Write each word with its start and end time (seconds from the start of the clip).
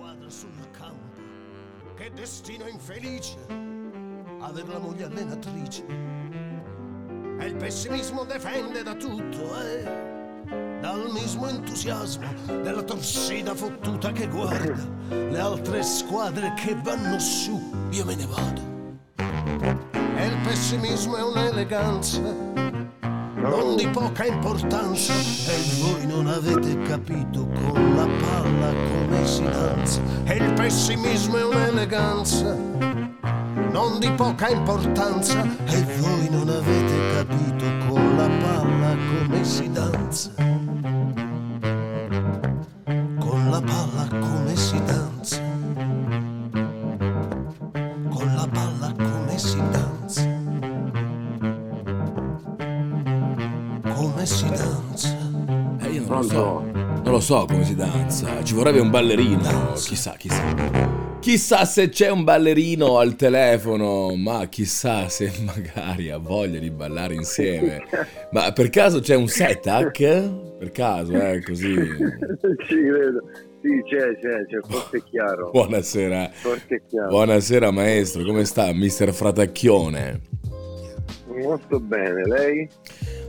squadra 0.00 0.30
sul 0.30 0.70
campo. 0.70 1.20
Che 1.94 2.10
destino 2.14 2.66
infelice 2.66 3.36
aver 4.40 4.66
la 4.66 4.78
moglie 4.78 5.04
allenatrice. 5.04 5.84
E 7.38 7.44
il 7.44 7.54
pessimismo 7.56 8.24
difende 8.24 8.82
da 8.82 8.94
tutto, 8.94 9.60
eh? 9.60 10.78
Dal 10.80 11.10
mismo 11.12 11.48
entusiasmo 11.48 12.26
della 12.46 12.82
torsida 12.82 13.54
fottuta 13.54 14.10
che 14.12 14.26
guarda 14.28 14.88
le 15.10 15.38
altre 15.38 15.82
squadre 15.82 16.54
che 16.54 16.74
vanno 16.82 17.18
su, 17.18 17.60
io 17.90 18.04
me 18.06 18.14
ne 18.14 18.26
vado. 18.26 18.60
E 19.18 20.26
il 20.26 20.38
pessimismo 20.42 21.16
è 21.16 21.22
un'eleganza 21.22 22.79
non 23.40 23.76
di 23.76 23.86
poca 23.88 24.26
importanza. 24.26 25.12
E 25.14 25.80
voi 25.80 26.06
non 26.06 26.26
avete 26.26 26.80
capito 26.82 27.46
con 27.46 27.94
la 27.96 28.06
palla 28.06 28.72
come 28.72 29.26
si 29.26 29.42
danza. 29.42 30.00
E 30.24 30.36
il 30.36 30.52
pessimismo 30.54 31.36
è 31.36 31.44
un'eleganza. 31.44 32.56
Non 33.72 33.98
di 33.98 34.10
poca 34.12 34.48
importanza. 34.48 35.42
E 35.66 35.84
voi 35.98 36.28
non 36.30 36.48
avete 36.48 37.14
capito 37.14 37.64
con 37.88 38.16
la 38.16 38.28
palla 38.28 38.96
come 38.96 39.44
si 39.44 39.70
danza 39.70 40.49
lo 57.20 57.26
so 57.26 57.44
come 57.44 57.64
si 57.64 57.74
danza. 57.74 58.42
Ci 58.42 58.54
vorrebbe 58.54 58.80
un 58.80 58.88
ballerino. 58.88 59.74
Chissà, 59.74 60.14
chissà. 60.16 61.18
Chissà 61.20 61.66
se 61.66 61.90
c'è 61.90 62.08
un 62.08 62.24
ballerino 62.24 62.96
al 62.96 63.14
telefono, 63.14 64.16
ma 64.16 64.46
chissà 64.46 65.06
se 65.10 65.30
magari 65.44 66.08
ha 66.10 66.16
voglia 66.16 66.58
di 66.58 66.70
ballare 66.70 67.12
insieme. 67.12 67.84
Ma 68.30 68.50
per 68.52 68.70
caso 68.70 69.00
c'è 69.00 69.14
un 69.14 69.28
setac? 69.28 69.98
Per 70.58 70.70
caso, 70.72 71.12
eh, 71.12 71.42
così. 71.42 71.74
Ci 72.66 72.74
credo. 72.74 73.22
Sì, 73.60 73.82
c'è, 73.84 74.18
c'è, 74.18 74.46
c'è, 74.46 74.58
forse 74.66 74.96
è 74.96 75.02
chiaro. 75.02 75.50
Buonasera. 75.52 76.30
Forse 76.32 76.76
è 76.76 76.82
chiaro. 76.88 77.08
Buonasera 77.08 77.70
maestro, 77.70 78.24
come 78.24 78.46
sta 78.46 78.72
mister 78.72 79.12
Fratacchione? 79.12 80.20
Molto 81.26 81.78
bene, 81.80 82.26
lei? 82.26 82.68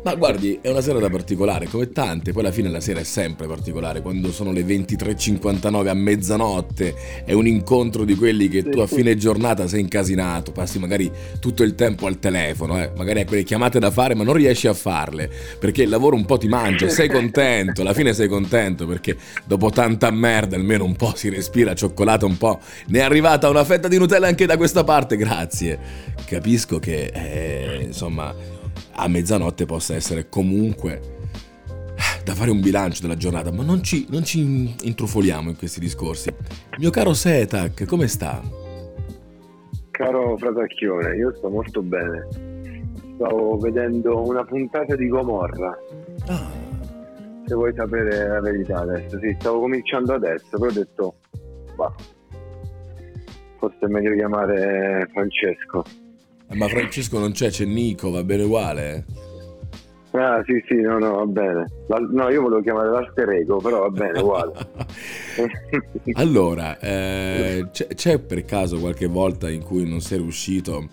Ma 0.04 0.16
guardi, 0.16 0.58
è 0.64 0.70
una 0.70 0.82
sera 0.82 0.98
da 0.98 1.12
particolare, 1.12 1.68
come 1.68 1.92
tante, 1.92 2.32
poi 2.32 2.42
alla 2.42 2.52
fine 2.52 2.70
la 2.70 2.80
sera 2.80 3.02
è 3.02 3.04
sempre 3.04 3.46
particolare, 3.46 4.02
quando 4.02 4.32
sono 4.32 4.52
le 4.52 4.64
23.59 4.64 5.88
a 5.88 5.94
mezzanotte, 5.94 6.96
è 7.24 7.34
un 7.34 7.46
incontro 7.46 8.04
di 8.04 8.16
quelli 8.16 8.48
che 8.48 8.64
tu 8.64 8.80
a 8.80 8.88
fine 8.88 9.16
giornata 9.16 9.68
sei 9.68 9.82
incasinato, 9.82 10.52
passi 10.54 10.80
magari 10.80 11.12
tutto 11.40 11.62
il 11.62 11.76
tempo 11.76 12.08
al 12.08 12.18
telefono, 12.18 12.82
eh, 12.82 12.92
magari 12.98 13.20
hai 13.20 13.26
quelle 13.26 13.44
chiamate 13.44 13.78
da 13.78 13.92
fare 13.92 14.16
ma 14.16 14.24
non 14.24 14.34
riesci 14.34 14.66
a 14.66 14.74
farle, 14.74 15.30
perché 15.60 15.84
il 15.84 15.90
lavoro 15.90 16.16
un 16.16 16.26
po' 16.26 16.40
ti 16.40 16.48
mangia, 16.48 16.90
sei 16.90 17.08
contento, 17.08 17.82
alla 17.82 17.94
fine 17.94 18.12
sei 18.14 18.28
contento 18.28 18.88
perché 18.88 19.16
dopo 19.46 19.70
tanta 19.70 20.10
merda 20.10 20.56
almeno 20.56 20.84
un 20.84 20.96
po' 20.96 21.14
si 21.16 21.30
respira 21.30 21.76
cioccolata 21.76 22.26
un 22.26 22.38
po', 22.38 22.60
ne 22.88 23.00
è 23.00 23.04
arrivata 23.04 23.50
una 23.50 23.64
fetta 23.64 23.88
di 23.88 24.00
Nutella 24.00 24.26
anche 24.26 24.48
da 24.48 24.58
questa 24.58 24.84
parte, 24.84 25.16
grazie. 25.16 25.78
Capisco 26.26 26.80
che, 26.80 27.12
eh, 27.14 27.84
insomma 27.84 28.61
a 28.94 29.08
mezzanotte 29.08 29.66
possa 29.66 29.96
essere 29.96 30.30
comunque 30.30 31.20
da 32.24 32.34
fare 32.34 32.52
un 32.52 32.62
bilancio 32.62 33.02
della 33.02 33.18
giornata, 33.18 33.52
ma 33.52 33.64
non 33.64 33.84
ci, 33.84 34.06
non 34.10 34.24
ci 34.24 34.76
intrufoliamo 34.82 35.50
in 35.50 35.58
questi 35.58 35.80
discorsi. 35.80 36.34
Mio 36.78 36.90
caro 36.90 37.14
Setac, 37.14 37.86
come 37.86 38.08
sta? 38.08 38.42
Caro 39.92 40.38
Fratacchione, 40.38 41.16
io 41.16 41.34
sto 41.36 41.50
molto 41.50 41.82
bene. 41.82 42.28
Stavo 43.16 43.58
vedendo 43.58 44.26
una 44.28 44.44
puntata 44.44 44.96
di 44.96 45.08
Gomorra. 45.08 45.78
Ah, 46.28 46.52
Se 47.46 47.54
vuoi 47.54 47.74
sapere 47.76 48.28
la 48.28 48.40
verità 48.40 48.80
adesso, 48.80 49.20
sì, 49.20 49.36
stavo 49.40 49.60
cominciando 49.62 50.14
adesso, 50.14 50.48
però 50.52 50.68
ho 50.68 50.74
detto, 50.74 51.16
bah, 51.76 51.94
forse 53.60 53.78
è 53.80 53.88
meglio 53.88 54.16
chiamare 54.16 55.08
Francesco. 55.12 55.84
Ma 56.54 56.68
Francesco 56.68 57.20
non 57.20 57.32
c'è, 57.32 57.50
c'è 57.50 57.66
Nico, 57.66 58.12
va 58.12 58.24
bene 58.24 58.44
uguale? 58.44 59.06
Ah, 60.12 60.44
sì, 60.46 60.62
sì, 60.68 60.76
no, 60.76 60.98
no, 61.00 61.16
va 61.16 61.26
bene. 61.26 61.66
La- 61.88 62.00
no, 62.00 62.30
io 62.30 62.42
volevo 62.42 62.62
chiamare 62.62 62.90
l'alter 62.90 63.30
ego, 63.30 63.58
però 63.58 63.82
va 63.82 63.90
bene, 63.90 64.20
uguale. 64.20 64.52
allora, 66.14 66.78
eh, 66.80 67.68
c'è, 67.72 67.88
c'è 67.88 68.20
per 68.20 68.44
caso 68.44 68.78
qualche 68.80 69.08
volta 69.08 69.50
in 69.50 69.64
cui 69.64 69.88
non 69.88 70.02
sei 70.02 70.18
riuscito 70.18 70.90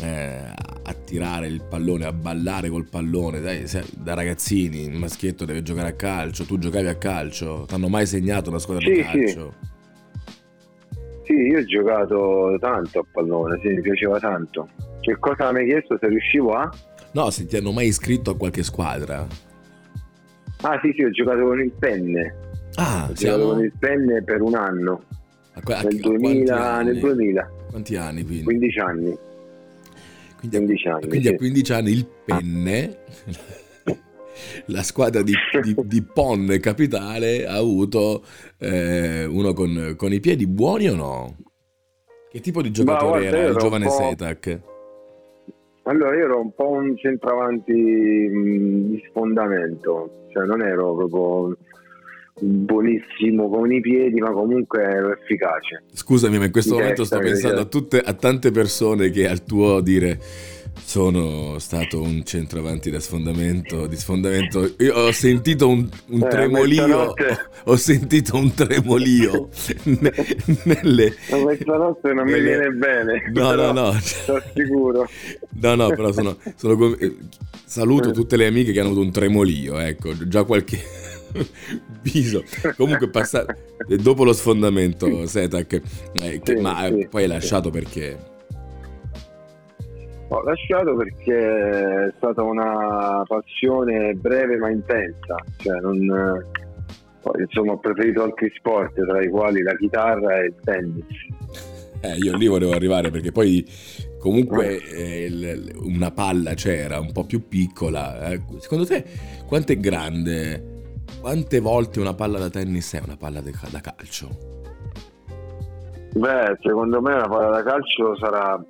eh, 0.00 0.40
a 0.84 0.94
tirare 1.04 1.48
il 1.48 1.62
pallone, 1.68 2.06
a 2.06 2.12
ballare 2.14 2.70
col 2.70 2.88
pallone? 2.88 3.40
Dai, 3.40 3.66
sai, 3.66 3.84
da 3.94 4.14
ragazzini, 4.14 4.84
il 4.84 4.96
maschietto 4.96 5.44
deve 5.44 5.62
giocare 5.62 5.88
a 5.88 5.92
calcio, 5.94 6.44
tu 6.44 6.56
giocavi 6.56 6.86
a 6.86 6.96
calcio, 6.96 7.64
ti 7.68 7.74
hanno 7.74 7.88
mai 7.88 8.06
segnato 8.06 8.48
una 8.48 8.58
squadra 8.58 8.88
di 8.88 8.94
Sì, 8.94 9.02
sì. 9.02 9.04
calcio? 9.04 9.54
Sì, 11.24 11.34
io 11.34 11.58
ho 11.58 11.64
giocato 11.64 12.56
tanto 12.58 13.00
a 13.00 13.04
pallone, 13.12 13.58
sì, 13.60 13.68
mi 13.68 13.82
piaceva 13.82 14.18
tanto. 14.18 14.66
Che 15.02 15.16
cosa 15.18 15.52
mi 15.52 15.58
hai 15.60 15.66
chiesto 15.66 15.98
se 16.00 16.06
riuscivo 16.08 16.52
a? 16.54 16.70
No, 17.12 17.28
se 17.30 17.44
ti 17.46 17.56
hanno 17.56 17.72
mai 17.72 17.88
iscritto 17.88 18.30
a 18.30 18.36
qualche 18.36 18.62
squadra. 18.62 19.26
Ah 20.62 20.78
sì, 20.80 20.92
sì, 20.96 21.02
ho 21.02 21.10
giocato 21.10 21.42
con 21.42 21.60
il 21.60 21.72
penne. 21.72 22.34
Ah, 22.76 23.08
Ho 23.10 23.12
giocato 23.12 23.16
siamo... 23.16 23.44
con 23.48 23.64
il 23.64 23.72
penne 23.78 24.22
per 24.22 24.40
un 24.40 24.54
anno, 24.54 25.02
a 25.54 25.60
a- 25.60 25.62
nel, 25.64 25.74
a 25.76 25.80
quanti 25.80 26.00
2000, 26.00 26.72
anni? 26.72 26.92
nel 26.92 27.00
2000, 27.00 27.50
Quanti 27.68 27.96
anni 27.96 28.24
quindi? 28.24 28.44
15 28.44 28.78
anni. 28.78 29.18
Quindi 30.38 30.56
a, 30.56 30.60
15 30.60 30.88
anni, 30.88 31.08
quindi 31.08 31.26
a 31.28 31.30
sì. 31.30 31.36
15 31.36 31.72
anni 31.72 31.90
il 31.90 32.06
penne, 32.24 32.96
la 34.66 34.82
squadra 34.82 35.22
di, 35.22 35.34
di, 35.62 35.74
di 35.84 36.02
Pon 36.02 36.56
Capitale 36.60 37.46
ha 37.46 37.56
avuto 37.56 38.24
eh, 38.58 39.24
uno 39.24 39.52
con, 39.52 39.94
con 39.96 40.12
i 40.12 40.20
piedi 40.20 40.46
buoni 40.46 40.88
o 40.88 40.94
no? 40.94 41.36
Che 42.30 42.40
tipo 42.40 42.62
di 42.62 42.70
giocatore 42.70 43.20
guarda, 43.20 43.36
era 43.38 43.48
il 43.50 43.56
giovane 43.56 43.90
Setac? 43.90 44.60
Allora, 45.84 46.16
io 46.16 46.24
ero 46.24 46.40
un 46.40 46.54
po' 46.54 46.70
un 46.70 46.96
centravanti 46.96 47.72
mh, 47.72 48.90
di 48.90 49.04
sfondamento, 49.08 50.26
cioè 50.32 50.46
non 50.46 50.62
ero 50.62 50.94
proprio 50.94 51.56
buonissimo 52.40 53.48
con 53.48 53.72
i 53.72 53.80
piedi, 53.80 54.20
ma 54.20 54.30
comunque 54.30 54.82
ero 54.82 55.12
efficace. 55.12 55.82
Scusami, 55.92 56.38
ma 56.38 56.46
in 56.46 56.52
questo 56.52 56.74
Di 56.74 56.80
momento 56.80 57.02
testa, 57.02 57.16
sto 57.16 57.24
pensando 57.24 57.60
a, 57.60 57.64
tutte, 57.64 58.00
a 58.00 58.12
tante 58.14 58.50
persone 58.50 59.10
che 59.10 59.28
al 59.28 59.44
tuo 59.44 59.80
dire 59.80 60.18
sono 60.84 61.58
stato 61.58 62.00
un 62.02 62.24
centravanti 62.24 62.90
da 62.90 63.00
sfondamento, 63.00 63.86
di 63.86 63.96
sfondamento. 63.96 64.74
Io 64.78 64.94
ho 64.94 65.12
sentito 65.12 65.68
un, 65.68 65.88
un 66.08 66.22
Eh, 66.22 66.28
tremolio, 66.28 66.82
mezzanotte. 66.86 67.38
ho 67.64 67.76
sentito 67.76 68.36
un 68.36 68.52
tremolio 68.54 69.48
ne- 69.84 70.12
nelle... 70.64 71.14
Ma 71.30 71.44
mezzanotte 71.44 72.12
non 72.12 72.24
mi 72.24 72.40
viene 72.40 72.68
bene. 72.70 73.30
No, 73.32 73.54
no, 73.54 73.72
no. 73.72 73.92
Sono 74.00 74.42
sicuro. 74.54 75.08
No, 75.60 75.74
no, 75.74 75.88
però 75.88 76.12
sono, 76.12 76.36
sono 76.56 76.96
eh, 76.98 77.16
saluto 77.64 78.10
Eh. 78.10 78.12
tutte 78.12 78.36
le 78.36 78.46
amiche 78.46 78.72
che 78.72 78.80
hanno 78.80 78.88
avuto 78.90 79.04
un 79.06 79.12
tremolio, 79.12 79.78
ecco, 79.78 80.12
già 80.28 80.44
qualche 80.44 80.78
viso. 82.02 82.42
Comunque 82.76 83.08
passa 83.08 83.46
eh, 83.88 83.96
dopo 83.96 84.24
lo 84.24 84.32
sfondamento, 84.32 85.26
Setac, 85.26 85.72
eh, 86.12 86.40
che- 86.42 86.56
Sì, 86.56 86.60
ma 86.60 86.86
sì, 86.88 87.06
poi 87.08 87.22
hai 87.22 87.28
sì. 87.28 87.34
lasciato 87.34 87.70
perché? 87.70 88.30
Ho 90.34 90.42
lasciato 90.44 90.96
perché 90.96 92.06
è 92.06 92.12
stata 92.16 92.42
una 92.42 93.22
passione 93.26 94.14
breve 94.14 94.56
ma 94.56 94.70
intensa, 94.70 95.36
cioè 95.58 95.78
non, 95.80 95.98
insomma 97.38 97.72
ho 97.72 97.78
preferito 97.78 98.22
altri 98.22 98.50
sport 98.56 98.94
tra 98.94 99.22
i 99.22 99.28
quali 99.28 99.62
la 99.62 99.74
chitarra 99.76 100.38
e 100.38 100.44
il 100.46 100.54
tennis. 100.64 101.04
Eh, 102.00 102.16
io 102.16 102.34
lì 102.36 102.46
volevo 102.46 102.72
arrivare 102.72 103.10
perché 103.10 103.30
poi 103.30 103.64
comunque 104.18 104.78
eh, 104.82 105.24
il- 105.26 105.72
una 105.82 106.10
palla 106.10 106.54
c'era 106.54 106.98
un 106.98 107.12
po' 107.12 107.24
più 107.24 107.46
piccola. 107.46 108.30
eh. 108.30 108.40
Secondo 108.58 108.86
te 108.86 109.04
quanto 109.46 109.72
è 109.72 109.76
grande? 109.76 110.94
Quante 111.20 111.60
volte 111.60 112.00
una 112.00 112.14
palla 112.14 112.38
da 112.38 112.48
tennis 112.48 112.94
è 112.94 113.02
una 113.04 113.16
palla 113.18 113.40
de- 113.42 113.52
da 113.70 113.80
calcio? 113.80 114.28
Beh, 116.14 116.56
secondo 116.60 117.00
me 117.00 117.14
la 117.14 117.28
palla 117.28 117.50
da 117.50 117.62
calcio 117.62 118.16
sarà 118.16 118.62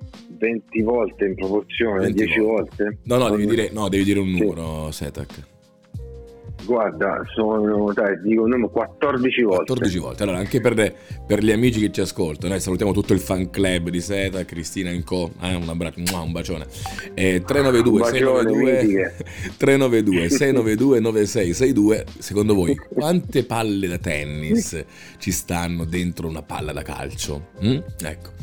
20 0.43 0.81
volte 0.81 1.25
in 1.25 1.35
proporzione, 1.35 1.99
20 2.01 2.25
10 2.25 2.39
volte. 2.39 2.83
volte. 2.83 2.97
No, 3.03 3.17
no, 3.17 3.29
devi 3.29 3.45
dire, 3.45 3.69
no, 3.71 3.87
devi 3.87 4.03
dire 4.03 4.19
un 4.19 4.33
Sì. 4.35 4.39
numero, 4.39 4.91
Setac. 4.91 5.51
Guarda, 6.65 7.21
sono, 7.33 7.91
dai, 7.93 8.21
dico, 8.21 8.43
14 8.69 9.41
volte. 9.41 9.65
14 9.65 9.97
volte. 9.99 10.23
Allora, 10.23 10.37
anche 10.37 10.61
per, 10.61 10.95
per 11.27 11.43
gli 11.43 11.51
amici 11.51 11.79
che 11.81 11.91
ci 11.91 12.01
ascoltano, 12.01 12.55
eh, 12.55 12.59
salutiamo 12.59 12.93
tutto 12.93 13.11
il 13.13 13.19
fan 13.19 13.49
club 13.49 13.89
di 13.89 13.99
Seta, 13.99 14.45
Cristina 14.45 14.91
Co. 15.03 15.31
Eh, 15.41 15.55
un, 15.55 15.67
abbraccio, 15.67 15.99
un 15.99 16.31
bacione. 16.31 16.65
Eh, 17.13 17.41
392 17.45 17.91
un 17.91 17.99
bacione, 17.99 18.79
692 18.79 19.15
392 19.57 20.29
692 20.29 20.99
9662. 20.99 22.05
Secondo 22.19 22.53
voi, 22.53 22.75
quante 22.75 23.43
palle 23.43 23.87
da 23.87 23.97
tennis 23.97 24.85
ci 25.19 25.31
stanno 25.31 25.83
dentro 25.85 26.27
una 26.27 26.43
palla 26.43 26.71
da 26.71 26.81
calcio? 26.81 27.47
Mm? 27.63 27.77
Ecco. 28.03 28.42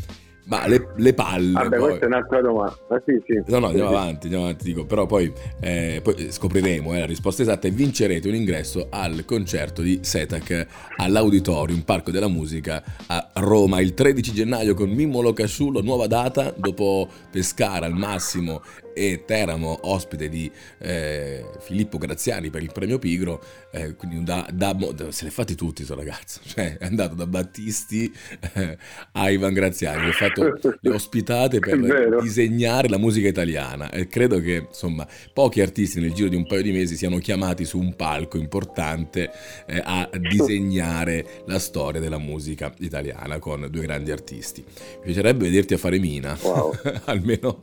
Ma 0.50 0.66
le, 0.66 0.88
le 0.96 1.14
palle. 1.14 1.52
Vabbè, 1.52 1.76
poi... 1.76 1.88
questa 1.88 2.04
è 2.06 2.08
un'altra 2.08 2.40
domanda. 2.40 2.76
Ah, 2.88 3.00
sì, 3.06 3.22
sì. 3.24 3.40
No, 3.46 3.60
no, 3.60 3.66
andiamo 3.68 3.90
avanti, 3.90 4.24
andiamo 4.24 4.44
avanti. 4.46 4.64
Dico, 4.64 4.84
però 4.84 5.06
poi, 5.06 5.32
eh, 5.60 6.00
poi 6.02 6.32
scopriremo 6.32 6.92
eh, 6.92 6.98
la 6.98 7.06
risposta 7.06 7.42
esatta 7.42 7.68
e 7.68 7.70
vincerete 7.70 8.26
un 8.26 8.34
ingresso 8.34 8.88
al 8.90 9.24
concerto 9.24 9.80
di 9.80 10.00
Setac 10.02 10.66
all'Auditorium 10.96 11.82
Parco 11.82 12.10
della 12.10 12.26
Musica 12.26 12.82
a 13.06 13.30
Roma 13.34 13.80
il 13.80 13.94
13 13.94 14.32
gennaio 14.32 14.74
con 14.74 14.90
Mimmo 14.90 15.20
Locasciulo. 15.20 15.82
Nuova 15.82 16.08
data 16.08 16.52
dopo 16.56 17.08
Pescara 17.30 17.86
al 17.86 17.94
massimo 17.94 18.60
e 18.94 19.24
Teramo 19.24 19.78
ospite 19.82 20.28
di 20.28 20.50
eh, 20.78 21.44
Filippo 21.60 21.98
Graziani 21.98 22.50
per 22.50 22.62
il 22.62 22.72
premio 22.72 22.98
Pigro 22.98 23.42
eh, 23.72 23.94
quindi 23.94 24.22
da, 24.24 24.46
da, 24.52 24.76
se 25.10 25.24
l'è 25.24 25.30
fatti 25.30 25.54
tutti 25.54 25.84
questo 25.84 25.94
ragazzo 25.94 26.40
cioè 26.46 26.76
è 26.78 26.86
andato 26.86 27.14
da 27.14 27.26
Battisti 27.26 28.12
eh, 28.54 28.76
a 29.12 29.30
Ivan 29.30 29.52
Graziani 29.52 30.08
ha 30.08 30.12
fatto 30.12 30.58
le 30.80 30.90
ospitate 30.90 31.58
per 31.60 32.20
disegnare 32.20 32.88
la 32.88 32.98
musica 32.98 33.28
italiana 33.28 33.90
e 33.90 34.06
credo 34.06 34.40
che 34.40 34.66
insomma 34.68 35.06
pochi 35.32 35.60
artisti 35.60 36.00
nel 36.00 36.12
giro 36.12 36.28
di 36.28 36.36
un 36.36 36.46
paio 36.46 36.62
di 36.62 36.72
mesi 36.72 36.96
siano 36.96 37.18
chiamati 37.18 37.64
su 37.64 37.78
un 37.78 37.94
palco 37.94 38.38
importante 38.38 39.30
eh, 39.66 39.80
a 39.84 40.08
disegnare 40.18 41.42
la 41.46 41.58
storia 41.58 42.00
della 42.00 42.18
musica 42.18 42.72
italiana 42.78 43.38
con 43.38 43.66
due 43.70 43.82
grandi 43.82 44.10
artisti 44.10 44.64
mi 44.64 45.04
piacerebbe 45.04 45.44
vederti 45.44 45.74
a 45.74 45.78
fare 45.78 45.98
mina 45.98 46.36
wow. 46.42 46.72
almeno 47.06 47.62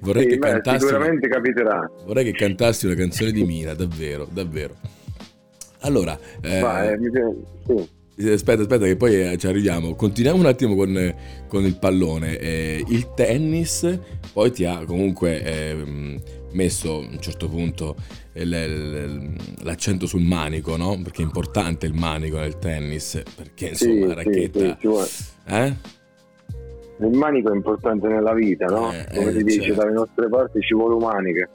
vorrei 0.00 0.24
sì, 0.24 0.28
che 0.30 0.38
cantassi 0.52 0.86
sicuramente 0.86 1.28
capiterà. 1.28 1.90
Vorrei 2.04 2.24
che 2.24 2.32
cantassi 2.32 2.86
una 2.86 2.94
canzone 2.94 3.32
di 3.32 3.44
Mina, 3.44 3.74
davvero, 3.74 4.28
davvero. 4.30 4.74
Allora, 5.80 6.18
eh, 6.42 6.60
Vai, 6.60 6.96
sì. 7.66 8.30
Aspetta, 8.30 8.60
aspetta, 8.60 8.84
che 8.84 8.96
poi 8.96 9.32
eh, 9.32 9.38
ci 9.38 9.46
arriviamo. 9.46 9.94
Continuiamo 9.94 10.38
un 10.38 10.46
attimo 10.46 10.74
con, 10.74 11.14
con 11.48 11.64
il 11.64 11.76
pallone. 11.78 12.38
Eh, 12.38 12.84
il 12.88 13.14
tennis 13.14 13.98
poi 14.32 14.52
ti 14.52 14.64
ha 14.64 14.84
comunque 14.84 15.42
eh, 15.42 16.20
messo 16.52 16.94
a 16.94 16.98
un 16.98 17.18
certo 17.20 17.48
punto 17.48 17.96
l'accento 18.34 20.06
sul 20.06 20.22
manico, 20.22 20.76
no? 20.76 20.98
Perché 21.02 21.22
è 21.22 21.24
importante 21.24 21.86
il 21.86 21.94
manico 21.94 22.38
nel 22.38 22.58
tennis. 22.58 23.22
Perché 23.34 23.68
insomma, 23.68 23.92
sì, 23.92 24.06
la 24.06 24.14
racchetta. 24.14 24.78
Sì, 24.78 24.88
sì, 24.88 25.24
eh? 25.46 26.00
Il 26.98 27.16
manico 27.16 27.52
è 27.52 27.54
importante 27.54 28.08
nella 28.08 28.34
vita, 28.34 28.66
no? 28.66 28.92
Eh, 28.92 29.06
Come 29.14 29.30
eh, 29.30 29.32
si 29.32 29.42
dice, 29.44 29.62
certo. 29.62 29.80
dalle 29.80 29.92
nostre 29.92 30.28
parti 30.28 30.60
ci 30.60 30.74
vuole 30.74 30.94
un 30.94 31.02
manico. 31.02 31.48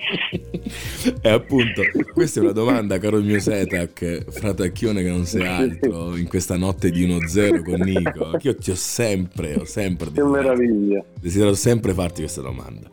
e 1.22 1.28
appunto, 1.28 1.82
questa 2.12 2.40
è 2.40 2.42
una 2.42 2.52
domanda, 2.52 2.98
caro 2.98 3.18
il 3.18 3.24
mio 3.24 3.38
Setac, 3.38 4.30
fratacchione 4.30 5.02
che 5.02 5.10
non 5.10 5.24
sei 5.24 5.46
altro, 5.46 6.16
in 6.16 6.26
questa 6.28 6.56
notte 6.56 6.90
di 6.90 7.06
1-0 7.06 7.62
con 7.62 7.80
Nico, 7.80 8.30
che 8.38 8.48
io 8.48 8.56
ti 8.56 8.70
ho 8.70 8.76
sempre, 8.76 9.54
ho 9.54 9.64
sempre 9.64 10.10
che 10.12 10.22
meraviglia. 10.22 11.04
desiderato 11.20 11.56
sempre 11.56 11.92
farti 11.92 12.22
questa 12.22 12.40
domanda. 12.40 12.88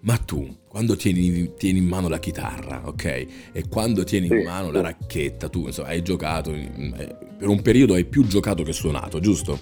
Ma 0.00 0.16
tu, 0.16 0.56
quando 0.66 0.96
tieni, 0.96 1.54
tieni, 1.56 1.78
in 1.78 1.86
mano 1.86 2.08
la 2.08 2.18
chitarra, 2.18 2.82
ok? 2.86 3.04
E 3.52 3.68
quando 3.68 4.02
tieni 4.02 4.26
sì, 4.26 4.34
in 4.34 4.44
mano 4.44 4.72
la 4.72 4.80
racchetta, 4.80 5.48
tu 5.48 5.66
insomma, 5.66 5.88
hai 5.88 6.02
giocato, 6.02 6.52
eh, 6.52 7.16
per 7.38 7.46
un 7.46 7.62
periodo 7.62 7.94
hai 7.94 8.04
più 8.04 8.26
giocato 8.26 8.64
che 8.64 8.72
suonato, 8.72 9.20
giusto? 9.20 9.60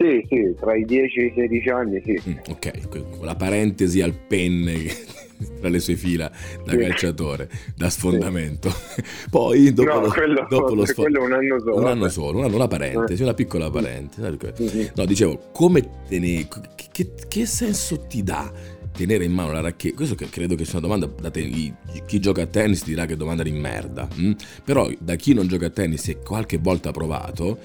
Sì, 0.00 0.26
sì, 0.30 0.54
tra 0.58 0.74
i 0.74 0.86
10 0.86 1.18
e 1.18 1.24
i 1.26 1.32
16 1.34 1.68
anni, 1.68 2.02
sì. 2.02 2.22
Mm, 2.26 2.36
ok, 2.48 2.88
con 2.88 3.26
la 3.26 3.34
parentesi 3.34 4.00
al 4.00 4.14
penne 4.14 4.86
tra 5.60 5.68
le 5.68 5.78
sue 5.78 5.94
fila 5.94 6.30
da 6.64 6.72
sì. 6.72 6.78
calciatore, 6.78 7.50
da 7.76 7.90
sfondamento. 7.90 8.70
Sì. 8.70 9.02
Poi 9.28 9.74
dopo, 9.74 9.92
no, 9.92 10.00
lo, 10.00 10.08
quello, 10.08 10.46
dopo 10.48 10.74
lo 10.74 10.86
sfondamento. 10.86 11.20
Quello 11.20 11.24
un 11.24 11.32
anno 11.32 11.58
solo. 11.58 11.76
Un 11.76 11.86
anno 11.86 12.08
solo, 12.08 12.38
un 12.38 12.44
anno, 12.44 12.56
una 12.56 12.66
parentesi, 12.66 13.22
una 13.22 13.34
piccola 13.34 13.70
parentesi. 13.70 14.38
Mm-hmm. 14.62 14.86
No, 14.94 15.04
dicevo, 15.04 15.50
come 15.52 15.86
te 16.08 16.18
ne... 16.18 16.48
Che, 16.90 17.12
che 17.28 17.46
senso 17.46 18.06
ti 18.06 18.22
dà 18.22 18.50
tenere 18.92 19.24
in 19.24 19.32
mano 19.32 19.52
la 19.52 19.60
racchetta, 19.60 19.96
questo 19.96 20.14
che 20.14 20.28
credo 20.28 20.54
che 20.54 20.64
sia 20.64 20.78
una 20.78 20.86
domanda 20.86 21.06
da 21.20 21.30
te, 21.30 21.74
chi 22.06 22.20
gioca 22.20 22.42
a 22.42 22.46
tennis 22.46 22.84
dirà 22.84 23.06
che 23.06 23.14
è 23.14 23.16
domanda 23.16 23.42
di 23.42 23.52
merda, 23.52 24.08
hm? 24.12 24.32
però 24.64 24.90
da 24.98 25.14
chi 25.14 25.32
non 25.32 25.46
gioca 25.46 25.66
a 25.66 25.70
tennis 25.70 26.08
e 26.08 26.18
qualche 26.18 26.58
volta 26.58 26.88
ha 26.88 26.92
provato, 26.92 27.58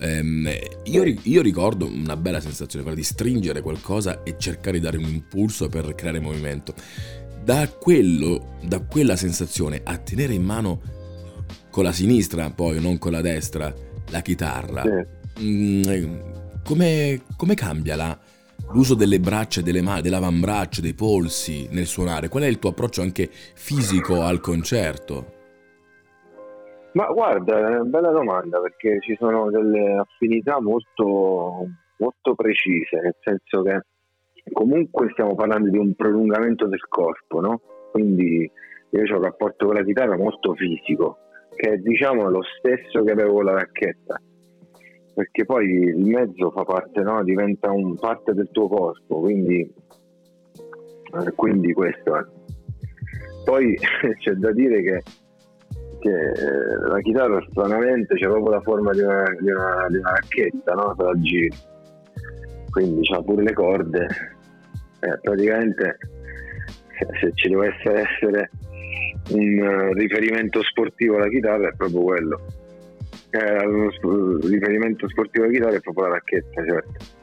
ehm, 0.00 0.48
io, 0.84 1.04
io, 1.22 1.42
ricordo 1.42 1.86
una 1.86 2.16
bella 2.16 2.40
sensazione, 2.40 2.82
quella 2.84 2.98
di 2.98 3.04
stringere 3.04 3.60
qualcosa 3.60 4.22
e 4.22 4.36
cercare 4.38 4.78
di 4.78 4.84
dare 4.84 4.96
un 4.96 5.04
impulso 5.04 5.68
per 5.68 5.94
creare 5.94 6.20
movimento. 6.20 6.74
Da, 7.42 7.68
quello, 7.68 8.58
da 8.62 8.80
quella 8.80 9.16
sensazione 9.16 9.80
a 9.84 9.96
tenere 9.98 10.34
in 10.34 10.42
mano 10.42 10.80
con 11.70 11.84
la 11.84 11.92
sinistra, 11.92 12.50
poi 12.50 12.80
non 12.80 12.98
con 12.98 13.12
la 13.12 13.20
destra, 13.20 13.72
la 14.10 14.20
chitarra, 14.20 14.82
sì. 14.82 15.44
mh, 15.44 15.88
mm, 15.88 16.18
come, 16.64 17.22
come 17.36 17.54
cambia 17.54 17.96
la 17.96 18.18
l'uso 18.72 18.94
delle 18.94 19.20
braccia, 19.20 19.62
delle 19.62 19.82
mani, 19.82 20.02
dell'avambraccio, 20.02 20.80
dei 20.80 20.94
polsi 20.94 21.68
nel 21.70 21.86
suonare? 21.86 22.28
Qual 22.28 22.42
è 22.42 22.46
il 22.46 22.58
tuo 22.58 22.70
approccio 22.70 23.02
anche 23.02 23.30
fisico 23.54 24.22
al 24.22 24.40
concerto? 24.40 25.38
Ma 26.92 27.06
guarda, 27.06 27.58
è 27.58 27.76
una 27.76 27.84
bella 27.84 28.10
domanda 28.10 28.60
perché 28.60 28.98
ci 29.00 29.16
sono 29.18 29.50
delle 29.50 29.96
affinità 29.96 30.60
molto, 30.60 31.66
molto 31.98 32.34
precise, 32.34 33.00
nel 33.00 33.16
senso 33.20 33.62
che 33.62 33.80
comunque 34.52 35.10
stiamo 35.12 35.34
parlando 35.34 35.70
di 35.70 35.78
un 35.78 35.94
prolungamento 35.94 36.66
del 36.66 36.86
corpo, 36.88 37.40
no? 37.40 37.60
Quindi 37.92 38.50
io 38.90 39.02
ho 39.02 39.16
un 39.16 39.22
rapporto 39.22 39.66
con 39.66 39.76
la 39.76 39.84
chitarra 39.84 40.16
molto 40.16 40.54
fisico, 40.54 41.18
che 41.54 41.72
è 41.72 41.76
diciamo 41.76 42.28
lo 42.28 42.42
stesso 42.58 43.04
che 43.04 43.12
avevo 43.12 43.34
con 43.34 43.44
la 43.44 43.52
racchetta 43.52 44.20
perché 45.20 45.44
poi 45.44 45.66
il 45.66 46.06
mezzo 46.06 46.50
fa 46.50 46.64
parte, 46.64 47.02
no? 47.02 47.22
diventa 47.22 47.70
un 47.70 47.94
parte 47.96 48.32
del 48.32 48.48
tuo 48.50 48.68
corpo, 48.68 49.20
quindi, 49.20 49.60
eh, 49.60 51.32
quindi 51.34 51.72
questo 51.74 52.16
è. 52.16 52.24
Poi 53.44 53.76
c'è 54.18 54.32
da 54.32 54.50
dire 54.52 54.82
che, 54.82 55.02
che 56.00 56.10
eh, 56.10 56.88
la 56.88 57.00
chitarra 57.00 57.44
stranamente 57.50 58.14
c'è 58.14 58.26
proprio 58.26 58.54
la 58.54 58.60
forma 58.62 58.92
di 58.92 59.00
una, 59.00 59.24
di 59.38 59.50
una, 59.50 59.86
di 59.88 59.96
una 59.96 60.10
racchetta, 60.10 60.74
no? 60.74 60.94
Se 60.98 61.04
la. 61.04 61.48
Quindi 62.70 63.06
c'ha 63.06 63.22
pure 63.22 63.42
le 63.42 63.52
corde. 63.52 64.06
Eh, 65.00 65.18
praticamente 65.22 65.98
se, 66.98 67.06
se 67.20 67.30
ci 67.34 67.48
dovesse 67.48 67.92
essere 67.92 68.50
un 69.30 69.58
uh, 69.58 69.92
riferimento 69.94 70.62
sportivo 70.62 71.16
alla 71.16 71.28
chitarra 71.28 71.68
è 71.68 71.74
proprio 71.74 72.02
quello 72.02 72.40
eh, 73.30 73.64
lo 73.64 74.38
riferimento 74.46 75.08
sportivo 75.08 75.46
di 75.46 75.54
chitarra 75.54 75.76
è 75.76 75.80
proprio 75.80 76.06
la 76.06 76.14
racchetta, 76.14 76.64
certo. 76.64 77.18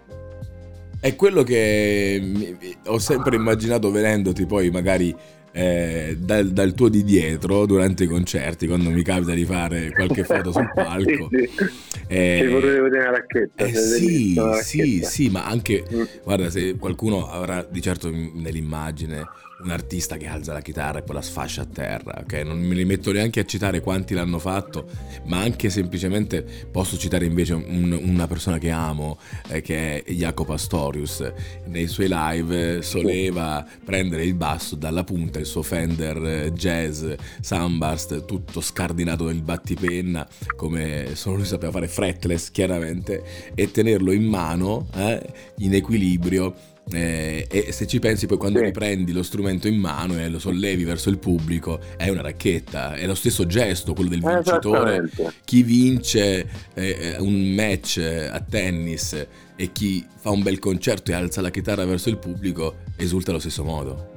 È 0.99 1.15
quello 1.15 1.43
che 1.43 2.55
ho 2.85 2.97
sempre 2.97 3.35
immaginato 3.35 3.91
vedendoti 3.91 4.45
poi 4.45 4.71
magari 4.71 5.15
eh, 5.57 6.15
dal, 6.19 6.49
dal, 6.49 6.75
tuo 6.75 6.87
di 6.87 7.03
dietro 7.03 7.65
durante 7.65 8.03
i 8.03 8.07
concerti, 8.07 8.67
quando 8.67 8.91
mi 8.91 9.01
capita 9.01 9.33
di 9.33 9.43
fare 9.43 9.89
qualche 9.91 10.21
foto 10.23 10.51
sul 10.51 10.71
palco. 10.71 11.29
sì, 11.31 11.49
sì. 11.51 11.69
Eh, 12.05 12.41
Ci 12.43 12.53
vedere 12.53 13.03
la 13.05 13.09
racchetta. 13.09 13.65
Eh, 13.65 13.73
sì, 13.73 14.39
sì, 14.61 15.01
sì, 15.03 15.29
ma 15.29 15.47
anche, 15.47 15.83
mm. 15.91 16.03
guarda, 16.23 16.51
se 16.51 16.75
qualcuno 16.77 17.27
avrà 17.27 17.67
di 17.67 17.81
certo 17.81 18.11
nell'immagine 18.11 19.27
un 19.59 19.71
artista 19.71 20.17
che 20.17 20.27
alza 20.27 20.53
la 20.53 20.61
chitarra 20.61 20.99
e 20.99 21.01
poi 21.01 21.15
la 21.15 21.21
sfascia 21.21 21.63
a 21.63 21.65
terra, 21.65 22.19
ok? 22.21 22.33
Non 22.45 22.59
me 22.59 22.75
li 22.75 22.85
metto 22.85 23.11
neanche 23.11 23.39
a 23.39 23.45
citare 23.45 23.81
quanti 23.81 24.13
l'hanno 24.13 24.37
fatto, 24.37 24.87
ma 25.25 25.39
anche 25.39 25.69
semplicemente 25.69 26.45
posso 26.71 26.97
citare 26.97 27.25
invece 27.25 27.53
un, 27.53 27.91
una 27.91 28.27
persona 28.27 28.59
che 28.59 28.69
amo, 28.69 29.17
eh, 29.47 29.61
che 29.61 30.03
è 30.03 30.11
Jacopo 30.11 30.53
Astorius. 30.53 31.31
Nei 31.65 31.87
suoi 31.87 32.07
live 32.09 32.81
soleva 32.83 33.65
prendere 33.83 34.25
il 34.25 34.35
basso 34.35 34.75
dalla 34.75 35.03
punta, 35.03 35.39
il 35.39 35.45
suo 35.45 35.63
Fender 35.63 36.23
eh, 36.23 36.53
Jazz 36.53 37.05
Sunburst, 37.41 38.25
tutto 38.25 38.61
scardinato 38.61 39.25
nel 39.25 39.41
battipenna, 39.41 40.27
come 40.55 41.15
solo 41.15 41.37
lui 41.37 41.45
sapeva 41.45 41.71
fare 41.71 41.87
fretless 41.87 42.51
chiaramente, 42.51 43.51
e 43.55 43.71
tenerlo 43.71 44.11
in 44.11 44.25
mano, 44.25 44.87
eh, 44.95 45.21
in 45.57 45.73
equilibrio 45.73 46.75
eh, 46.91 47.47
e 47.49 47.71
se 47.71 47.85
ci 47.85 47.99
pensi 47.99 48.27
poi 48.27 48.37
quando 48.37 48.59
sì. 48.59 48.65
riprendi 48.65 49.11
lo 49.11 49.23
strumento 49.23 49.67
in 49.67 49.77
mano 49.77 50.17
e 50.17 50.29
lo 50.29 50.39
sollevi 50.39 50.83
verso 50.85 51.09
il 51.09 51.17
pubblico 51.17 51.79
è 51.97 52.09
una 52.09 52.21
racchetta, 52.21 52.93
è 52.93 53.05
lo 53.05 53.15
stesso 53.15 53.45
gesto 53.45 53.93
quello 53.93 54.09
del 54.09 54.21
vincitore. 54.21 55.09
Chi 55.43 55.63
vince 55.63 56.47
eh, 56.73 57.15
un 57.19 57.53
match 57.53 57.97
a 57.97 58.39
tennis 58.39 59.27
e 59.55 59.71
chi 59.71 60.05
fa 60.15 60.29
un 60.29 60.43
bel 60.43 60.59
concerto 60.59 61.11
e 61.11 61.13
alza 61.13 61.41
la 61.41 61.49
chitarra 61.49 61.83
verso 61.85 62.09
il 62.09 62.17
pubblico 62.17 62.77
esulta 62.95 63.31
allo 63.31 63.39
stesso 63.39 63.63
modo. 63.63 64.11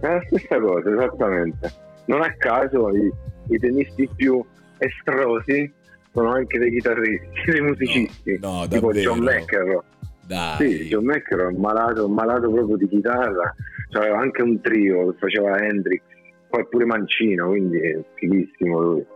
È 0.00 0.06
la 0.06 0.22
stessa 0.26 0.58
cosa, 0.58 0.90
esattamente. 0.90 1.72
non 2.06 2.20
a 2.20 2.34
caso 2.36 2.90
i, 2.90 3.10
i 3.48 3.58
tennisti 3.58 4.08
più 4.14 4.44
estrosi 4.76 5.72
sono 6.12 6.30
anche 6.30 6.58
dei 6.58 6.70
chitarristi, 6.70 7.50
dei 7.50 7.60
musicisti, 7.60 8.38
no, 8.40 8.58
no, 8.58 8.68
tipo 8.68 8.92
davvero? 8.92 9.14
John 9.14 9.24
McEnroe. 9.24 9.82
Dai. 10.26 10.56
Sì, 10.56 10.88
John 10.88 11.04
McEnroe 11.04 11.52
è 11.52 11.56
malato, 11.56 12.08
malato 12.08 12.50
proprio 12.50 12.76
di 12.76 12.88
chitarra, 12.88 13.54
cioè, 13.90 14.02
aveva 14.02 14.18
anche 14.18 14.42
un 14.42 14.60
trio 14.60 15.10
che 15.10 15.18
faceva 15.18 15.58
Hendrix, 15.58 16.02
poi 16.48 16.66
pure 16.68 16.84
Mancino, 16.84 17.48
quindi 17.48 17.78
è 17.78 18.04
fighissimo 18.14 18.80
lui. 18.80 19.06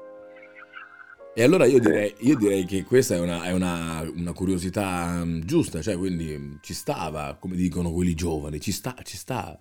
E 1.35 1.45
allora 1.45 1.67
io 1.67 1.79
direi, 1.79 2.13
io 2.23 2.37
direi 2.37 2.65
che 2.65 2.83
questa 2.83 3.15
è, 3.15 3.21
una, 3.21 3.45
è 3.45 3.53
una, 3.53 4.03
una, 4.13 4.33
curiosità 4.33 5.23
mm, 5.25 5.43
giusta, 5.43 5.81
cioè 5.81 5.97
quindi 5.97 6.37
mm, 6.37 6.57
ci 6.63 6.75
stava, 6.75 7.37
come 7.39 7.55
dicono 7.55 7.93
quelli 7.93 8.15
giovani, 8.15 8.59
ci 8.59 8.73
sta, 8.73 8.95
ci 9.05 9.17
sta. 9.17 9.57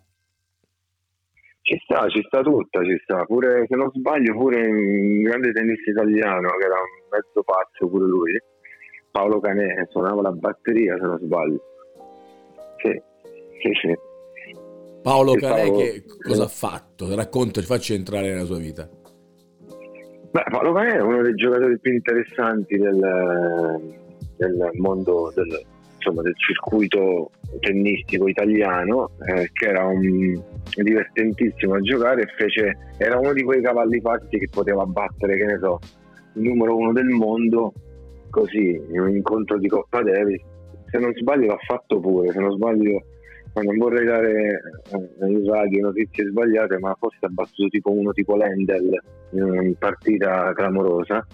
Ci 1.62 1.78
sta, 1.84 2.08
ci 2.08 2.24
sta 2.26 2.42
tutta, 2.42 2.84
ci 2.84 2.98
sta. 3.04 3.26
Pure, 3.26 3.68
se 3.70 3.76
non 3.76 3.92
sbaglio, 3.94 4.34
pure 4.34 4.66
un 4.66 5.22
grande 5.22 5.52
tennista 5.52 5.92
italiano, 5.92 6.50
che 6.58 6.66
era 6.66 6.76
un 6.76 7.10
mezzo 7.12 7.44
pazzo 7.44 7.88
pure 7.88 8.06
lui, 8.08 8.42
Paolo 9.18 9.40
Canè, 9.40 9.88
suonava 9.90 10.22
la 10.22 10.32
batteria, 10.32 10.96
se 10.96 11.02
non 11.02 11.18
sbaglio. 11.18 11.60
Sì, 12.78 13.02
sì, 13.64 13.72
sì. 13.82 13.98
Paolo 15.02 15.34
Canè 15.34 15.72
che 15.72 16.04
cosa 16.22 16.44
ha 16.44 16.48
fatto? 16.48 17.16
Racconta, 17.16 17.60
facci 17.64 17.96
entrare 17.96 18.30
nella 18.30 18.46
sua 18.46 18.60
vita. 18.60 18.88
Beh, 20.30 20.44
Paolo 20.52 20.72
Canè 20.72 20.98
è 20.98 21.02
uno 21.02 21.24
dei 21.24 21.34
giocatori 21.34 21.80
più 21.80 21.94
interessanti 21.94 22.78
del, 22.78 23.82
del 24.36 24.70
mondo 24.74 25.32
del, 25.34 25.66
insomma, 25.96 26.22
del 26.22 26.38
circuito 26.38 27.32
tennistico 27.60 28.28
italiano, 28.28 29.14
eh, 29.26 29.50
che 29.52 29.66
era 29.66 29.84
un, 29.84 30.40
divertentissimo 30.76 31.74
a 31.74 31.80
giocare 31.80 32.22
e 32.22 32.34
fece, 32.38 32.78
era 33.00 33.18
uno 33.18 33.34
di 33.34 33.42
quei 33.42 33.64
cavalli 33.64 34.00
pazzi 34.00 34.38
che 34.38 34.48
poteva 34.52 34.86
battere, 34.86 35.38
che 35.38 35.46
ne 35.46 35.58
so, 35.58 35.80
il 36.34 36.44
numero 36.44 36.78
uno 36.78 36.94
del 36.94 37.08
mondo 37.08 37.74
così 38.38 38.80
in 38.92 39.00
un 39.00 39.10
incontro 39.10 39.58
di 39.58 39.68
Coppa 39.68 40.04
Davis. 40.04 40.42
Se 40.92 41.00
non 41.00 41.12
sbaglio 41.16 41.48
l'ha 41.48 41.60
fatto 41.66 42.00
pure, 42.00 42.32
se 42.32 42.40
non 42.40 42.52
sbaglio 42.52 43.04
non 43.54 43.76
vorrei 43.78 44.06
dare 44.06 44.62
eh, 44.92 45.28
in 45.28 45.50
radio 45.50 45.88
notizie 45.88 46.28
sbagliate, 46.28 46.78
ma 46.78 46.96
forse 47.00 47.26
ha 47.26 47.30
battuto 47.30 47.70
tipo 47.70 47.92
uno 47.92 48.12
tipo 48.12 48.36
Lendel 48.36 49.02
in 49.32 49.42
una 49.42 49.64
partita 49.80 50.54
clamorosa 50.54 51.26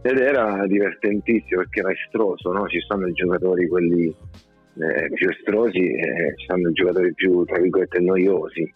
ed 0.00 0.18
era 0.18 0.66
divertentissimo 0.66 1.60
perché 1.60 1.80
era 1.80 1.90
estroso, 1.90 2.50
no? 2.52 2.66
ci 2.68 2.80
stanno 2.80 3.06
i 3.08 3.12
giocatori 3.12 3.68
quelli 3.68 4.06
eh, 4.06 5.10
più 5.12 5.28
estrosi 5.28 5.92
e 5.92 6.34
ci 6.38 6.44
stanno 6.44 6.70
i 6.70 6.72
giocatori 6.72 7.12
più 7.12 7.44
tra 7.44 7.60
virgolette 7.60 8.00
noiosi 8.00 8.72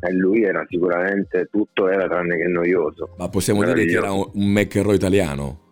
e 0.00 0.12
lui 0.14 0.42
era 0.42 0.64
sicuramente 0.66 1.48
tutto 1.50 1.90
era 1.90 2.08
tranne 2.08 2.38
che 2.38 2.46
noioso. 2.46 3.10
Ma 3.18 3.28
possiamo 3.28 3.62
dire 3.62 3.84
che 3.84 3.96
era 3.96 4.12
un, 4.12 4.30
un 4.32 4.52
McEnroe 4.52 4.94
italiano? 4.94 5.68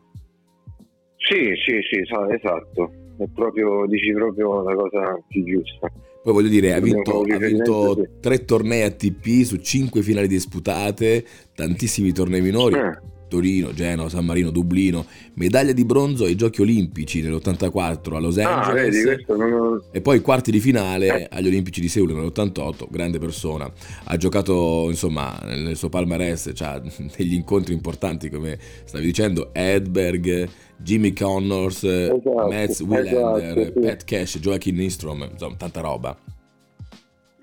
Sì, 1.28 1.52
sì, 1.64 1.78
sì, 1.90 2.00
esatto, 2.00 2.90
è 3.18 3.24
proprio, 3.34 3.84
dici 3.86 4.12
proprio 4.12 4.62
la 4.62 4.74
cosa 4.74 5.18
più 5.28 5.44
giusta. 5.44 5.92
Poi 6.22 6.32
voglio 6.32 6.48
dire, 6.48 6.72
ha 6.72 6.80
vinto, 6.80 7.20
ha 7.20 7.38
vinto 7.38 8.06
tre 8.20 8.44
tornei 8.44 8.82
ATP 8.82 9.42
su 9.44 9.56
cinque 9.56 10.02
finali 10.02 10.26
disputate, 10.26 11.24
tantissimi 11.54 12.12
tornei 12.12 12.40
minori. 12.40 12.76
Eh. 12.76 13.16
Torino, 13.28 13.72
Genova, 13.72 14.08
San 14.08 14.24
Marino, 14.24 14.50
Dublino, 14.50 15.06
medaglia 15.34 15.72
di 15.72 15.84
bronzo 15.84 16.24
ai 16.24 16.34
Giochi 16.34 16.62
Olimpici 16.62 17.20
nell'84 17.22 18.14
a 18.14 18.18
Los 18.18 18.38
Angeles 18.38 18.68
ah, 18.68 18.72
vedi, 18.72 19.24
non... 19.28 19.82
e 19.92 20.00
poi 20.00 20.20
quarti 20.20 20.50
di 20.50 20.60
finale 20.60 21.28
agli 21.30 21.46
Olimpici 21.46 21.80
di 21.80 21.88
Seul 21.88 22.12
nell'88, 22.12 22.86
grande 22.90 23.18
persona. 23.18 23.70
Ha 24.04 24.16
giocato 24.16 24.86
insomma 24.88 25.38
nel 25.44 25.76
suo 25.76 25.88
palmarès, 25.88 26.50
cioè, 26.54 26.80
degli 27.16 27.34
incontri 27.34 27.74
importanti 27.74 28.30
come 28.30 28.58
stavi 28.84 29.04
dicendo, 29.04 29.50
Edberg, 29.52 30.48
Jimmy 30.78 31.12
Connors, 31.12 31.84
esatto, 31.84 32.48
Mats 32.48 32.80
Willander, 32.80 33.58
esatto, 33.58 33.80
sì. 33.80 33.86
Pat 33.86 34.04
Cash, 34.04 34.38
Joachim 34.38 34.76
Nistrom, 34.76 35.28
insomma 35.30 35.56
tanta 35.56 35.80
roba 35.80 36.16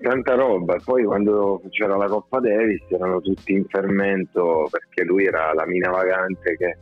tanta 0.00 0.34
roba. 0.34 0.76
Poi 0.84 1.04
quando 1.04 1.62
c'era 1.70 1.96
la 1.96 2.06
Coppa 2.06 2.40
Davis 2.40 2.82
erano 2.88 3.20
tutti 3.20 3.52
in 3.52 3.64
fermento 3.66 4.68
perché 4.70 5.04
lui 5.04 5.24
era 5.24 5.52
la 5.54 5.66
mina 5.66 5.90
vagante 5.90 6.56
che, 6.56 6.76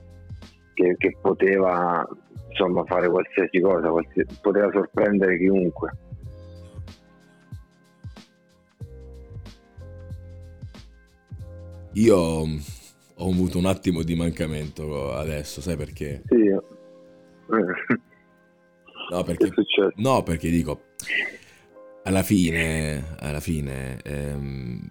che, 0.75 0.94
che 0.99 1.16
poteva 1.21 2.06
insomma, 2.49 2.85
fare 2.85 3.09
qualsiasi 3.09 3.61
cosa, 3.61 3.90
qualsiasi, 3.90 4.38
poteva 4.40 4.71
sorprendere 4.73 5.38
chiunque. 5.38 5.90
Io 11.94 12.16
ho 12.16 13.30
avuto 13.30 13.59
un 13.59 13.66
attimo 13.66 14.02
di 14.02 14.16
mancamento 14.16 15.12
adesso, 15.12 15.61
sai 15.61 15.76
perché? 15.76 16.23
Sì. 16.26 16.50
No, 19.11 19.23
perché, 19.23 19.50
no, 19.97 20.23
perché 20.23 20.50
dico, 20.50 20.80
alla 22.04 22.23
fine, 22.23 23.16
alla 23.18 23.40
fine 23.40 24.00
ehm, 24.02 24.88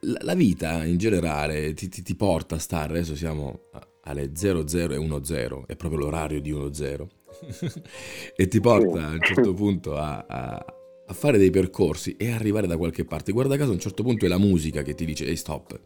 la, 0.00 0.34
vita 0.34 0.84
in 0.84 0.96
generale 0.96 1.74
ti, 1.74 1.88
ti, 1.88 2.02
ti, 2.02 2.14
porta 2.14 2.56
a 2.56 2.58
stare, 2.58 2.92
adesso 2.92 3.16
siamo 3.16 3.62
alle 4.02 4.30
00 4.34 4.60
e 4.60 5.20
10, 5.20 5.64
è 5.66 5.76
proprio 5.76 6.00
l'orario 6.00 6.40
di 6.40 6.52
10, 6.52 7.06
e 8.36 8.48
ti 8.48 8.60
porta 8.60 9.08
a 9.08 9.10
un 9.10 9.20
certo 9.20 9.54
punto 9.54 9.96
a, 9.96 10.24
a, 10.28 10.64
a, 11.06 11.12
fare 11.12 11.38
dei 11.38 11.50
percorsi 11.50 12.16
e 12.16 12.30
arrivare 12.30 12.66
da 12.66 12.76
qualche 12.76 13.04
parte. 13.04 13.32
Guarda 13.32 13.56
caso 13.56 13.70
a 13.70 13.74
un 13.74 13.80
certo 13.80 14.02
punto 14.02 14.24
è 14.24 14.28
la 14.28 14.38
musica 14.38 14.82
che 14.82 14.94
ti 14.94 15.04
dice, 15.04 15.26
ehi 15.26 15.36
stop, 15.36 15.80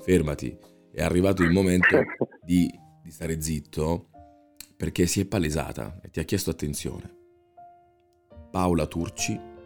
fermati, 0.00 0.56
è 0.92 1.02
arrivato 1.02 1.42
il 1.42 1.50
momento 1.50 1.98
di, 2.44 2.70
di 3.02 3.10
stare 3.10 3.40
zitto 3.40 4.10
perché 4.76 5.06
si 5.06 5.20
è 5.20 5.24
palesata 5.24 5.98
e 6.02 6.10
ti 6.10 6.20
ha 6.20 6.24
chiesto 6.24 6.50
attenzione. 6.50 7.16
Paola 8.50 8.86
Turci 8.86 9.56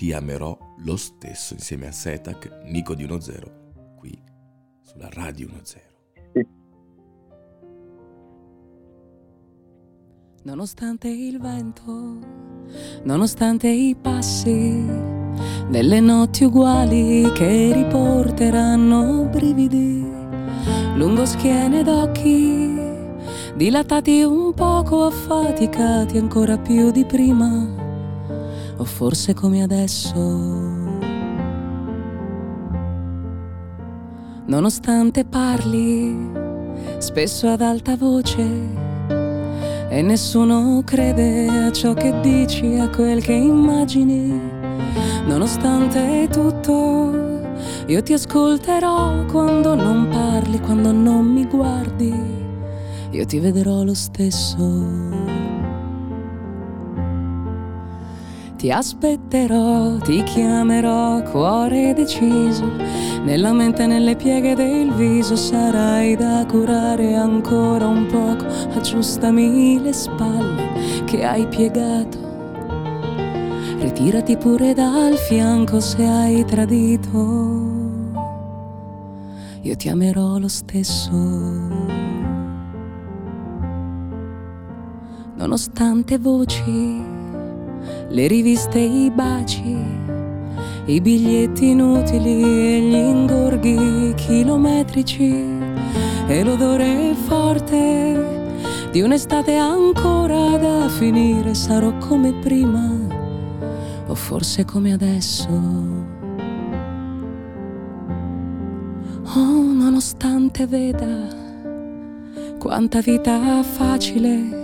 ti 0.00 0.14
amerò 0.14 0.56
lo 0.78 0.96
stesso 0.96 1.52
insieme 1.52 1.86
a 1.86 1.92
Setac, 1.92 2.62
Nico 2.64 2.94
di 2.94 3.04
1-0, 3.04 3.96
qui 3.98 4.18
sulla 4.80 5.10
Radio 5.10 5.46
1-0. 5.48 5.78
Nonostante 10.44 11.08
il 11.08 11.38
vento, 11.38 12.18
nonostante 13.02 13.68
i 13.68 13.94
passi 13.94 14.86
delle 15.68 16.00
notti 16.00 16.44
uguali 16.44 17.30
che 17.34 17.70
riporteranno 17.70 19.28
brividi 19.28 20.00
lungo 20.94 21.26
schiene 21.26 21.82
d'occhi 21.82 22.74
dilatati 23.54 24.22
un 24.22 24.54
poco 24.54 25.04
affaticati 25.04 26.16
ancora 26.16 26.56
più 26.56 26.90
di 26.90 27.04
prima 27.04 27.79
o 28.80 28.84
forse 28.84 29.34
come 29.34 29.62
adesso. 29.62 30.18
Nonostante 34.46 35.24
parli 35.24 36.16
spesso 36.98 37.48
ad 37.48 37.60
alta 37.60 37.96
voce 37.96 38.46
e 39.88 40.02
nessuno 40.02 40.82
crede 40.84 41.46
a 41.46 41.72
ciò 41.72 41.92
che 41.92 42.18
dici, 42.20 42.78
a 42.78 42.88
quel 42.88 43.22
che 43.22 43.34
immagini, 43.34 44.40
nonostante 45.26 46.28
tutto, 46.30 47.52
io 47.86 48.02
ti 48.02 48.14
ascolterò 48.14 49.26
quando 49.26 49.74
non 49.74 50.08
parli, 50.08 50.58
quando 50.60 50.90
non 50.90 51.26
mi 51.26 51.44
guardi, 51.46 52.14
io 53.10 53.26
ti 53.26 53.38
vedrò 53.40 53.82
lo 53.82 53.94
stesso. 53.94 55.19
Ti 58.60 58.70
aspetterò, 58.70 59.96
ti 59.96 60.22
chiamerò, 60.22 61.22
cuore 61.22 61.94
deciso. 61.94 62.70
Nella 63.24 63.54
mente 63.54 63.84
e 63.84 63.86
nelle 63.86 64.16
pieghe 64.16 64.54
del 64.54 64.92
viso 64.92 65.34
sarai 65.34 66.14
da 66.14 66.44
curare 66.46 67.14
ancora 67.14 67.86
un 67.86 68.04
poco. 68.04 68.44
Aggiustami 68.76 69.80
le 69.80 69.94
spalle 69.94 71.04
che 71.06 71.24
hai 71.24 71.46
piegato. 71.46 72.18
Ritirati 73.78 74.36
pure 74.36 74.74
dal 74.74 75.16
fianco 75.16 75.80
se 75.80 76.04
hai 76.04 76.44
tradito. 76.44 77.16
Io 79.62 79.74
ti 79.74 79.88
amerò 79.88 80.36
lo 80.36 80.48
stesso. 80.48 81.10
Nonostante 85.34 86.18
voci 86.18 87.19
le 88.10 88.26
riviste, 88.26 88.78
i 88.78 89.10
baci, 89.10 89.76
i 90.84 91.00
biglietti 91.00 91.70
inutili 91.70 92.42
e 92.42 92.80
gli 92.80 92.94
ingorghi 92.94 94.12
chilometrici 94.14 95.34
e 96.26 96.44
l'odore 96.44 97.14
forte 97.26 98.48
di 98.92 99.00
un'estate 99.00 99.54
ancora 99.56 100.56
da 100.58 100.88
finire. 100.88 101.54
Sarò 101.54 101.96
come 101.98 102.32
prima 102.34 102.90
o 104.06 104.14
forse 104.14 104.64
come 104.64 104.92
adesso. 104.92 105.98
nonostante 110.00 110.66
veda 110.66 111.28
quanta 112.58 113.00
vita 113.00 113.62
facile, 113.62 114.59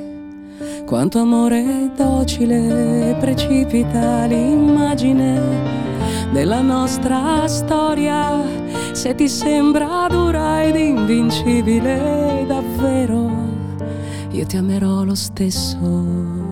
quanto 0.87 1.19
amore 1.19 1.91
docile 1.97 3.17
precipita 3.19 4.25
l'immagine 4.27 5.43
della 6.33 6.61
nostra 6.61 7.47
storia. 7.49 8.41
Se 8.93 9.15
ti 9.17 9.29
sembra 9.29 10.07
dura 10.09 10.63
ed 10.63 10.77
invincibile, 10.77 12.45
davvero, 12.47 13.31
io 14.31 14.47
ti 14.47 14.57
amerò 14.57 15.03
lo 15.03 15.17
stesso. 15.17 16.46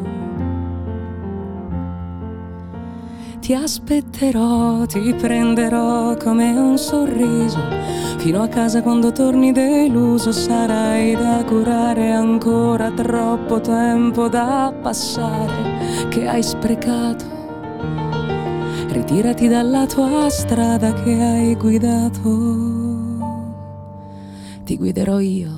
Ti 3.45 3.53
aspetterò, 3.53 4.87
ti 4.87 5.13
prenderò 5.13 6.17
come 6.17 6.57
un 6.57 6.79
sorriso. 6.79 7.61
Fino 8.17 8.41
a 8.41 8.49
casa 8.49 8.81
quando 8.81 9.13
torni 9.13 9.53
deluso 9.53 10.33
sarai 10.33 11.15
da 11.15 11.45
curare 11.45 12.11
ancora 12.11 12.91
troppo 12.91 13.61
tempo 13.61 14.31
da 14.31 14.73
passare 14.81 16.09
che 16.09 16.27
hai 16.27 16.43
sprecato. 16.43 17.27
Ritirati 18.89 19.47
dalla 19.47 19.85
tua 19.85 20.31
strada 20.31 20.95
che 20.95 21.13
hai 21.13 21.55
guidato. 21.55 22.31
Ti 24.65 24.77
guiderò 24.79 25.21
io 25.21 25.53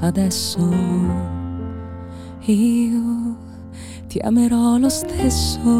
adesso. 0.00 0.68
Io 2.40 3.21
ti 4.12 4.18
amerò 4.18 4.76
lo 4.76 4.90
stesso. 4.90 5.70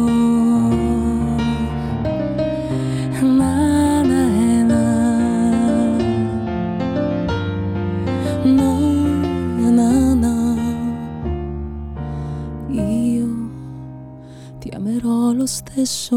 lo 15.35 15.45
stesso. 15.45 16.15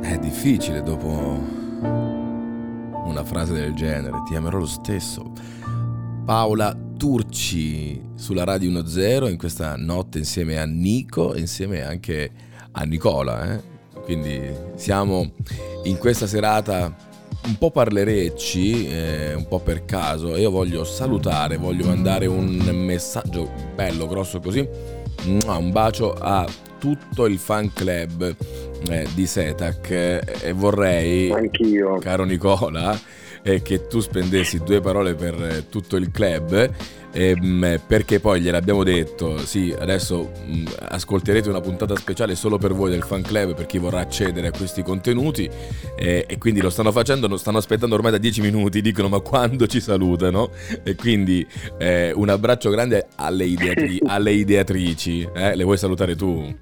È 0.00 0.18
difficile 0.18 0.82
dopo 0.82 1.08
una 3.04 3.24
frase 3.24 3.52
del 3.54 3.74
genere, 3.74 4.22
ti 4.24 4.36
amerò 4.36 4.58
lo 4.58 4.66
stesso. 4.66 5.58
Paola 6.30 6.78
Turci 6.96 8.00
sulla 8.14 8.44
Radio 8.44 8.70
1.0 8.70 9.28
in 9.28 9.36
questa 9.36 9.74
notte 9.76 10.18
insieme 10.18 10.60
a 10.60 10.64
Nico 10.64 11.34
e 11.34 11.40
insieme 11.40 11.84
anche 11.84 12.30
a 12.70 12.84
Nicola. 12.84 13.52
Eh? 13.52 13.60
Quindi 14.04 14.40
siamo 14.76 15.32
in 15.82 15.98
questa 15.98 16.28
serata 16.28 16.94
un 17.46 17.58
po' 17.58 17.72
parlerecci, 17.72 18.86
eh, 18.86 19.34
un 19.34 19.48
po' 19.48 19.58
per 19.58 19.84
caso, 19.84 20.36
io 20.36 20.52
voglio 20.52 20.84
salutare, 20.84 21.56
voglio 21.56 21.86
mandare 21.86 22.26
un 22.26 22.58
messaggio 22.74 23.50
bello, 23.74 24.06
grosso 24.06 24.38
così, 24.38 24.64
un 25.24 25.70
bacio 25.72 26.12
a 26.12 26.46
tutto 26.78 27.26
il 27.26 27.38
fan 27.38 27.72
club 27.72 28.36
eh, 28.88 29.08
di 29.16 29.26
Setac 29.26 29.90
e 29.90 30.52
vorrei, 30.54 31.32
Anch'io. 31.32 31.98
caro 31.98 32.22
Nicola, 32.22 32.96
eh, 33.42 33.62
che 33.62 33.86
tu 33.86 34.00
spendessi 34.00 34.58
due 34.62 34.80
parole 34.80 35.14
per 35.14 35.34
eh, 35.42 35.68
tutto 35.68 35.96
il 35.96 36.10
club 36.10 36.70
ehm, 37.12 37.80
perché 37.86 38.20
poi 38.20 38.40
gliel'abbiamo 38.40 38.82
detto, 38.84 39.38
sì, 39.38 39.74
adesso 39.76 40.30
mh, 40.46 40.64
ascolterete 40.88 41.48
una 41.48 41.60
puntata 41.60 41.96
speciale 41.96 42.34
solo 42.34 42.58
per 42.58 42.72
voi 42.72 42.90
del 42.90 43.02
fan 43.02 43.22
club, 43.22 43.54
per 43.54 43.66
chi 43.66 43.78
vorrà 43.78 44.00
accedere 44.00 44.48
a 44.48 44.50
questi 44.50 44.82
contenuti 44.82 45.48
eh, 45.96 46.24
e 46.26 46.38
quindi 46.38 46.60
lo 46.60 46.70
stanno 46.70 46.92
facendo, 46.92 47.28
lo 47.28 47.36
stanno 47.36 47.58
aspettando 47.58 47.94
ormai 47.94 48.12
da 48.12 48.18
dieci 48.18 48.40
minuti, 48.40 48.80
dicono 48.80 49.08
ma 49.08 49.20
quando 49.20 49.66
ci 49.66 49.80
salutano? 49.80 50.50
E 50.82 50.94
quindi 50.94 51.46
eh, 51.78 52.12
un 52.14 52.28
abbraccio 52.28 52.70
grande 52.70 53.06
alle, 53.16 53.44
ideatri- 53.44 54.00
alle 54.06 54.32
ideatrici, 54.32 55.28
eh? 55.34 55.54
le 55.54 55.64
vuoi 55.64 55.76
salutare 55.76 56.14
tu? 56.14 56.54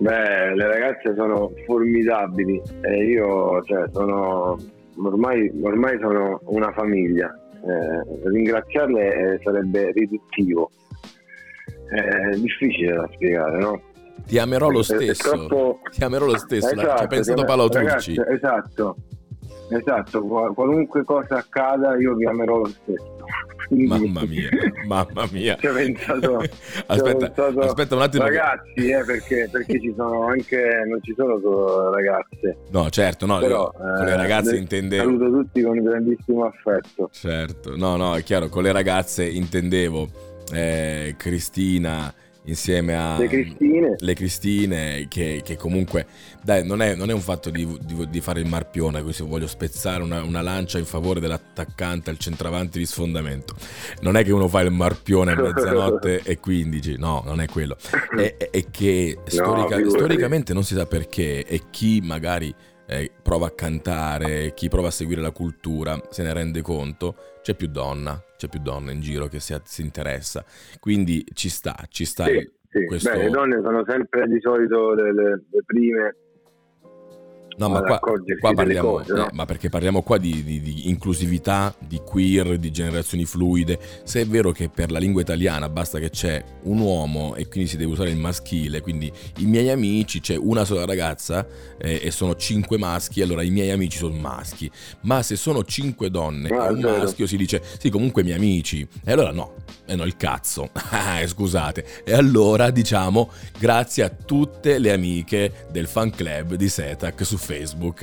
Beh, 0.00 0.54
le 0.54 0.66
ragazze 0.66 1.12
sono 1.16 1.50
formidabili 1.66 2.62
e 2.82 3.04
io 3.04 3.60
cioè, 3.64 3.84
sono 3.92 4.56
ormai, 5.02 5.50
ormai 5.62 5.98
sono 6.00 6.40
una 6.44 6.72
famiglia 6.72 7.32
eh, 7.64 8.28
ringraziarle 8.28 9.34
eh, 9.34 9.40
sarebbe 9.42 9.92
riduttivo. 9.92 10.70
È 11.88 12.36
difficile 12.36 12.96
da 12.96 13.08
spiegare, 13.12 13.58
no? 13.58 13.80
Ti 14.26 14.38
amerò 14.38 14.68
lo 14.68 14.82
stesso. 14.82 15.30
Troppo... 15.30 15.80
Ti 15.90 16.04
amerò 16.04 16.26
lo 16.26 16.36
stesso, 16.36 16.70
esatto, 16.70 16.96
ci 16.98 17.04
ha 17.04 17.06
pensato 17.06 17.44
Paolo 17.44 17.68
Turci. 17.68 18.14
Esatto, 18.28 18.96
esatto, 19.70 20.22
qualunque 20.54 21.04
cosa 21.04 21.36
accada 21.36 21.96
io 21.98 22.14
vi 22.14 22.26
amerò 22.26 22.58
lo 22.58 22.66
stesso. 22.66 23.16
Mamma 23.70 24.22
mia, 24.24 24.48
mamma 24.86 25.28
mia. 25.30 25.56
Ci 25.56 25.66
ho 25.66 25.74
pensato, 25.74 26.36
aspetta, 26.86 27.30
pensato 27.30 27.60
aspetta 27.60 27.94
un 27.96 28.02
attimo. 28.02 28.24
Ragazzi, 28.24 28.88
eh, 28.88 29.04
perché, 29.04 29.48
perché, 29.50 29.80
ci 29.80 29.92
sono 29.94 30.26
anche, 30.26 30.84
non 30.88 31.02
ci 31.02 31.12
sono 31.14 31.38
solo 31.40 31.92
ragazze. 31.92 32.56
No, 32.70 32.88
certo, 32.88 33.26
no, 33.26 33.38
Però, 33.38 33.70
con 33.70 34.04
le 34.06 34.16
ragazze 34.16 34.54
eh, 34.54 34.58
intendevo. 34.58 35.02
Saluto 35.02 35.30
tutti 35.42 35.62
con 35.62 35.82
grandissimo 35.82 36.44
affetto. 36.46 37.10
Certo, 37.12 37.76
no, 37.76 37.96
no, 37.96 38.16
è 38.16 38.22
chiaro, 38.22 38.48
con 38.48 38.62
le 38.62 38.72
ragazze 38.72 39.26
intendevo 39.26 40.08
eh, 40.52 41.14
Cristina 41.18 42.12
insieme 42.48 42.96
a 42.96 43.18
le 43.18 43.28
Cristine, 43.28 43.94
le 43.98 44.14
Cristine 44.14 45.06
che, 45.08 45.42
che 45.44 45.56
comunque 45.56 46.06
dai, 46.42 46.66
non, 46.66 46.82
è, 46.82 46.94
non 46.94 47.10
è, 47.10 47.12
un 47.12 47.20
fatto 47.20 47.50
di, 47.50 47.66
di, 47.80 48.08
di, 48.08 48.20
fare 48.20 48.40
il 48.40 48.46
marpione 48.46 49.02
così 49.02 49.22
voglio 49.22 49.46
spezzare 49.46 50.02
una, 50.02 50.22
una, 50.22 50.40
lancia 50.40 50.78
in 50.78 50.84
favore 50.84 51.20
dell'attaccante 51.20 52.10
al 52.10 52.18
centravanti 52.18 52.78
di 52.78 52.86
sfondamento. 52.86 53.54
Non 54.00 54.16
è 54.16 54.24
che 54.24 54.32
uno 54.32 54.48
fa 54.48 54.60
il 54.60 54.70
marpione 54.70 55.32
a 55.32 55.40
mezzanotte 55.40 56.22
e 56.24 56.38
15 56.38 56.96
no 56.98 57.22
non 57.24 57.40
è 57.40 57.46
quello. 57.46 57.76
È, 58.16 58.36
è, 58.36 58.50
è 58.50 58.64
che 58.70 59.18
storica, 59.26 59.78
no, 59.78 59.90
storicamente 59.90 60.52
non 60.52 60.64
si 60.64 60.74
sa 60.74 60.86
perché 60.86 61.44
e 61.44 61.64
chi 61.70 62.00
magari 62.02 62.54
eh, 62.86 63.10
prova 63.22 63.48
a 63.48 63.50
cantare 63.50 64.54
chi 64.54 64.68
prova 64.68 64.88
a 64.88 64.92
seguire 64.92 65.20
la 65.20 65.30
cultura 65.30 66.00
se 66.10 66.22
ne 66.22 66.32
rende 66.32 66.62
conto 66.62 67.14
c'è 67.42 67.54
più 67.54 67.68
donna 67.68 68.22
c'è 68.38 68.48
più 68.48 68.60
donna 68.60 68.92
in 68.92 69.00
giro 69.00 69.26
che 69.26 69.40
si, 69.40 69.54
si 69.64 69.82
interessa. 69.82 70.44
Quindi 70.78 71.26
ci 71.34 71.48
sta, 71.48 71.76
ci 71.88 72.04
sta. 72.04 72.24
Sì, 72.24 72.50
sì. 72.70 72.84
Questo... 72.84 73.10
Beh, 73.10 73.24
le 73.24 73.30
donne 73.30 73.60
sono 73.60 73.84
sempre 73.86 74.28
di 74.28 74.40
solito 74.40 74.94
le, 74.94 75.12
le, 75.12 75.44
le 75.50 75.62
prime 75.66 76.16
No, 77.58 77.68
ma 77.68 77.80
qua, 77.80 77.98
qua 77.98 78.54
parliamo, 78.54 78.90
cose, 78.90 79.12
no? 79.12 79.26
eh, 79.26 79.30
ma 79.32 79.44
perché 79.44 79.68
parliamo 79.68 80.02
qua 80.02 80.16
di, 80.16 80.44
di, 80.44 80.60
di, 80.60 80.88
inclusività, 80.88 81.74
di 81.76 82.00
queer, 82.04 82.56
di 82.56 82.70
generazioni 82.70 83.24
fluide. 83.24 83.78
Se 84.04 84.20
è 84.20 84.26
vero 84.26 84.52
che 84.52 84.68
per 84.68 84.92
la 84.92 85.00
lingua 85.00 85.22
italiana 85.22 85.68
basta 85.68 85.98
che 85.98 86.10
c'è 86.10 86.42
un 86.62 86.78
uomo 86.78 87.34
e 87.34 87.48
quindi 87.48 87.68
si 87.68 87.76
deve 87.76 87.90
usare 87.90 88.10
il 88.10 88.16
maschile, 88.16 88.80
quindi 88.80 89.10
i 89.38 89.46
miei 89.46 89.70
amici 89.70 90.20
c'è 90.20 90.36
una 90.36 90.64
sola 90.64 90.84
ragazza 90.84 91.44
eh, 91.78 92.00
e 92.00 92.10
sono 92.12 92.36
cinque 92.36 92.78
maschi, 92.78 93.22
allora 93.22 93.42
i 93.42 93.50
miei 93.50 93.70
amici 93.70 93.98
sono 93.98 94.14
maschi. 94.14 94.70
Ma 95.00 95.24
se 95.24 95.34
sono 95.34 95.64
cinque 95.64 96.10
donne 96.10 96.50
ah, 96.50 96.66
e 96.66 96.70
un 96.70 96.80
certo. 96.80 96.98
maschio 96.98 97.26
si 97.26 97.36
dice 97.36 97.60
sì, 97.78 97.90
comunque 97.90 98.22
i 98.22 98.24
miei 98.24 98.36
amici. 98.36 98.86
E 99.04 99.10
allora 99.10 99.32
no, 99.32 99.54
e 99.84 99.96
no 99.96 100.04
il 100.04 100.16
cazzo. 100.16 100.70
Ah, 100.90 101.20
scusate. 101.26 101.84
E 102.04 102.12
allora 102.12 102.70
diciamo 102.70 103.30
grazie 103.58 104.04
a 104.04 104.10
tutte 104.10 104.78
le 104.78 104.92
amiche 104.92 105.66
del 105.72 105.88
fan 105.88 106.10
club 106.10 106.54
di 106.54 106.68
Setac 106.68 107.26
su 107.26 107.36
Facebook, 107.36 107.47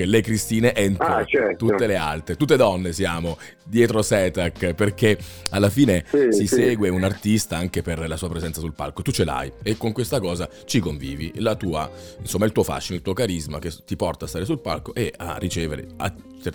le 0.05 0.21
Cristine 0.21 0.73
e 0.73 0.93
ah, 0.97 1.23
certo. 1.25 1.67
tutte 1.67 1.87
le 1.87 1.95
altre, 1.95 2.35
tutte 2.35 2.57
donne 2.57 2.91
siamo 2.91 3.37
dietro 3.65 4.01
Setac 4.01 4.73
perché 4.73 5.17
alla 5.49 5.69
fine 5.69 6.05
sì, 6.09 6.27
si 6.31 6.47
sì. 6.47 6.55
segue 6.55 6.89
un 6.89 7.03
artista 7.03 7.57
anche 7.57 7.81
per 7.81 8.07
la 8.07 8.17
sua 8.17 8.29
presenza 8.29 8.59
sul 8.59 8.73
palco, 8.73 9.01
tu 9.01 9.11
ce 9.11 9.23
l'hai 9.23 9.51
e 9.63 9.77
con 9.77 9.91
questa 9.91 10.19
cosa 10.19 10.49
ci 10.65 10.79
convivi, 10.79 11.33
la 11.37 11.55
tua, 11.55 11.89
insomma 12.19 12.45
il 12.45 12.51
tuo 12.51 12.63
fascino, 12.63 12.97
il 12.97 13.03
tuo 13.03 13.13
carisma 13.13 13.59
che 13.59 13.71
ti 13.85 13.95
porta 13.95 14.25
a 14.25 14.27
stare 14.27 14.45
sul 14.45 14.59
palco 14.59 14.93
e 14.93 15.13
a 15.15 15.37
ricevere 15.37 15.87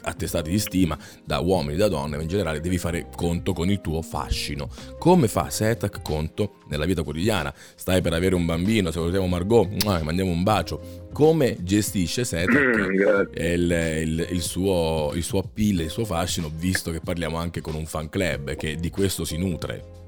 attestati 0.02 0.50
di 0.50 0.58
stima 0.58 0.96
da 1.24 1.40
uomini, 1.40 1.76
da 1.76 1.88
donne, 1.88 2.16
ma 2.16 2.22
in 2.22 2.28
generale 2.28 2.60
devi 2.60 2.78
fare 2.78 3.08
conto 3.14 3.52
con 3.52 3.68
il 3.70 3.80
tuo 3.80 4.02
fascino. 4.02 4.68
Come 4.98 5.26
fa 5.26 5.50
Setac 5.50 6.02
conto 6.02 6.54
nella 6.68 6.84
vita 6.84 7.02
quotidiana? 7.02 7.52
Stai 7.74 8.00
per 8.00 8.12
avere 8.12 8.34
un 8.34 8.46
bambino, 8.46 8.90
se 8.90 9.00
vogliamo 9.00 9.26
Margot, 9.26 9.82
mandiamo 9.84 10.30
un 10.30 10.42
bacio 10.42 11.08
come 11.12 11.56
gestisce 11.60 12.24
Setek 12.24 13.30
il, 13.34 13.70
il, 13.70 14.26
il, 14.30 14.40
suo, 14.40 15.10
il 15.14 15.22
suo 15.22 15.40
appeal, 15.40 15.80
il 15.80 15.90
suo 15.90 16.04
fascino, 16.04 16.50
visto 16.54 16.90
che 16.90 16.99
parliamo 17.02 17.36
anche 17.36 17.60
con 17.60 17.74
un 17.74 17.86
fan 17.86 18.08
club 18.08 18.54
che 18.56 18.76
di 18.76 18.90
questo 18.90 19.24
si 19.24 19.36
nutre. 19.36 19.98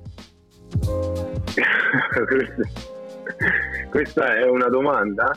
Questa 3.91 4.37
è 4.37 4.49
una 4.49 4.69
domanda? 4.69 5.37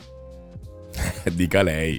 Dica 1.32 1.62
lei. 1.62 1.98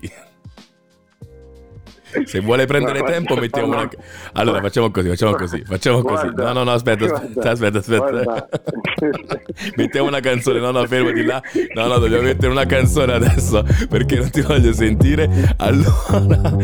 Se 2.25 2.39
vuole 2.39 2.65
prendere 2.65 3.03
tempo, 3.03 3.35
mettiamo 3.35 3.67
una. 3.73 3.89
Allora, 4.33 4.61
facciamo 4.61 4.89
così, 4.91 5.09
facciamo 5.09 5.33
così, 5.33 5.63
facciamo 5.65 6.01
così. 6.01 6.27
No, 6.35 6.53
no, 6.53 6.63
no, 6.63 6.71
aspetta, 6.71 7.05
aspetta, 7.05 7.51
aspetta, 7.51 7.77
aspetta. 7.79 8.49
mettiamo 9.75 10.07
una 10.07 10.19
canzone, 10.19 10.59
no, 10.59 10.71
no, 10.71 10.85
fermati 10.85 11.23
là. 11.23 11.41
No, 11.75 11.87
no, 11.87 11.97
dobbiamo 11.99 12.23
mettere 12.23 12.51
una 12.51 12.65
canzone 12.65 13.13
adesso 13.13 13.63
perché 13.89 14.15
non 14.17 14.29
ti 14.29 14.41
voglio 14.41 14.73
sentire. 14.73 15.53
Allora, 15.57 16.55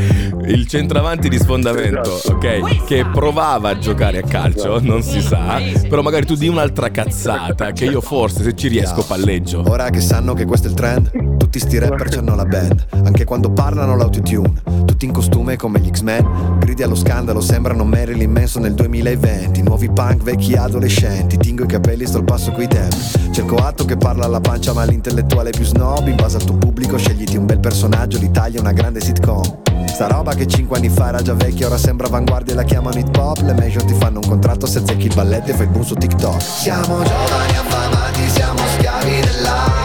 il 0.46 0.66
centravanti 0.68 1.28
di 1.30 1.38
sfondamento, 1.38 2.16
Esatto. 2.16 2.36
ok? 2.36 2.86
Che 2.86 3.06
provava 3.12 3.70
a 3.70 3.78
giocare 3.78 4.20
a 4.20 4.24
calcio, 4.24 4.80
non 4.80 5.02
si 5.04 5.22
sa, 5.22 5.60
però 5.90 6.02
magari 6.02 6.26
tu 6.26 6.36
di 6.36 6.48
un'altra 6.48 6.90
cazzata 6.90 7.72
che 7.72 7.86
io 7.86 8.02
forse 8.02 8.44
se 8.44 8.56
ci 8.56 8.68
riesco 8.70 9.04
palleggio. 9.06 9.62
Ora 9.68 9.90
che 9.90 10.00
sanno 10.00 10.34
che 10.34 10.46
questo 10.46 10.68
è 10.68 10.70
il 10.70 10.76
trend, 10.76 11.38
tutti 11.38 11.60
sti 11.60 11.80
rapper 11.80 12.08
c'hanno 12.10 12.36
la 12.36 12.46
band. 12.46 12.86
Anche 13.04 13.26
quando 13.26 13.52
parlano 13.52 13.96
l'autotune, 13.96 14.54
tutti 14.86 15.06
in 15.06 15.12
costume 15.12 15.32
come 15.64 15.80
gli 15.80 15.90
X-Men. 15.90 16.58
Gridi 16.60 16.84
allo 16.84 16.96
scandalo, 16.96 17.42
sembrano 17.42 17.84
Marilyn 17.84 18.32
Manson 18.32 18.64
nel 18.64 18.74
2020. 18.74 19.62
Nuovi 19.62 19.90
punk, 19.90 20.24
vecchi 20.24 20.56
adolescenti. 20.56 21.38
Tingo 21.38 21.64
i 21.64 21.68
capelli, 21.68 22.06
sto 22.06 22.18
al 22.18 22.24
passo 22.24 22.52
coi 22.52 22.68
tempi. 22.68 22.96
Cerco 23.32 23.56
atto 23.56 23.86
che 23.86 23.98
parla 23.98 24.26
alla 24.26 24.40
pancia, 24.40 24.74
ma 24.74 24.84
l'intellettuale 24.84 25.52
più 25.52 25.64
snob. 25.64 26.08
In 26.08 26.16
base 26.16 26.38
al 26.38 26.44
tuo 26.44 26.56
pubblico, 26.56 26.98
scegliti 26.98 27.38
un 27.38 27.46
bel 27.46 27.60
personaggio, 27.60 28.18
l'Italia 28.20 28.58
è 28.58 28.62
una 28.62 28.74
grande 28.74 29.00
sitcom. 29.00 29.62
Sta 29.86 30.08
roba 30.08 30.34
che 30.34 30.48
5 30.48 30.78
anni 30.78 30.90
fa 30.90 31.10
era 31.10 31.22
già 31.22 31.34
vecchia, 31.34 31.68
ora 31.68 31.78
sembra 31.78 32.08
avanguardia 32.08 32.54
e 32.54 32.56
la 32.56 32.64
chiamano 32.64 32.98
hip 32.98 33.16
hop. 33.16 33.42
Le 33.42 33.54
major 33.54 33.84
ti 33.84 33.94
fanno 33.94 34.20
un 34.20 34.28
contratto 34.28 34.66
se 34.66 34.82
zecchi 34.86 35.08
il 35.08 35.14
balletto 35.14 35.52
e 35.52 35.54
fai 35.54 35.66
il 35.66 35.72
boom 35.72 35.84
su 35.84 35.96
TikTok. 35.96 36.42
Siamo 36.42 37.04
giovani 37.04 37.58
affamati, 37.58 38.30
siamo 38.30 38.60
schiavi 38.78 39.20
dell'hype. 39.22 39.83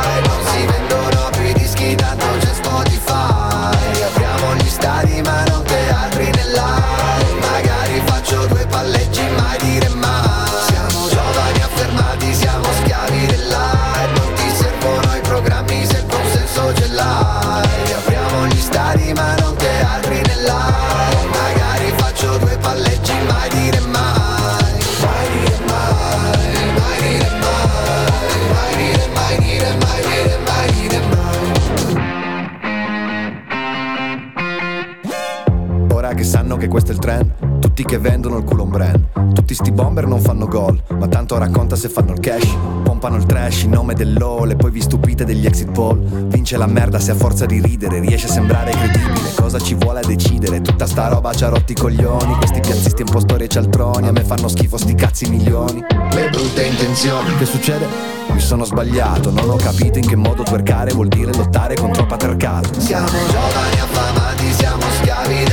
Se 41.79 41.89
fanno 41.89 42.13
il 42.13 42.21
cash. 42.21 42.57
Pompano 42.83 43.17
il 43.17 43.25
trash 43.25 43.63
in 43.63 43.71
nome 43.71 43.95
dell'all 43.95 44.51
e 44.51 44.57
poi 44.57 44.71
vi 44.71 44.81
stupite 44.81 45.25
degli 45.25 45.47
exit 45.47 45.71
poll. 45.71 46.27
Vince 46.29 46.57
la 46.57 46.67
merda 46.67 46.99
se 46.99 47.13
a 47.13 47.15
forza 47.15 47.47
di 47.47 47.61
ridere 47.61 48.01
riesce 48.01 48.27
a 48.27 48.31
sembrare 48.31 48.73
credibile. 48.73 49.33
Cosa 49.37 49.61
ci 49.61 49.75
vuole 49.75 50.01
a 50.01 50.05
decidere? 50.05 50.61
Tutta 50.61 50.87
sta 50.87 51.09
roba 51.09 51.33
ci 51.33 51.45
ha 51.45 51.49
rotti 51.49 51.73
i 51.73 51.77
coglioni. 51.77 52.35
Questi 52.35 52.61
piazzisti 52.61 53.03
impostori 53.03 53.45
e 53.45 53.49
cialtroni, 53.49 54.09
a 54.09 54.13
me 54.13 54.25
fanno 54.25 54.49
schifo 54.49 54.77
sti 54.77 54.95
cazzi 54.95 55.29
milioni. 55.31 55.85
Le 56.11 56.29
brutte 56.31 56.65
intenzioni. 56.65 57.37
Che 57.37 57.45
succede? 57.45 57.87
Mi 58.33 58.41
sono 58.41 58.65
sbagliato, 58.65 59.31
non 59.31 59.49
ho 59.49 59.57
capito 59.57 59.99
in 59.99 60.07
che 60.07 60.17
modo 60.17 60.43
twerkare 60.43 60.93
vuol 60.93 61.09
dire 61.09 61.33
lottare 61.33 61.75
contro 61.77 62.03
il 62.03 62.09
patriarcato. 62.09 62.81
Siamo 62.81 63.07
giovani 63.07 63.81
affamati, 63.81 64.53
siamo 64.53 64.83
schiavi. 65.01 65.45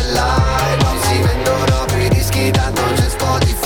Non 0.82 0.98
si 1.02 1.18
vendono 1.22 1.86
più 1.88 2.00
i 2.00 2.10
dischi, 2.10 2.52
tanto 2.52 2.82
c'è 2.96 3.10
Spotify. 3.10 3.65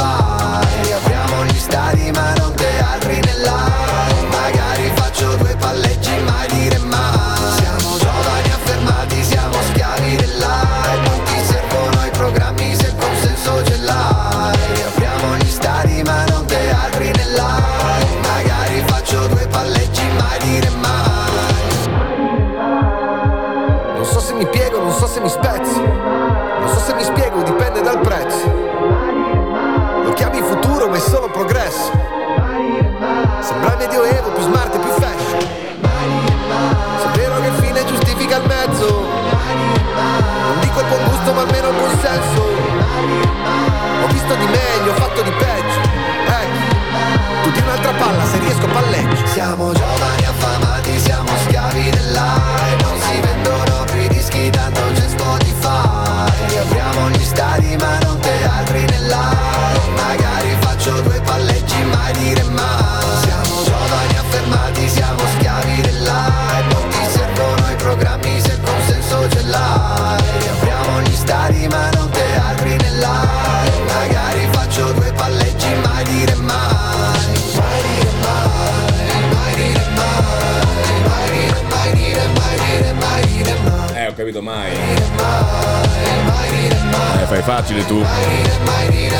Fai 87.29 87.43
facile 87.43 87.85
tu. 87.85 88.03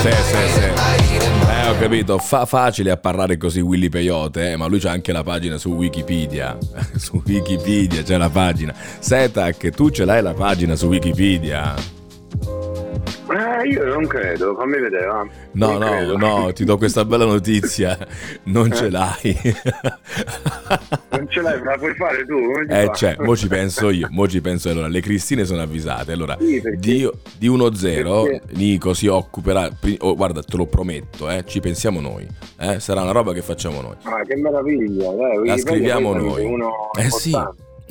Sì, 0.02 0.12
sì, 0.12 0.52
sì. 0.54 0.64
Eh, 1.48 1.70
ho 1.70 1.78
capito. 1.78 2.18
Fa 2.18 2.46
facile 2.46 2.90
a 2.90 2.98
parlare 2.98 3.38
così 3.38 3.60
Willy 3.60 3.90
Peyote, 3.90 4.52
eh, 4.52 4.56
ma 4.56 4.66
lui 4.66 4.80
c'ha 4.80 4.90
anche 4.90 5.12
la 5.12 5.22
pagina 5.22 5.60
su 5.60 5.70
Wikipedia. 5.70 6.58
su 6.98 7.22
Wikipedia 7.24 8.02
c'è 8.02 8.18
la 8.18 8.30
pagina. 8.30 8.74
Setac, 9.00 9.70
tu 9.70 9.90
ce 9.92 10.06
l'hai 10.06 10.24
la 10.24 10.34
pagina 10.34 10.76
su 10.76 10.88
Wikipedia? 10.88 11.99
Eh, 13.62 13.68
io 13.68 13.86
non 13.86 14.08
credo, 14.08 14.56
fammi 14.56 14.80
vedere. 14.80 15.06
va. 15.08 15.28
No, 15.54 15.68
Non 15.72 15.80
no, 15.80 15.90
credo. 15.90 16.18
no, 16.18 16.54
ti 16.54 16.64
do 16.66 16.78
questa 16.78 17.06
bella 17.06 17.26
notizia. 17.26 17.98
Non 18.50 18.72
ce 18.72 18.90
l'hai. 18.90 19.38
Non 21.12 21.28
ce 21.30 21.42
l'hai, 21.42 21.60
me 21.60 21.66
la 21.66 21.78
puoi 21.78 21.94
fare 21.96 22.26
tu? 22.26 22.36
Eh, 22.70 22.86
fa? 22.86 22.94
cioè, 22.94 23.16
mo 23.20 23.36
ci 23.36 23.48
penso 23.48 23.90
io, 23.90 24.08
mo 24.12 24.28
ci 24.28 24.42
penso. 24.42 24.70
Allora, 24.70 24.88
le 24.88 25.02
Cristine 25.02 25.46
sono 25.46 25.62
avvisate. 25.62 26.12
Allora, 26.12 26.38
Sì, 26.40 26.62
di, 26.78 27.10
di 27.38 27.48
1-0, 27.48 28.24
Perché- 28.24 28.42
Nico 28.56 28.94
si 28.94 29.08
occuperà. 29.08 29.70
oh, 30.00 30.16
guarda, 30.16 30.42
te 30.42 30.58
lo 30.58 30.66
prometto, 30.66 31.30
eh, 31.30 31.44
ci 31.46 31.60
pensiamo 31.60 32.00
noi. 32.00 32.28
eh, 32.60 32.80
sarà 32.80 33.02
una 33.02 33.12
roba 33.12 33.34
che 33.34 33.42
facciamo 33.42 33.82
noi. 33.82 33.96
Ah, 34.04 34.22
che 34.24 34.36
meraviglia, 34.36 35.12
dai, 35.12 35.46
La 35.48 35.58
scriviamo 35.58 36.14
noi. 36.14 36.44
Uno 36.46 36.90
Eh 36.98 37.10
sì. 37.10 37.32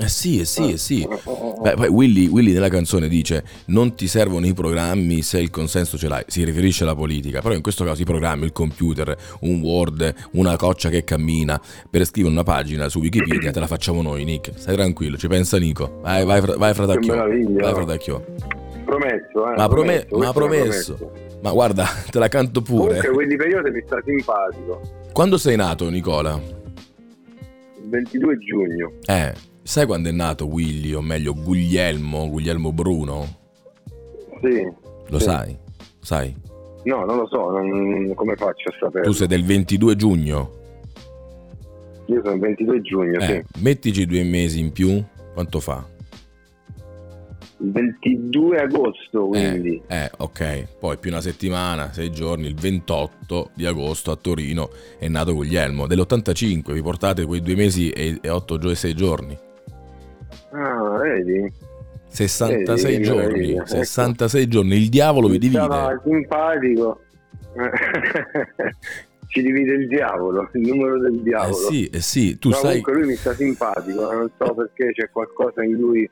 Eh 0.00 0.06
sì, 0.06 0.38
eh 0.38 0.44
sì, 0.44 0.72
eh 0.72 0.76
sì. 0.76 1.02
Eh, 1.02 1.12
eh, 1.12 1.30
eh. 1.30 1.60
Beh, 1.60 1.74
poi 1.74 1.88
Willy, 1.88 2.28
Willy 2.28 2.52
nella 2.52 2.68
canzone 2.68 3.08
dice 3.08 3.42
non 3.66 3.96
ti 3.96 4.06
servono 4.06 4.46
i 4.46 4.54
programmi 4.54 5.22
se 5.22 5.40
il 5.40 5.50
consenso 5.50 5.98
ce 5.98 6.06
l'hai, 6.06 6.22
si 6.28 6.44
riferisce 6.44 6.84
alla 6.84 6.94
politica, 6.94 7.40
però 7.40 7.52
in 7.52 7.62
questo 7.62 7.82
caso 7.84 8.00
i 8.02 8.04
programmi, 8.04 8.44
il 8.44 8.52
computer, 8.52 9.16
un 9.40 9.60
Word, 9.60 10.14
una 10.32 10.54
coccia 10.56 10.88
che 10.88 11.02
cammina, 11.02 11.60
per 11.90 12.04
scrivere 12.04 12.32
una 12.32 12.44
pagina 12.44 12.88
su 12.88 13.00
Wikipedia 13.00 13.50
te 13.50 13.58
la 13.58 13.66
facciamo 13.66 14.00
noi 14.00 14.22
Nick, 14.22 14.52
stai 14.56 14.76
tranquillo, 14.76 15.16
ci 15.16 15.26
pensa 15.26 15.58
Nico, 15.58 15.98
vai, 16.00 16.24
vai, 16.24 16.40
vai 16.40 16.74
fratacchio, 16.74 17.14
meraviglia. 17.14 17.62
vai 17.62 17.74
fratacchio, 17.74 18.24
Promesso, 18.84 19.52
eh. 19.52 19.56
ma, 19.56 19.68
prome- 19.68 20.06
promesso, 20.06 20.16
ma 20.16 20.32
promesso, 20.32 21.12
ma 21.42 21.50
guarda, 21.50 21.86
te 22.08 22.18
la 22.20 22.28
canto 22.28 22.62
pure. 22.62 23.00
Comunque, 23.00 23.26
quel 23.26 23.36
periodo 23.36 23.70
mi 23.72 23.82
sta 23.84 24.00
simpatico. 24.04 24.80
Quando 25.12 25.36
sei 25.38 25.56
nato 25.56 25.88
Nicola? 25.90 26.40
Il 27.82 27.88
22 27.88 28.38
giugno. 28.38 28.92
Eh, 29.06 29.34
sai 29.68 29.84
quando 29.84 30.08
è 30.08 30.12
nato 30.12 30.46
Willy, 30.46 30.94
o 30.94 31.02
meglio 31.02 31.34
Guglielmo, 31.34 32.30
Guglielmo 32.30 32.72
Bruno? 32.72 33.36
Sì. 34.40 34.66
Lo 35.08 35.18
Sì. 35.18 35.24
sai? 35.24 35.58
Sai? 36.00 36.34
No, 36.84 37.04
non 37.04 37.16
lo 37.18 37.28
so, 37.28 37.50
non- 37.50 38.14
come 38.14 38.34
faccio 38.34 38.70
a 38.70 38.74
sapere? 38.80 39.04
Tu 39.04 39.12
sei 39.12 39.26
del 39.26 39.44
22 39.44 39.94
giugno? 39.94 40.52
Io 42.06 42.20
sono 42.22 42.34
il 42.34 42.40
22 42.40 42.80
giugno, 42.80 43.18
Eh, 43.20 43.44
mettici 43.58 44.06
due 44.06 44.22
mesi 44.22 44.58
in 44.58 44.72
più, 44.72 45.04
quanto 45.34 45.60
fa? 45.60 45.84
Il 47.60 47.70
22 47.70 48.60
agosto, 48.60 49.26
quindi. 49.26 49.82
Eh, 49.86 50.04
eh, 50.04 50.10
ok, 50.16 50.78
poi 50.78 50.96
più 50.96 51.10
una 51.10 51.20
settimana, 51.20 51.92
sei 51.92 52.10
giorni, 52.10 52.46
il 52.46 52.54
28 52.54 53.50
di 53.54 53.66
agosto 53.66 54.12
a 54.12 54.16
Torino 54.16 54.70
è 54.98 55.08
nato 55.08 55.34
Guglielmo. 55.34 55.86
Dell'85 55.86 56.72
vi 56.72 56.80
portate 56.80 57.26
quei 57.26 57.42
due 57.42 57.54
mesi 57.56 57.90
e, 57.90 58.18
e 58.22 58.30
8 58.30 58.58
e 58.70 58.74
6 58.74 58.94
giorni. 58.94 59.38
Vedi? 60.98 61.52
66 62.10 62.92
Vedi, 62.92 63.04
giorni, 63.04 63.22
meraviglia. 63.26 63.66
66 63.66 64.48
giorni, 64.48 64.76
il 64.76 64.88
diavolo 64.88 65.28
vi 65.28 65.38
divide. 65.38 65.60
Stava 65.64 66.00
simpatico. 66.04 67.00
Ci 69.28 69.42
divide 69.42 69.72
il 69.74 69.88
diavolo, 69.88 70.48
il 70.54 70.60
numero 70.68 70.98
del 70.98 71.18
Eh 71.18 71.22
diavolo. 71.22 71.54
sì, 71.54 71.84
eh 71.86 72.00
sì, 72.00 72.38
tu 72.38 72.48
No, 72.48 72.54
sai... 72.54 72.80
comunque 72.80 72.92
lui 72.94 73.06
mi 73.08 73.14
sta 73.16 73.34
simpatico, 73.34 74.10
non 74.10 74.30
so 74.38 74.54
perché 74.54 74.92
c'è 74.92 75.10
qualcosa 75.10 75.62
in 75.62 75.72
lui 75.72 76.08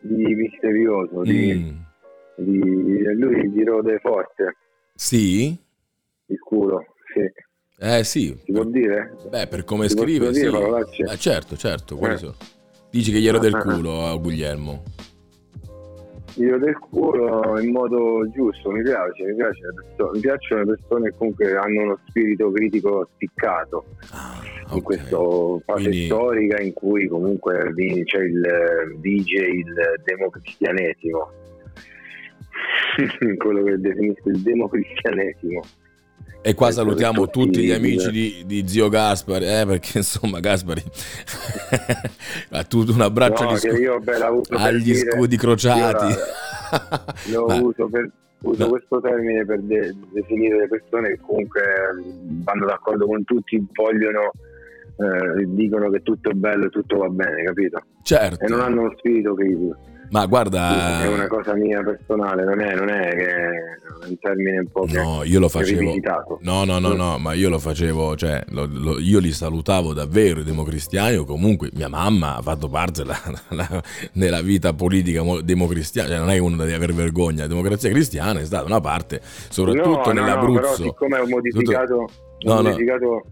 di 0.00 0.34
misterioso, 0.34 1.22
di, 1.22 1.54
Mm, 1.54 2.44
di- 2.44 3.14
lui 3.14 3.48
gli 3.50 3.64
rode 3.64 3.98
forte 4.00 4.56
sì? 4.94 5.58
il 6.26 6.38
culo, 6.38 6.84
sì. 7.14 7.22
Eh 7.80 8.04
sì, 8.04 8.36
Si 8.44 8.52
può 8.52 8.64
dire? 8.64 9.10
beh 9.30 9.46
per 9.46 9.64
come 9.64 9.88
Si 9.88 9.96
scrive 9.96 10.34
sì. 10.34 10.44
Eh, 10.44 11.16
certo, 11.16 11.56
certo, 11.56 11.96
quali 11.96 12.14
Eh. 12.14 12.18
sono? 12.18 12.34
Dici 12.90 13.12
che 13.12 13.20
gli 13.20 13.26
ero 13.28 13.38
del 13.38 13.54
Ah, 13.54 13.58
ah, 13.58 13.60
ah. 13.70 13.74
culo 13.74 14.04
a 14.06 14.16
Guglielmo. 14.16 14.82
Gli 16.34 16.48
rode 16.48 16.70
il 16.70 16.78
culo 16.78 17.58
in 17.60 17.72
modo 17.72 18.28
giusto, 18.30 18.70
mi 18.70 18.82
piace, 18.82 19.24
mi, 19.24 19.34
piace 19.34 19.60
mi 20.12 20.20
piacciono 20.20 20.62
le 20.62 20.76
persone 20.76 21.10
che 21.10 21.16
comunque 21.16 21.56
hanno 21.56 21.82
uno 21.82 21.98
spirito 22.06 22.50
critico 22.52 23.08
spiccato. 23.14 23.84
Ah, 24.12 24.40
in 24.70 24.76
ok. 24.76 24.82
questa 24.82 25.16
fase 25.64 25.88
Quindi- 25.88 26.04
storica 26.04 26.60
in 26.62 26.72
cui 26.74 27.08
comunque 27.08 27.72
vince 27.74 28.18
il 28.18 28.40
vige 28.98 29.40
il 29.40 29.74
democristianesimo 30.04 31.30
quello 33.38 33.62
che 33.64 33.78
definisco 33.78 34.28
il 34.28 34.40
democristianesimo 34.42 35.62
E 36.40 36.54
qua 36.54 36.70
salutiamo 36.70 37.28
tutti- 37.28 37.64
gli 37.64 37.70
amici 37.72 38.10
di, 38.10 38.42
di 38.46 38.66
zio 38.68 38.88
Gaspari, 38.88 39.44
eh, 39.46 39.64
perché 39.66 39.98
insomma 39.98 40.40
Gaspari 40.40 40.82
ha 42.50 42.64
tutto 42.64 42.92
un 42.92 43.00
abbraccio 43.00 43.44
no, 43.44 43.50
agli, 43.50 43.58
scu- 43.58 44.52
agli 44.52 44.94
scudi 44.94 45.36
crociati. 45.36 46.14
io 47.30 47.46
Ma- 47.46 47.56
uso, 47.60 47.88
per, 47.88 48.10
uso 48.42 48.62
No. 48.64 48.68
questo 48.70 49.00
termine 49.00 49.44
per 49.44 49.60
de- 49.60 49.94
definire 50.12 50.58
le 50.60 50.68
persone 50.68 51.08
che 51.08 51.18
comunque 51.20 51.60
mm, 51.94 52.42
vanno 52.42 52.66
d'accordo 52.66 53.06
con 53.06 53.24
tutti 53.24 53.64
vogliono 53.72 54.30
eh, 55.00 55.44
dicono 55.46 55.90
che 55.90 56.02
tutto 56.02 56.30
è 56.30 56.34
bello 56.34 56.66
e 56.66 56.70
tutto 56.70 56.98
va 56.98 57.08
bene 57.08 57.42
capito? 57.44 57.82
certo, 58.02 58.44
e 58.44 58.48
non 58.48 58.60
hanno 58.60 58.80
uno 58.82 58.94
spirito 58.98 59.34
critico 59.34 59.76
ma 60.10 60.26
guarda, 60.26 61.02
è 61.02 61.06
una 61.08 61.26
cosa 61.26 61.54
mia 61.54 61.82
personale, 61.82 62.44
non 62.44 62.60
è, 62.60 62.74
non 62.74 62.88
è 62.88 63.08
che 63.14 63.26
è 63.26 63.48
un 64.08 64.18
termine 64.18 64.58
un 64.60 64.68
po' 64.70 64.82
che 64.82 64.96
no, 65.00 65.22
io 65.24 65.38
lo 65.40 65.48
facevo. 65.48 65.94
No, 66.40 66.64
no, 66.64 66.78
no, 66.78 66.92
no, 66.94 67.18
ma 67.18 67.32
io 67.34 67.48
lo 67.48 67.58
facevo, 67.58 68.16
cioè, 68.16 68.42
lo- 68.50 68.68
lo- 68.70 68.98
io 68.98 69.18
li 69.18 69.32
salutavo 69.32 69.92
davvero 69.92 70.40
i 70.40 70.44
democristiani, 70.44 71.16
o 71.16 71.24
comunque 71.24 71.70
mia 71.74 71.88
mamma 71.88 72.36
ha 72.36 72.42
fatto 72.42 72.68
parte 72.68 73.02
della, 73.04 73.18
la- 73.50 73.82
nella 74.12 74.40
vita 74.42 74.72
politica 74.72 75.22
mo- 75.22 75.40
democristiana, 75.40 76.08
cioè 76.08 76.18
non 76.18 76.30
è 76.30 76.38
uno 76.38 76.56
da 76.56 76.64
aver 76.64 76.92
vergogna, 76.94 77.42
la 77.42 77.48
democrazia 77.48 77.90
cristiana 77.90 78.40
è 78.40 78.44
stata 78.44 78.64
una 78.64 78.80
parte, 78.80 79.20
soprattutto 79.22 79.88
No, 79.88 79.96
no, 79.96 80.12
no, 80.12 80.12
nell'Abruzzo. 80.12 80.60
però 80.60 80.74
siccome 80.74 81.18
ho 81.18 81.26
modificato, 81.26 82.08
No, 82.40 82.52
ho 82.52 82.56
no. 82.56 82.62
modificato 82.62 83.24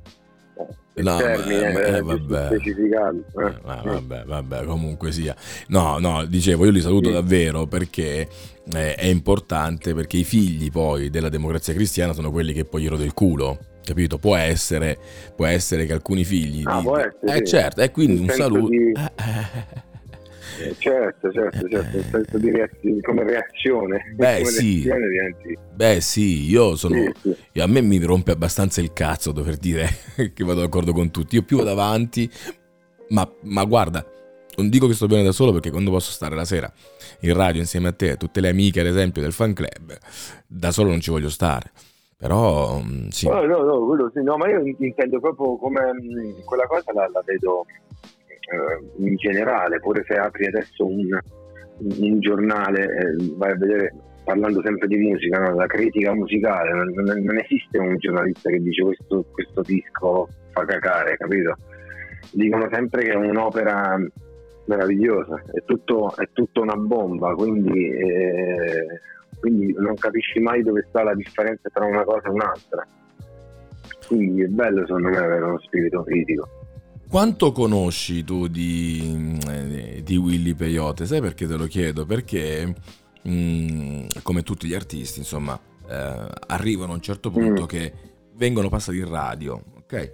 No, 0.94 1.16
termine, 1.18 1.72
eh, 1.84 2.00
vabbè. 2.00 2.48
eh. 2.52 2.56
Eh, 2.56 3.60
vabbè, 3.62 4.24
vabbè, 4.24 4.64
comunque 4.64 5.12
sia. 5.12 5.36
No, 5.68 5.98
no, 5.98 6.24
dicevo, 6.24 6.64
io 6.64 6.70
li 6.70 6.80
saluto 6.80 7.08
Sì. 7.08 7.14
davvero 7.14 7.66
perché 7.66 8.26
è 8.72 9.04
importante, 9.06 9.92
perché 9.94 10.16
i 10.16 10.24
figli 10.24 10.70
poi 10.70 11.10
della 11.10 11.28
democrazia 11.28 11.74
cristiana 11.74 12.14
sono 12.14 12.30
quelli 12.30 12.54
che 12.54 12.64
poi 12.64 12.82
gli 12.82 12.88
rode 12.88 13.04
il 13.04 13.12
culo. 13.12 13.58
Capito? 13.84 14.18
Può 14.18 14.34
essere, 14.36 14.98
può 15.36 15.44
essere 15.44 15.84
che 15.86 15.92
alcuni 15.92 16.24
figli. 16.24 16.62
Ah, 16.64 16.78
di- 16.78 16.84
può 16.84 16.96
essere, 16.96 17.18
eh, 17.26 17.36
sì. 17.36 17.44
certo, 17.44 17.82
e 17.82 17.90
quindi 17.90 18.14
In 18.14 18.22
un 18.22 18.28
saluto. 18.30 18.68
di- 18.68 18.92
Certo, 20.78 21.32
certo, 21.32 21.68
certo, 21.68 21.96
nel 21.96 22.04
senso 22.10 22.38
di 22.38 22.50
reazione, 22.50 23.00
come 23.00 23.24
reazione. 23.24 24.14
Beh, 24.14 24.38
come 24.38 24.50
sì. 24.50 24.82
reazione 24.84 25.08
diventi... 25.08 25.58
Beh, 25.74 26.00
sì, 26.00 26.48
io 26.48 26.76
sono. 26.76 26.94
Sì, 26.94 27.12
sì. 27.20 27.36
io- 27.52 27.64
a 27.64 27.66
me 27.66 27.80
mi 27.82 28.02
rompe 28.02 28.32
abbastanza 28.32 28.80
il 28.80 28.92
cazzo 28.92 29.32
dover 29.32 29.56
dire 29.56 29.88
che 30.34 30.44
vado 30.44 30.60
d'accordo 30.60 30.92
con 30.92 31.10
tutti. 31.10 31.36
Io 31.36 31.42
più 31.42 31.58
vado 31.58 31.70
avanti, 31.70 32.30
ma, 33.08 33.30
ma 33.42 33.64
guarda, 33.64 34.04
non 34.56 34.68
dico 34.68 34.86
che 34.86 34.94
sto 34.94 35.06
bene 35.06 35.22
da 35.22 35.32
solo 35.32 35.52
perché 35.52 35.70
quando 35.70 35.90
posso 35.90 36.10
stare 36.10 36.34
la 36.34 36.44
sera 36.44 36.72
in 37.20 37.34
radio 37.34 37.60
insieme 37.60 37.88
a 37.88 37.92
te, 37.92 38.16
tutte 38.16 38.40
le 38.40 38.48
amiche 38.48 38.80
ad 38.80 38.86
esempio 38.86 39.22
del 39.22 39.32
fan 39.32 39.52
club, 39.52 39.96
da 40.46 40.70
solo 40.70 40.90
non 40.90 41.00
ci 41.00 41.10
voglio 41.10 41.28
stare. 41.30 41.70
Però 42.18 42.80
mm, 42.80 43.08
sì, 43.08 43.28
No, 43.28 43.44
no, 43.44 43.62
no, 43.62 43.84
quello 43.84 44.10
sì, 44.14 44.22
no, 44.22 44.38
ma 44.38 44.48
io 44.48 44.62
intendo 44.78 45.20
proprio 45.20 45.58
come 45.58 45.92
mh, 45.92 46.44
quella 46.44 46.66
cosa 46.66 46.90
la, 46.94 47.06
la 47.12 47.22
vedo 47.24 47.66
eh, 48.46 49.04
in 49.04 49.16
generale, 49.16 49.80
pure 49.80 50.04
se 50.06 50.14
apri 50.14 50.46
adesso 50.46 50.86
un, 50.86 51.18
un 51.78 52.20
giornale, 52.20 52.84
eh, 52.84 53.32
vai 53.36 53.50
a 53.52 53.56
vedere, 53.56 53.94
parlando 54.24 54.60
sempre 54.62 54.86
di 54.88 54.96
musica, 54.96 55.38
no? 55.38 55.54
la 55.54 55.66
critica 55.66 56.14
musicale, 56.14 56.72
non, 56.72 57.22
non- 57.22 57.38
esiste 57.38 57.78
un 57.78 57.96
giornalista 57.98 58.50
che 58.50 58.60
dice 58.60 58.82
questo, 58.82 59.24
questo 59.32 59.62
disco 59.62 60.28
fa 60.50 60.64
cacare, 60.64 61.16
capito? 61.16 61.56
Dicono 62.32 62.68
sempre 62.72 63.04
che 63.04 63.12
è 63.12 63.16
un'opera 63.16 63.98
meravigliosa, 64.66 65.42
è 65.52 65.62
tutto, 65.64 66.14
è 66.16 66.28
tutto 66.32 66.62
una 66.62 66.76
bomba, 66.76 67.34
quindi, 67.34 67.90
eh, 67.90 69.00
quindi 69.38 69.72
non 69.78 69.94
capisci 69.94 70.40
mai 70.40 70.62
dove 70.62 70.84
sta 70.88 71.02
la 71.02 71.14
differenza 71.14 71.68
tra 71.72 71.84
una 71.84 72.04
cosa 72.04 72.26
e 72.26 72.30
un'altra. 72.30 72.86
Quindi 74.06 74.42
è 74.42 74.46
bello 74.46 74.86
secondo 74.86 75.08
me 75.08 75.16
avere 75.16 75.44
uno 75.44 75.58
spirito 75.60 76.02
critico. 76.02 76.48
Quanto 77.08 77.52
conosci 77.52 78.24
tu 78.24 78.48
di, 78.48 79.38
eh, 79.48 80.02
di 80.02 80.16
Willy 80.16 80.54
Peyote? 80.54 81.06
Sai 81.06 81.20
perché 81.20 81.46
te 81.46 81.54
lo 81.56 81.66
chiedo? 81.66 82.04
Perché, 82.04 82.74
mm, 83.28 84.06
come 84.22 84.42
tutti 84.42 84.66
gli 84.66 84.74
artisti, 84.74 85.20
insomma, 85.20 85.58
eh, 85.88 86.28
arrivano 86.48 86.92
a 86.92 86.94
un 86.96 87.00
certo 87.00 87.30
punto 87.30 87.62
Mm. 87.62 87.66
che 87.66 87.92
vengono 88.34 88.68
passati 88.68 88.98
in 88.98 89.08
radio, 89.08 89.62
ok? 89.78 90.12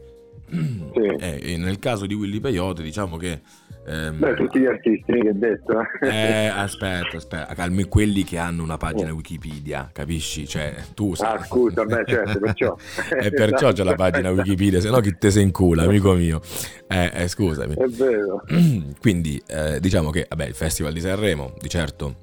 Eh, 0.54 1.40
e 1.42 1.56
nel 1.56 1.78
caso 1.78 2.06
di 2.06 2.14
Willy 2.14 2.38
Peyote, 2.40 2.82
diciamo 2.82 3.16
che... 3.16 3.40
ehm, 3.86 4.18
Beh, 4.18 4.34
tutti 4.34 4.58
gli 4.60 4.66
artisti 4.66 5.12
che 5.12 5.28
hai 5.28 5.38
detto. 5.38 5.80
eh, 6.02 6.46
aspetta, 6.48 7.16
aspetta, 7.16 7.54
calmi 7.54 7.84
quelli 7.84 8.22
che 8.22 8.36
hanno 8.38 8.62
una 8.62 8.76
pagina 8.76 9.12
Wikipedia, 9.12 9.88
capisci? 9.92 10.46
Cioè, 10.46 10.74
tu 10.94 11.14
sai. 11.14 11.36
Ah, 11.36 11.44
scusa, 11.44 11.84
beh, 11.84 12.04
certo, 12.06 12.38
perciò. 12.38 12.76
E 13.18 13.30
perciò 13.30 13.72
c'è 13.72 13.82
la 13.82 13.94
pagina 13.94 14.30
Wikipedia, 14.30 14.80
se 14.80 14.90
no 14.90 15.00
chi 15.00 15.16
te 15.16 15.30
se 15.30 15.40
incula, 15.40 15.84
amico 15.84 16.12
mio. 16.14 16.40
Eh, 16.88 17.10
eh, 17.14 17.28
scusami. 17.28 17.74
È 17.74 17.86
vero. 17.86 18.42
Quindi 19.00 19.42
eh, 19.46 19.80
diciamo 19.80 20.10
che 20.10 20.26
vabbè, 20.28 20.46
il 20.46 20.54
Festival 20.54 20.92
di 20.92 21.00
Sanremo, 21.00 21.54
di 21.58 21.68
certo, 21.68 22.16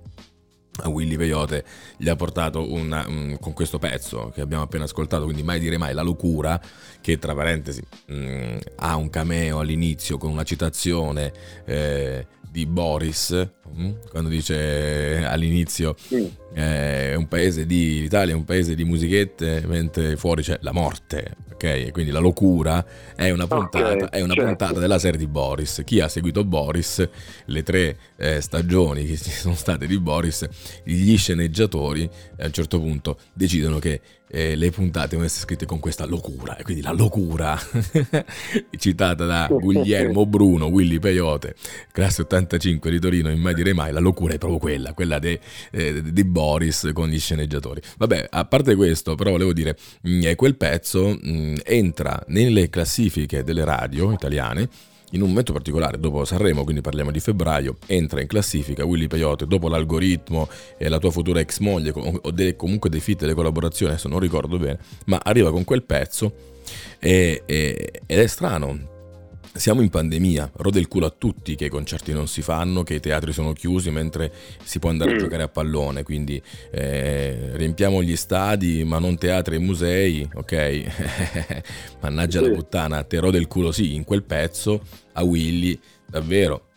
Willy 0.87 1.17
Peyote 1.17 1.63
gli 1.97 2.09
ha 2.09 2.15
portato 2.15 2.71
una, 2.71 3.05
mm, 3.07 3.35
con 3.39 3.53
questo 3.53 3.79
pezzo 3.79 4.31
che 4.33 4.41
abbiamo 4.41 4.63
appena 4.63 4.85
ascoltato, 4.85 5.23
quindi 5.23 5.43
mai 5.43 5.59
dire 5.59 5.77
mai, 5.77 5.93
La 5.93 6.01
locura, 6.01 6.59
che 7.01 7.17
tra 7.17 7.33
parentesi 7.33 7.81
mm, 8.11 8.57
ha 8.77 8.95
un 8.95 9.09
cameo 9.09 9.59
all'inizio 9.59 10.17
con 10.17 10.31
una 10.31 10.43
citazione 10.43 11.31
eh, 11.65 12.25
di 12.49 12.65
Boris, 12.65 13.49
mm, 13.75 13.91
quando 14.09 14.29
dice 14.29 15.23
all'inizio 15.25 15.95
eh, 16.09 17.11
è 17.11 17.15
un 17.15 17.27
paese 17.27 17.65
di 17.65 18.01
l'Italia 18.01 18.33
è 18.33 18.37
un 18.37 18.45
paese 18.45 18.75
di 18.75 18.83
musichette 18.83 19.63
mentre 19.67 20.15
fuori 20.17 20.41
c'è 20.41 20.57
la 20.61 20.71
morte 20.71 21.35
ok? 21.59 21.63
E 21.63 21.91
quindi 21.91 22.11
la 22.11 22.19
locura 22.19 22.83
è 23.15 23.29
una 23.31 23.45
puntata, 23.45 24.05
Ok, 24.05 24.09
è 24.09 24.21
una 24.21 24.33
certo. 24.33 24.47
puntata 24.47 24.79
della 24.79 24.97
serie 24.97 25.19
di 25.19 25.27
Boris. 25.27 25.81
Chi 25.83 25.99
ha 25.99 26.07
seguito 26.07 26.45
Boris 26.45 27.07
le 27.45 27.63
tre 27.63 27.97
eh, 28.15 28.39
stagioni 28.39 29.05
che 29.05 29.17
ci 29.17 29.29
sono 29.29 29.55
state 29.55 29.85
di 29.85 29.99
Boris 29.99 30.47
gli 30.85 31.17
sceneggiatori 31.17 32.09
a 32.37 32.45
un 32.45 32.51
certo 32.53 32.79
punto 32.79 33.17
decidono 33.33 33.79
che 33.79 33.99
eh, 34.31 34.55
le 34.55 34.69
puntate 34.69 35.09
devono 35.09 35.25
essere 35.25 35.45
scritte 35.45 35.65
con 35.65 35.79
questa 35.79 36.05
locura 36.05 36.55
e 36.55 36.63
quindi 36.63 36.83
la 36.83 36.91
locura 36.91 37.57
citata 38.77 39.25
da 39.25 39.47
Guglielmo 39.49 40.27
Bruno 40.27 40.67
Willy 40.67 40.99
Peyote 40.99 41.55
classe 41.91 42.27
85 42.39 42.91
di 42.91 42.99
Torino 42.99 43.29
in 43.29 43.39
mai 43.39 43.53
dire 43.53 43.73
mai 43.73 43.91
la 43.91 43.99
locura 43.99 44.33
è 44.33 44.37
proprio 44.37 44.59
quella 44.59 44.93
quella 44.93 45.19
eh, 45.19 46.01
di 46.03 46.23
Boris 46.23 46.89
con 46.93 47.07
gli 47.09 47.19
sceneggiatori. 47.19 47.81
Vabbè 47.97 48.27
a 48.29 48.45
parte 48.45 48.75
questo 48.75 49.15
però 49.15 49.31
volevo 49.31 49.53
dire 49.53 49.77
mh, 50.01 50.25
eh, 50.25 50.35
quel 50.35 50.55
pezzo 50.55 51.09
mh, 51.09 51.55
entra 51.63 52.21
nelle 52.27 52.69
classifiche 52.69 53.43
delle 53.43 53.63
radio 53.63 54.11
italiane 54.11 54.67
in 55.13 55.21
un 55.21 55.29
momento 55.29 55.53
particolare, 55.53 55.99
dopo 55.99 56.23
Sanremo, 56.23 56.63
quindi 56.63 56.81
parliamo 56.81 57.09
di 57.09 57.19
febbraio, 57.19 57.77
entra 57.87 58.21
in 58.21 58.27
classifica 58.27 58.85
Willy 58.85 59.07
Peyote, 59.07 59.47
dopo 59.47 59.67
l'algoritmo 59.67 60.47
e 60.77 60.87
la 60.87 60.99
tua 60.99 61.09
futura 61.09 61.39
ex 61.39 61.57
moglie, 61.59 61.91
o 61.95 62.29
de- 62.29 62.55
comunque 62.55 62.91
dei 62.91 62.99
feat, 62.99 63.21
delle 63.21 63.33
collaborazioni, 63.33 63.91
adesso 63.91 64.07
non 64.07 64.19
ricordo 64.19 64.59
bene, 64.59 64.77
ma 65.05 65.19
arriva 65.23 65.49
con 65.51 65.63
quel 65.63 65.81
pezzo 65.81 66.33
e- 66.99 67.41
e- 67.45 67.91
ed 68.05 68.19
è 68.19 68.27
strano, 68.27 68.98
siamo 69.53 69.81
in 69.81 69.89
pandemia, 69.89 70.51
rode 70.57 70.79
il 70.79 70.87
culo 70.87 71.07
a 71.07 71.13
tutti 71.15 71.55
che 71.55 71.65
i 71.65 71.69
concerti 71.69 72.13
non 72.13 72.27
si 72.27 72.41
fanno, 72.41 72.83
che 72.83 72.95
i 72.95 72.99
teatri 72.99 73.33
sono 73.33 73.53
chiusi 73.53 73.89
mentre 73.89 74.31
si 74.63 74.79
può 74.79 74.89
andare 74.89 75.11
a 75.11 75.13
mm. 75.15 75.17
giocare 75.17 75.43
a 75.43 75.47
pallone, 75.47 76.03
quindi 76.03 76.41
eh, 76.71 77.51
riempiamo 77.53 78.01
gli 78.03 78.15
stadi 78.15 78.83
ma 78.83 78.99
non 78.99 79.17
teatri 79.17 79.55
e 79.55 79.59
musei, 79.59 80.27
ok? 80.33 81.63
Mannaggia 82.01 82.41
la 82.41 82.51
puttana, 82.51 83.03
te 83.03 83.19
rode 83.19 83.37
il 83.37 83.47
culo 83.47 83.71
sì, 83.71 83.95
in 83.95 84.03
quel 84.03 84.23
pezzo 84.23 84.81
a 85.13 85.23
Willy, 85.23 85.79
davvero, 86.05 86.67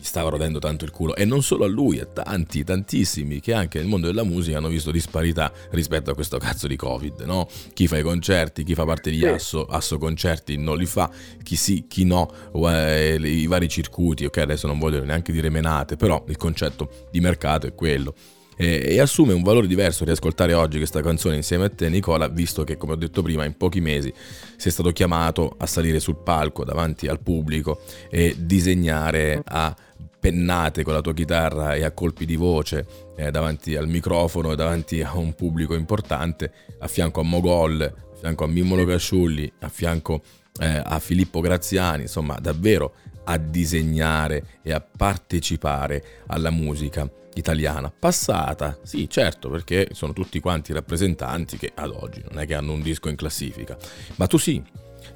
gli 0.00 0.04
stava 0.04 0.30
rodendo 0.30 0.58
tanto 0.58 0.86
il 0.86 0.90
culo. 0.90 1.14
E 1.14 1.26
non 1.26 1.42
solo 1.42 1.64
a 1.64 1.68
lui, 1.68 2.00
a 2.00 2.06
tanti, 2.06 2.64
tantissimi 2.64 3.40
che 3.40 3.52
anche 3.52 3.78
nel 3.78 3.86
mondo 3.86 4.06
della 4.06 4.24
musica 4.24 4.56
hanno 4.56 4.68
visto 4.68 4.90
disparità 4.90 5.52
rispetto 5.72 6.10
a 6.10 6.14
questo 6.14 6.38
cazzo 6.38 6.66
di 6.66 6.76
Covid, 6.76 7.20
no? 7.20 7.46
Chi 7.74 7.86
fa 7.86 7.98
i 7.98 8.02
concerti, 8.02 8.64
chi 8.64 8.74
fa 8.74 8.84
parte 8.84 9.10
di 9.10 9.26
Asso, 9.26 9.66
Asso 9.66 9.98
concerti 9.98 10.56
non 10.56 10.78
li 10.78 10.86
fa, 10.86 11.10
chi 11.42 11.56
sì, 11.56 11.84
chi 11.86 12.04
no, 12.04 12.32
eh, 12.66 13.18
i 13.22 13.46
vari 13.46 13.68
circuiti, 13.68 14.24
ok 14.24 14.38
adesso 14.38 14.66
non 14.66 14.78
voglio 14.78 15.04
neanche 15.04 15.32
dire 15.32 15.50
menate, 15.50 15.96
però 15.96 16.24
il 16.28 16.38
concetto 16.38 17.08
di 17.10 17.20
mercato 17.20 17.66
è 17.66 17.74
quello. 17.74 18.14
E, 18.62 19.00
assume 19.00 19.32
un 19.32 19.42
valore 19.42 19.66
diverso 19.66 20.04
riascoltare 20.04 20.52
oggi 20.52 20.76
questa 20.76 21.00
canzone 21.00 21.36
insieme 21.36 21.64
a 21.64 21.70
te 21.70 21.88
Nicola, 21.88 22.28
visto 22.28 22.62
che 22.62 22.76
come 22.76 22.92
ho 22.92 22.96
detto 22.96 23.22
prima 23.22 23.46
in 23.46 23.56
pochi 23.56 23.80
mesi 23.80 24.12
sei 24.56 24.70
stato 24.70 24.90
chiamato 24.92 25.54
a 25.56 25.64
salire 25.64 25.98
sul 25.98 26.16
palco 26.16 26.62
davanti 26.62 27.06
al 27.06 27.20
pubblico 27.20 27.80
e 28.10 28.36
disegnare 28.38 29.40
a 29.42 29.74
pennate 30.20 30.84
con 30.84 30.92
la 30.92 31.00
tua 31.00 31.14
chitarra 31.14 31.74
e 31.74 31.82
a 31.82 31.92
colpi 31.92 32.26
di 32.26 32.36
voce 32.36 32.86
eh, 33.16 33.30
davanti 33.30 33.74
al 33.74 33.88
microfono 33.88 34.52
e 34.52 34.56
davanti 34.56 35.00
a 35.02 35.16
un 35.16 35.34
pubblico 35.34 35.74
importante, 35.74 36.52
a 36.78 36.86
fianco 36.86 37.20
a 37.20 37.24
Mogol, 37.24 37.80
a 37.80 38.16
fianco 38.16 38.44
a 38.44 38.46
Mimmolo 38.46 38.84
Casciulli, 38.84 39.50
a 39.60 39.68
fianco 39.68 40.22
eh, 40.60 40.82
a 40.84 40.98
Filippo 40.98 41.40
Graziani, 41.40 42.02
insomma 42.02 42.38
davvero 42.38 42.94
a 43.24 43.36
disegnare 43.38 44.60
e 44.62 44.72
a 44.72 44.80
partecipare 44.80 46.04
alla 46.26 46.50
musica 46.50 47.10
italiana. 47.34 47.90
Passata, 47.96 48.78
sì 48.82 49.08
certo, 49.08 49.48
perché 49.48 49.88
sono 49.92 50.12
tutti 50.12 50.40
quanti 50.40 50.72
rappresentanti 50.72 51.56
che 51.56 51.72
ad 51.74 51.90
oggi 51.90 52.22
non 52.28 52.40
è 52.40 52.46
che 52.46 52.54
hanno 52.54 52.72
un 52.72 52.82
disco 52.82 53.08
in 53.08 53.16
classifica, 53.16 53.76
ma 54.16 54.26
tu 54.26 54.36
sì, 54.36 54.62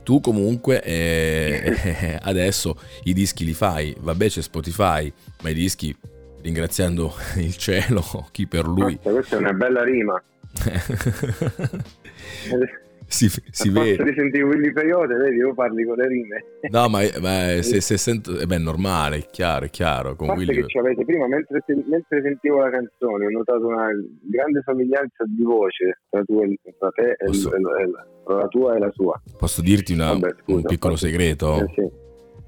tu 0.05 0.21
comunque 0.21 0.81
eh, 0.83 2.19
adesso 2.23 2.79
i 3.05 3.13
dischi 3.13 3.45
li 3.45 3.55
fai, 3.55 3.97
vabbè 3.99 4.29
c'è 4.29 4.43
Spotify, 4.43 5.13
ma 5.43 5.49
i 5.49 5.55
dischi, 5.55 5.97
ringraziando 6.43 7.13
il 7.37 7.57
cielo, 7.57 8.29
chi 8.31 8.47
per 8.47 8.67
lui... 8.67 8.99
Questa 9.03 9.35
è 9.35 9.39
una 9.39 9.53
bella 9.53 9.83
rima. 9.83 10.23
si, 13.07 13.29
si 13.29 13.71
vede. 13.71 14.05
Se 14.07 14.15
senti 14.17 14.41
Willy 14.41 14.73
Peyote, 14.73 15.15
vedi, 15.15 15.37
io 15.37 15.55
parli 15.55 15.85
con 15.85 15.97
le 15.97 16.09
rime. 16.09 16.45
No, 16.71 16.89
ma, 16.89 17.01
ma 17.21 17.63
se, 17.63 17.81
se 17.83 17.97
sento, 17.97 18.39
eh 18.39 18.47
beh, 18.47 18.57
è 18.57 18.59
normale, 18.59 19.17
è 19.17 19.27
chiaro, 19.31 19.67
è 19.67 19.71
chiaro. 19.71 20.15
Con 20.17 20.31
Willy... 20.31 20.65
che 20.65 20.79
avete 20.79 21.05
prima, 21.05 21.27
mentre, 21.27 21.63
mentre, 21.67 22.23
sentivo 22.23 22.59
la 22.59 22.71
canzone, 22.71 23.27
ho 23.27 23.31
notato 23.31 23.67
una 23.67 23.89
grande 24.23 24.63
somiglianza 24.65 25.25
di 25.27 25.43
voce 25.43 26.01
tra, 26.09 26.23
tu 26.23 26.41
e, 26.43 26.59
tra 26.79 26.91
te 26.91 27.17
Posso... 27.25 27.53
e, 27.53 27.59
e, 27.59 27.91
tra 28.25 28.37
la 28.37 28.49
tua 28.49 28.77
e 28.77 28.79
la 28.79 28.91
sua. 28.93 29.21
Posso 29.39 29.63
dirti 29.63 29.93
una, 29.93 30.13
Vabbè, 30.13 30.35
scusa, 30.43 30.57
un 30.57 30.63
piccolo 30.63 30.97
segreto? 30.97 31.61
Eh, 31.61 31.73
sì. 31.75 32.03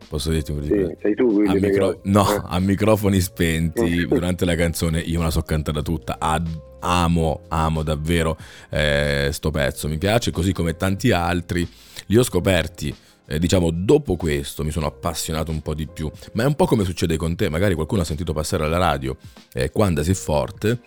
Posso 0.08 0.30
dirti 0.30 0.52
un 0.52 0.62
sì, 0.62 0.96
sei 1.00 1.14
tu 1.14 1.42
a, 1.46 1.54
micro... 1.54 2.00
no, 2.04 2.32
eh. 2.32 2.40
a 2.44 2.58
microfoni 2.60 3.20
spenti 3.20 4.06
durante 4.08 4.44
la 4.44 4.54
canzone 4.54 5.00
io 5.00 5.18
me 5.18 5.24
la 5.24 5.30
so 5.30 5.42
cantata 5.42 5.82
tutta 5.82 6.16
ad 6.18 6.48
amo, 6.80 7.42
amo 7.48 7.82
davvero 7.82 8.36
eh, 8.70 9.30
sto 9.32 9.50
pezzo, 9.50 9.88
mi 9.88 9.98
piace 9.98 10.30
così 10.30 10.52
come 10.52 10.76
tanti 10.76 11.10
altri, 11.10 11.68
li 12.06 12.16
ho 12.16 12.22
scoperti. 12.22 12.94
Eh, 13.28 13.40
diciamo 13.40 13.70
dopo 13.72 14.14
questo 14.14 14.62
mi 14.62 14.70
sono 14.70 14.86
appassionato 14.86 15.50
un 15.50 15.60
po' 15.60 15.74
di 15.74 15.88
più 15.88 16.08
ma 16.34 16.44
è 16.44 16.46
un 16.46 16.54
po' 16.54 16.66
come 16.66 16.84
succede 16.84 17.16
con 17.16 17.34
te 17.34 17.48
magari 17.48 17.74
qualcuno 17.74 18.02
ha 18.02 18.04
sentito 18.04 18.32
passare 18.32 18.62
alla 18.62 18.78
radio 18.78 19.16
eh, 19.52 19.72
quando 19.72 20.04
sei 20.04 20.14
forte 20.14 20.78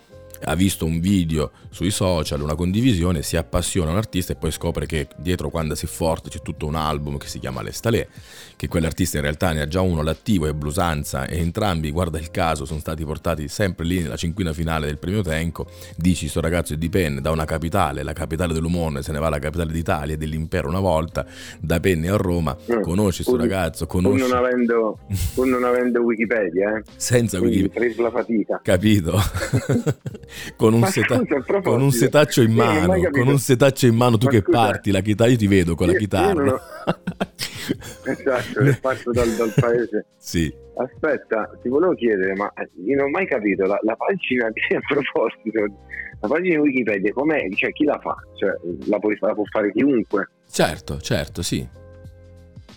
ha 0.43 0.55
visto 0.55 0.85
un 0.85 0.99
video 0.99 1.51
sui 1.69 1.91
social, 1.91 2.41
una 2.41 2.55
condivisione, 2.55 3.21
si 3.21 3.37
appassiona 3.37 3.89
a 3.89 3.91
un 3.91 3.97
artista 3.97 4.33
e 4.33 4.35
poi 4.35 4.51
scopre 4.51 4.85
che 4.85 5.07
dietro 5.17 5.49
quando 5.49 5.75
si 5.75 5.85
forte 5.87 6.29
c'è 6.29 6.41
tutto 6.41 6.65
un 6.65 6.75
album 6.75 7.17
che 7.17 7.27
si 7.27 7.39
chiama 7.39 7.61
L'Estalè, 7.61 8.07
che 8.55 8.67
quell'artista 8.67 9.17
in 9.17 9.23
realtà 9.23 9.51
ne 9.51 9.61
ha 9.61 9.67
già 9.67 9.81
uno 9.81 10.01
l'attivo 10.01 10.47
e 10.47 10.53
Blusanza 10.53 11.25
e 11.25 11.37
entrambi, 11.37 11.91
guarda 11.91 12.19
il 12.19 12.31
caso, 12.31 12.65
sono 12.65 12.79
stati 12.79 13.03
portati 13.05 13.47
sempre 13.47 13.85
lì 13.85 14.01
nella 14.01 14.15
cinquina 14.15 14.53
finale 14.53 14.85
del 14.87 14.97
premio 14.97 15.21
Tenco, 15.21 15.67
dici 15.95 16.27
sto 16.27 16.41
ragazzo 16.41 16.73
è 16.73 16.77
di 16.77 16.89
Penne 16.89 17.21
da 17.21 17.31
una 17.31 17.45
capitale, 17.45 18.03
la 18.03 18.13
capitale 18.13 18.53
dell'Umone, 18.53 19.01
se 19.01 19.11
ne 19.11 19.19
va 19.19 19.27
alla 19.27 19.39
capitale 19.39 19.71
d'Italia 19.71 20.15
e 20.15 20.17
dell'impero 20.17 20.67
una 20.67 20.79
volta, 20.79 21.25
da 21.59 21.79
Penne 21.79 22.09
a 22.09 22.15
Roma, 22.15 22.55
mm. 22.55 22.81
conosci 22.81 23.23
sto 23.23 23.37
ragazzo, 23.37 23.85
conosci... 23.85 24.19
Pur 24.19 24.29
non 24.29 24.37
avendo, 24.37 24.99
pur 25.33 25.47
non 25.47 25.63
avendo 25.63 26.01
Wikipedia, 26.01 26.77
eh? 26.77 26.83
Senza 26.95 27.39
Wikipedia. 27.39 28.01
la 28.01 28.11
fatica. 28.11 28.59
Capito? 28.63 29.19
con, 30.55 30.73
un 30.73 30.83
seta- 30.85 31.17
scusa, 31.17 31.61
con 31.61 31.81
un, 31.81 31.91
setaccio 31.91 32.41
in 32.41 32.53
mano, 32.53 33.09
con 33.11 33.27
un 33.27 33.37
setaccio 33.37 33.87
in 33.87 33.95
mano 33.95 34.17
tu 34.17 34.25
Ma 34.25 34.31
che 34.31 34.41
scusa, 34.41 34.57
parti 34.57 34.91
la 34.91 35.01
chitarra, 35.01 35.31
io 35.31 35.37
ti 35.37 35.47
vedo 35.47 35.75
con 35.75 35.87
io, 35.87 35.93
la 35.93 35.99
chitarra. 35.99 36.53
Ho... 36.53 36.59
esatto, 38.11 38.63
che 38.63 38.77
parto 38.79 39.11
dal, 39.11 39.29
dal 39.29 39.53
paese. 39.55 40.05
Sì. 40.19 40.53
Aspetta, 40.75 41.49
ti 41.61 41.69
volevo 41.69 41.93
chiedere, 41.95 42.35
ma 42.35 42.51
io 42.85 42.95
non 42.95 43.07
ho 43.07 43.09
mai 43.09 43.25
capito 43.25 43.65
la, 43.65 43.79
la 43.81 43.95
pagina 43.95 44.47
a 44.47 44.79
proposito, 44.87 45.75
la 46.19 46.27
pagina 46.27 46.55
di 46.55 46.61
Wikipedia 46.61 47.11
com'è? 47.13 47.49
Cioè 47.51 47.71
chi 47.71 47.83
la 47.85 47.99
fa? 48.01 48.15
Cioè, 48.35 48.53
la, 48.85 48.99
può, 48.99 49.11
la 49.19 49.33
può 49.33 49.43
fare 49.45 49.71
chiunque? 49.71 50.29
Certo, 50.49 50.99
certo, 50.99 51.41
sì. 51.41 51.67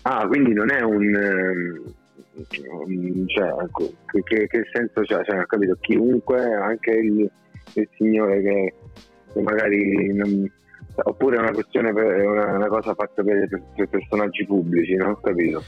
Ah, 0.03 0.27
quindi 0.27 0.53
non 0.53 0.71
è 0.71 0.81
un 0.81 1.15
ehm, 1.15 1.93
cioè, 3.27 3.47
ecco, 3.63 3.91
che, 4.23 4.47
che, 4.47 4.63
senso 4.71 5.01
c'ha? 5.01 5.23
Cioè, 5.23 5.39
ho 5.39 5.45
capito, 5.45 5.77
chiunque, 5.79 6.43
anche 6.43 6.91
il, 6.91 7.29
il 7.73 7.89
signore 7.97 8.41
che, 8.41 8.73
che 9.33 9.41
magari 9.41 10.13
non, 10.13 10.51
oppure 10.95 11.37
è 11.37 11.39
una 11.39 11.51
questione 11.51 11.93
per, 11.93 12.25
una, 12.25 12.55
una 12.55 12.67
cosa 12.67 12.93
fatta 12.93 13.23
per, 13.23 13.47
per, 13.75 13.89
personaggi 13.89 14.45
pubblici, 14.45 14.95
non 14.95 15.11
ho 15.11 15.19
capito. 15.19 15.63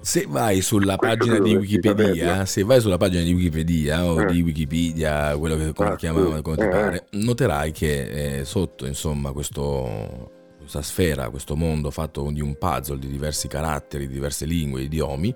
Se 0.00 0.24
vai 0.28 0.60
sulla 0.60 0.96
Questo 0.96 1.16
pagina 1.18 1.38
di 1.40 1.56
Wikipedia, 1.56 2.44
se 2.44 2.62
vai 2.62 2.80
sulla 2.80 2.96
pagina 2.96 3.24
di 3.24 3.32
Wikipedia 3.32 4.04
o 4.04 4.22
eh. 4.22 4.26
di 4.26 4.40
Wikipedia, 4.40 5.36
quello 5.36 5.56
che 5.56 5.72
come 5.72 5.90
ah, 5.90 5.96
chiamavano, 5.96 6.42
come 6.42 6.56
ti 6.56 6.62
eh. 6.62 6.68
pare, 6.68 7.06
noterai 7.10 7.72
che 7.72 8.38
eh, 8.38 8.44
sotto, 8.44 8.86
insomma, 8.86 9.32
questo 9.32 10.34
questa 10.66 10.82
sfera, 10.82 11.30
questo 11.30 11.54
mondo 11.54 11.92
fatto 11.92 12.28
di 12.32 12.40
un 12.40 12.58
puzzle 12.58 12.98
di 12.98 13.06
diversi 13.06 13.46
caratteri, 13.46 14.08
di 14.08 14.14
diverse 14.14 14.46
lingue, 14.46 14.82
idiomi, 14.82 15.32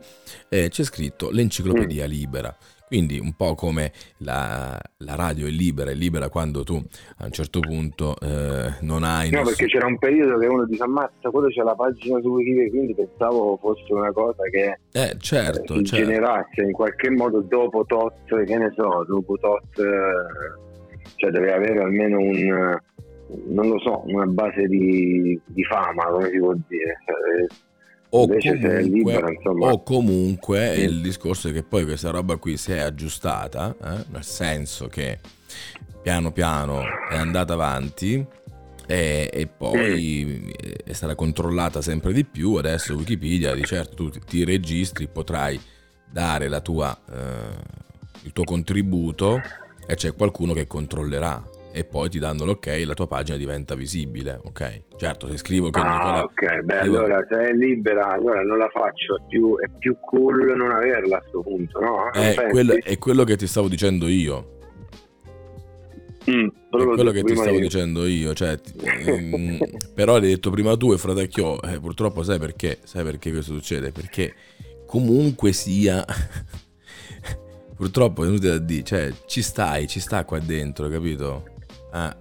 eh, 0.48 0.68
c'è 0.68 0.83
scritto 0.83 1.30
l'enciclopedia 1.30 2.04
mm. 2.04 2.11
libera. 2.11 2.56
Quindi 2.90 3.20
un 3.20 3.35
po' 3.37 3.55
come 3.55 3.92
la, 4.16 4.76
la, 4.96 5.14
radio 5.14 5.46
è 5.46 5.50
libera, 5.50 5.92
è 5.92 5.94
libera 5.94 6.29
quando 6.29 6.64
tu 6.64 6.74
a 7.18 7.26
un 7.26 7.31
certo 7.31 7.61
punto 7.61 8.16
eh, 8.20 8.74
non 8.81 9.05
hai... 9.05 9.31
No, 9.31 9.38
nessun... 9.38 9.55
perché 9.55 9.66
c'era 9.66 9.87
un 9.87 9.96
periodo 9.96 10.37
che 10.38 10.46
uno 10.46 10.64
dice 10.64 10.83
ammazza, 10.83 11.31
quello 11.31 11.46
c'è 11.50 11.62
la 11.62 11.76
pagina 11.76 12.20
su 12.20 12.31
Wikipedia, 12.31 12.68
quindi 12.68 12.94
pensavo 12.96 13.57
fosse 13.59 13.92
una 13.92 14.11
cosa 14.11 14.42
che 14.50 14.81
eh, 14.90 15.16
certo, 15.20 15.76
si 15.76 15.85
certo. 15.85 16.05
generasse 16.05 16.62
in 16.62 16.72
qualche 16.72 17.11
modo 17.11 17.42
dopo 17.42 17.85
tot, 17.87 18.12
che 18.26 18.59
ne 18.59 18.72
so, 18.74 19.05
dopo 19.07 19.37
tot, 19.38 19.79
eh, 19.79 21.12
cioè 21.14 21.31
deve 21.31 21.53
avere 21.53 21.79
almeno 21.79 22.18
un 22.18 22.79
non 23.46 23.68
lo 23.68 23.79
so, 23.79 24.03
una 24.07 24.26
base 24.26 24.66
di, 24.66 25.40
di 25.44 25.62
fama, 25.62 26.07
come 26.07 26.29
si 26.29 26.38
può 26.38 26.55
dire. 26.66 26.98
O 28.12 28.26
comunque, 28.26 28.82
libera, 28.82 29.28
o 29.44 29.82
comunque 29.84 30.72
sì. 30.74 30.80
il 30.80 31.00
discorso 31.00 31.48
è 31.48 31.52
che 31.52 31.62
poi 31.62 31.84
questa 31.84 32.10
roba 32.10 32.36
qui 32.36 32.56
si 32.56 32.72
è 32.72 32.78
aggiustata, 32.78 33.76
eh? 33.82 34.04
nel 34.10 34.24
senso 34.24 34.88
che 34.88 35.20
piano 36.02 36.32
piano 36.32 36.82
è 37.08 37.16
andata 37.16 37.52
avanti 37.52 38.24
e, 38.86 39.30
e 39.32 39.46
poi 39.46 40.42
sì. 40.44 40.54
è 40.84 40.92
stata 40.92 41.14
controllata 41.14 41.80
sempre 41.80 42.12
di 42.12 42.24
più. 42.24 42.54
Adesso 42.54 42.94
Wikipedia 42.94 43.54
di 43.54 43.64
certo 43.64 44.10
tu 44.10 44.18
ti 44.26 44.44
registri, 44.44 45.06
potrai 45.06 45.60
dare 46.10 46.48
tua, 46.62 46.98
eh, 47.12 48.24
il 48.24 48.32
tuo 48.32 48.42
contributo 48.42 49.40
e 49.86 49.94
c'è 49.94 50.14
qualcuno 50.14 50.52
che 50.52 50.66
controllerà 50.66 51.49
e 51.72 51.85
poi 51.85 52.09
ti 52.09 52.18
danno 52.18 52.44
l'ok 52.44 52.83
la 52.85 52.94
tua 52.94 53.06
pagina 53.06 53.37
diventa 53.37 53.74
visibile, 53.74 54.40
ok? 54.44 54.83
Certo, 54.96 55.28
se 55.28 55.37
scrivo 55.37 55.70
che 55.70 55.78
ah, 55.78 55.92
Nicola... 55.92 56.22
ok, 56.24 56.61
beh 56.61 56.83
Nicola... 56.83 56.98
allora 56.98 57.26
se 57.28 57.48
è 57.48 57.52
libera, 57.52 58.11
allora 58.11 58.42
non 58.42 58.59
la 58.59 58.68
faccio, 58.68 59.16
è 59.16 59.22
più, 59.28 59.56
è 59.59 59.68
più 59.78 59.96
cool 60.00 60.56
non 60.56 60.70
averla 60.72 61.16
a 61.16 61.20
questo 61.20 61.42
punto, 61.42 61.80
no? 61.80 62.11
È, 62.11 62.35
quello, 62.50 62.74
è 62.83 62.98
quello 62.98 63.24
che 63.24 63.37
ti 63.37 63.46
stavo 63.46 63.68
dicendo 63.68 64.09
io. 64.09 64.59
Mm, 66.30 66.46
è 66.46 66.85
quello 66.85 67.11
che 67.12 67.22
ti 67.22 67.35
stavo 67.35 67.56
io. 67.56 67.61
dicendo 67.61 68.06
io, 68.06 68.35
cioè, 68.35 68.59
ehm, 68.83 69.59
però 69.94 70.18
l'hai 70.18 70.28
detto 70.28 70.50
prima 70.50 70.76
tu 70.76 70.92
e 70.92 70.98
fratecchio, 70.98 71.62
eh, 71.62 71.80
purtroppo 71.80 72.22
sai 72.22 72.38
perché? 72.38 72.78
Sai 72.83 73.04
perché 73.04 73.30
questo 73.30 73.55
succede? 73.55 73.90
Perché 73.92 74.34
comunque 74.86 75.53
sia 75.53 76.05
purtroppo 77.76 78.24
è 78.24 78.28
inutile 78.28 78.51
da 78.51 78.59
dire, 78.59 78.82
cioè 78.82 79.12
ci 79.26 79.40
stai, 79.40 79.86
ci 79.86 80.01
sta 80.01 80.24
qua 80.24 80.38
dentro, 80.40 80.88
capito? 80.88 81.44
Ah, 81.93 82.16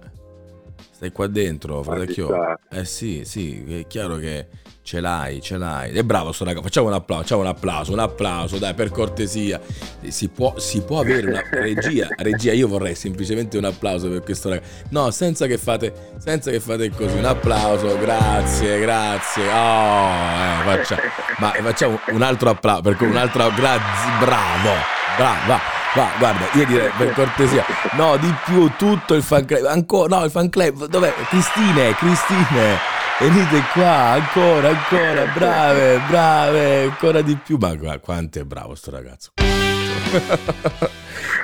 Stai 1.00 1.12
qua 1.12 1.28
dentro, 1.28 1.82
Fratecchio. 1.82 2.28
Eh 2.70 2.84
sì, 2.84 3.22
sì, 3.24 3.64
è 3.80 3.86
chiaro 3.86 4.16
che 4.16 4.48
ce 4.82 5.00
l'hai, 5.00 5.40
ce 5.40 5.56
l'hai. 5.56 5.92
È 5.92 6.02
bravo 6.02 6.30
sto 6.30 6.44
ragazzo, 6.44 6.64
facciamo 6.64 6.88
un 6.88 6.92
applauso, 6.92 7.22
facciamo 7.22 7.40
un 7.40 7.46
applauso, 7.46 7.92
un 7.94 7.98
applauso, 8.00 8.58
dai, 8.58 8.74
per 8.74 8.90
cortesia. 8.90 9.58
Si 10.06 10.28
può, 10.28 10.58
si 10.58 10.82
può 10.82 11.00
avere 11.00 11.26
una 11.26 11.42
regia, 11.52 12.06
regia, 12.18 12.52
io 12.52 12.68
vorrei 12.68 12.94
semplicemente 12.94 13.56
un 13.56 13.64
applauso 13.64 14.10
per 14.10 14.22
questo 14.22 14.50
ragazzo. 14.50 14.84
No, 14.90 15.10
senza 15.10 15.46
che 15.46 15.56
fate, 15.56 15.90
senza 16.18 16.50
che 16.50 16.60
fate 16.60 16.90
così, 16.90 17.16
un 17.16 17.24
applauso, 17.24 17.96
grazie, 17.96 18.78
grazie. 18.78 19.42
Oh, 19.44 20.10
eh, 20.10 20.76
facciamo, 20.76 21.00
ma 21.38 21.50
facciamo 21.62 21.98
un 22.10 22.20
altro 22.20 22.50
applauso, 22.50 22.82
perché 22.82 23.06
un 23.06 23.16
altro, 23.16 23.50
grazie, 23.54 24.18
bravo, 24.18 24.74
bravo, 25.16 25.79
va. 25.94 26.02
Va, 26.02 26.10
guarda, 26.18 26.48
io 26.52 26.66
direi 26.66 26.90
per 26.96 27.12
cortesia, 27.12 27.64
no, 27.92 28.16
di 28.16 28.32
più 28.44 28.70
tutto 28.76 29.14
il 29.14 29.22
fan 29.22 29.44
club, 29.44 29.64
ancora, 29.66 30.18
no, 30.18 30.24
il 30.24 30.30
fan 30.30 30.48
club, 30.48 30.86
dov'è? 30.86 31.12
Cristine, 31.28 31.94
Cristine, 31.94 32.78
venite 33.18 33.62
qua, 33.72 34.12
ancora, 34.12 34.68
ancora, 34.68 35.24
brave, 35.34 36.00
brave, 36.06 36.82
ancora 36.84 37.22
di 37.22 37.36
più, 37.36 37.58
ma 37.58 37.76
quanto 37.98 38.38
è 38.38 38.44
bravo 38.44 38.74
sto 38.74 38.90
ragazzo. 38.90 39.32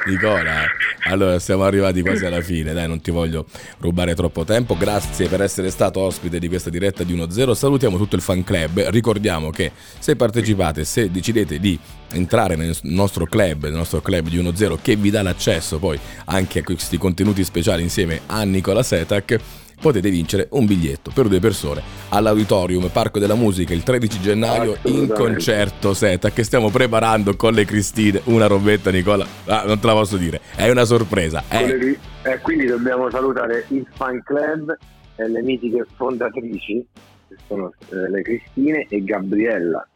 Nicola, 0.06 0.64
allora 1.04 1.38
siamo 1.38 1.64
arrivati 1.64 2.00
quasi 2.00 2.24
alla 2.24 2.40
fine, 2.40 2.72
dai, 2.72 2.86
non 2.86 3.00
ti 3.00 3.10
voglio 3.10 3.46
rubare 3.78 4.14
troppo 4.14 4.44
tempo. 4.44 4.76
Grazie 4.76 5.28
per 5.28 5.42
essere 5.42 5.70
stato 5.70 6.00
ospite 6.00 6.38
di 6.38 6.48
questa 6.48 6.70
diretta 6.70 7.02
di 7.02 7.14
1-0. 7.14 7.52
Salutiamo 7.52 7.96
tutto 7.96 8.16
il 8.16 8.22
fan 8.22 8.44
club. 8.44 8.88
Ricordiamo 8.88 9.50
che 9.50 9.72
se 9.98 10.16
partecipate, 10.16 10.84
se 10.84 11.10
decidete 11.10 11.58
di 11.58 11.78
entrare 12.12 12.56
nel 12.56 12.76
nostro 12.82 13.26
club, 13.26 13.64
nel 13.64 13.72
nostro 13.72 14.00
club 14.00 14.28
di 14.28 14.38
1-0 14.38 14.78
che 14.80 14.94
vi 14.94 15.10
dà 15.10 15.22
l'accesso 15.22 15.78
poi 15.78 15.98
anche 16.26 16.60
a 16.60 16.62
questi 16.62 16.98
contenuti 16.98 17.42
speciali 17.42 17.82
insieme 17.82 18.20
a 18.26 18.44
Nicola 18.44 18.82
Setac 18.82 19.38
potete 19.80 20.10
vincere 20.10 20.48
un 20.52 20.66
biglietto 20.66 21.10
per 21.14 21.28
due 21.28 21.38
persone 21.38 21.82
all'Auditorium 22.08 22.88
Parco 22.88 23.18
della 23.18 23.34
Musica 23.34 23.74
il 23.74 23.82
13 23.82 24.20
gennaio 24.20 24.76
in 24.82 25.08
concerto 25.08 25.94
Seta 25.94 26.30
che 26.30 26.44
stiamo 26.44 26.70
preparando 26.70 27.36
con 27.36 27.52
le 27.52 27.64
Cristine 27.64 28.20
una 28.24 28.46
robetta 28.46 28.90
Nicola. 28.90 29.26
Ah, 29.46 29.64
non 29.64 29.78
te 29.78 29.86
la 29.86 29.92
posso 29.92 30.16
dire. 30.16 30.40
È 30.54 30.68
una 30.70 30.84
sorpresa 30.84 31.44
eh. 31.48 31.98
Eh, 32.22 32.38
quindi 32.40 32.66
dobbiamo 32.66 33.10
salutare 33.10 33.66
il 33.68 33.86
fan 33.94 34.22
club 34.22 34.76
e 35.16 35.28
le 35.28 35.42
mitiche 35.42 35.86
fondatrici 35.94 36.86
che 37.28 37.36
sono 37.46 37.72
eh, 37.90 38.10
le 38.10 38.22
Cristine 38.22 38.86
e 38.88 39.04
Gabriella. 39.04 39.86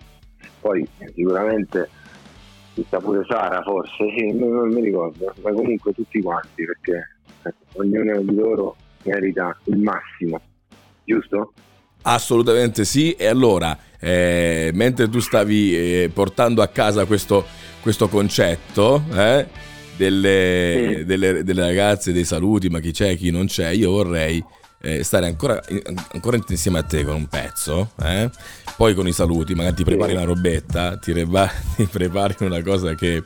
Poi 0.61 0.87
sicuramente 1.15 1.89
ci 2.75 2.85
sta 2.87 2.99
pure 2.99 3.25
Sara 3.29 3.63
forse 3.63 4.05
non, 4.33 4.53
non 4.53 4.69
mi 4.69 4.81
ricordo 4.81 5.33
ma 5.43 5.53
comunque 5.53 5.93
tutti 5.93 6.21
quanti 6.23 6.65
perché 6.65 7.17
eh, 7.45 7.55
ognuno 7.75 8.21
di 8.21 8.35
loro 8.35 8.77
merita 9.05 9.59
il 9.65 9.79
massimo, 9.79 10.41
giusto? 11.05 11.53
Assolutamente 12.03 12.85
sì, 12.85 13.13
e 13.13 13.27
allora, 13.27 13.77
eh, 13.99 14.71
mentre 14.73 15.09
tu 15.09 15.21
stavi 15.21 15.77
eh, 15.77 16.11
portando 16.13 16.63
a 16.63 16.69
casa 16.69 17.05
questo, 17.05 17.45
questo 17.83 18.09
concetto 18.09 19.03
eh, 19.13 19.47
delle, 19.97 20.95
sì. 20.97 21.05
delle, 21.05 21.45
delle, 21.45 21.61
ragazze, 21.63 22.13
dei 22.13 22.25
saluti, 22.25 22.69
ma 22.69 22.81
chi 22.81 22.93
c'è, 22.93 23.17
chi 23.17 23.31
non 23.31 23.47
c'è, 23.47 23.69
io 23.71 23.91
vorrei 23.91 24.43
eh, 24.83 25.05
stare 25.05 25.27
ancora, 25.27 25.61
ancora, 26.13 26.39
insieme 26.49 26.79
a 26.79 26.83
te 26.83 27.05
con 27.05 27.15
un 27.15 27.27
pezzo, 27.27 27.91
eh? 28.03 28.31
poi 28.77 28.95
con 28.95 29.07
i 29.07 29.13
saluti, 29.13 29.55
magari 29.55 29.75
ti 29.75 29.85
prepari 29.85 30.13
una 30.15 30.25
robetta, 30.25 30.97
ti, 30.97 31.13
reba- 31.13 31.51
ti 31.77 31.85
prepari 31.85 32.37
una 32.41 32.63
cosa 32.63 32.95
che 32.95 33.25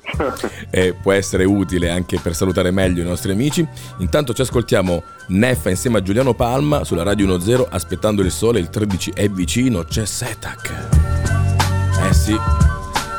eh, 0.71 0.95
può 1.01 1.13
essere 1.13 1.45
utile 1.45 1.91
anche 1.91 2.19
per 2.19 2.35
salutare 2.35 2.73
meglio 2.73 3.03
i 3.03 3.07
nostri 3.07 3.31
amici. 3.31 3.67
Intanto 3.99 4.35
ci 4.35 4.43
ascoltiamo 4.43 5.03
Neffa 5.29 5.71
insieme 5.71 5.99
a 5.99 6.03
Giuliano 6.03 6.35
Palma 6.35 6.83
sulla 6.83 7.05
Radio 7.05 7.37
10 7.37 7.67
aspettando 7.71 8.23
il 8.23 8.33
sole, 8.33 8.59
il 8.59 8.69
13 8.69 9.13
è 9.15 9.29
vicino, 9.29 9.85
c'è 9.85 10.05
Setac. 10.05 10.73
Eh 12.09 12.13
sì, 12.13 12.37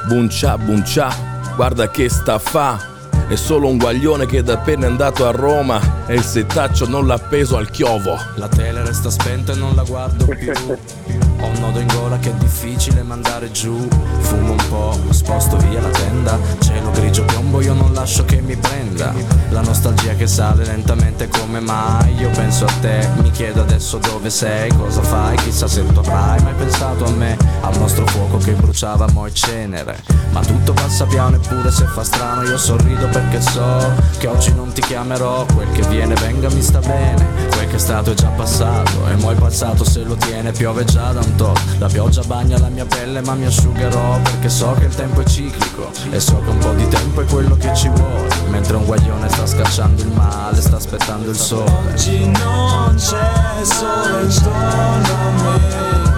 buncia 0.08 0.58
buncia, 0.58 1.54
guarda 1.56 1.90
che 1.90 2.10
sta 2.10 2.38
fa 2.38 2.95
è 3.28 3.36
solo 3.36 3.68
un 3.68 3.78
guaglione 3.78 4.26
che 4.26 4.44
da 4.44 4.54
appena 4.54 4.86
è 4.86 4.90
andato 4.90 5.28
a 5.28 5.32
Roma 5.32 6.06
e 6.06 6.14
il 6.14 6.24
settaccio 6.24 6.88
non 6.88 7.08
l'ha 7.08 7.16
appeso 7.16 7.58
al 7.58 7.72
chiovo. 7.72 8.18
La 8.36 8.48
tele 8.48 8.84
resta 8.84 9.10
spenta 9.10 9.54
e 9.54 9.56
non 9.56 9.74
la 9.76 9.84
guardo 9.84 10.26
più. 10.28 10.54
Ho 11.42 11.48
un 11.48 11.60
nodo 11.60 11.80
in 11.80 11.88
gola 11.88 12.18
che 12.18 12.30
è 12.30 12.34
difficile 12.36 13.04
mandare 13.04 13.52
giù. 13.52 13.88
Fumo 14.20 14.52
un 14.52 14.68
po', 14.70 14.98
sposto 15.10 15.58
via 15.58 15.82
la 15.82 15.90
tenda. 15.90 16.40
Cielo 16.60 16.92
grigio 16.92 17.24
piombo, 17.26 17.62
io 17.62 17.74
non 17.74 17.94
lascio 17.94 18.24
che 18.26 18.42
mi 18.42 18.56
prenda. 18.56 19.14
La 19.50 19.62
nostalgia 19.62 20.14
che 20.14 20.28
sale 20.28 20.64
lentamente 20.66 21.28
come 21.28 21.60
mai. 21.60 22.16
Io 22.16 22.30
penso 22.30 22.66
a 22.66 22.72
te, 22.80 23.08
mi 23.22 23.32
chiedo 23.32 23.62
adesso 23.62 23.98
dove 23.98 24.30
sei, 24.30 24.72
cosa 24.76 25.02
fai, 25.02 25.36
chissà 25.38 25.68
se 25.68 25.86
tornerai. 25.86 26.42
Mai 26.42 26.54
pensato 26.54 27.06
a 27.06 27.12
me, 27.12 27.38
al 27.62 27.78
nostro 27.78 28.06
fuoco 28.08 28.38
che 28.38 28.54
bruciava 28.54 29.08
mo' 29.12 29.32
cenere. 29.32 30.02
Ma 30.32 30.42
tutto 30.42 30.74
passa 30.74 31.06
piano 31.06 31.36
eppure 31.36 31.72
se 31.72 31.86
fa 31.86 32.04
strano, 32.04 32.44
io 32.44 32.58
sorrido 32.58 33.08
perché 33.16 33.39
so 33.39 33.93
che 34.18 34.28
oggi 34.28 34.53
non 34.53 34.74
ti 34.74 34.82
chiamerò. 34.82 35.45
Quel 35.45 35.72
che 35.72 35.84
viene 35.88 36.16
venga 36.16 36.49
mi 36.49 36.61
sta 36.61 36.80
bene. 36.80 37.26
Quel 37.49 37.68
che 37.70 37.76
è 37.76 37.80
stato 37.80 38.11
è 38.11 38.13
già 38.13 38.28
passato 38.28 39.07
E 39.07 39.16
mo' 39.16 39.32
il 39.32 39.38
passato 39.38 39.86
se 39.86 40.03
lo 40.03 40.16
tiene. 40.16 40.51
Piove 40.51 40.84
già 40.84 41.13
da 41.13 41.22
un 41.22 41.36
to 41.36 41.53
La 41.78 41.88
pioggia 41.88 42.22
bagna 42.24 42.59
la 42.59 42.68
mia 42.68 42.86
pelle 42.86 43.22
ma 43.22 43.34
mi 43.34 43.45
asciugherò 43.45 44.20
Perché 44.22 44.49
so 44.49 44.76
che 44.78 44.86
il 44.86 44.95
tempo 44.95 45.22
è 45.22 45.24
ciclico 45.26 45.89
E 46.09 46.20
so 46.20 46.41
che 46.41 46.49
un 46.49 46.57
po' 46.57 46.74
di 46.74 46.88
tempo 46.89 47.22
è 47.22 47.26
quello 47.26 47.55
che 47.55 47.74
ci 47.74 47.88
vuole. 47.88 48.28
Mentre 48.49 48.76
un 48.76 48.86
guaglione 48.86 49.30
sta 49.30 49.45
scacciando 49.45 50.01
il 50.01 50.11
male 50.11 50.59
Sta 50.59 50.76
aspettando 50.76 51.30
il 51.30 51.38
sole. 51.38 51.72
Oggi 51.93 52.26
non 52.26 52.95
c'è 52.95 53.63
sole 53.63 54.24
intorno 54.24 55.13
a 55.13 55.32
me 55.41 56.14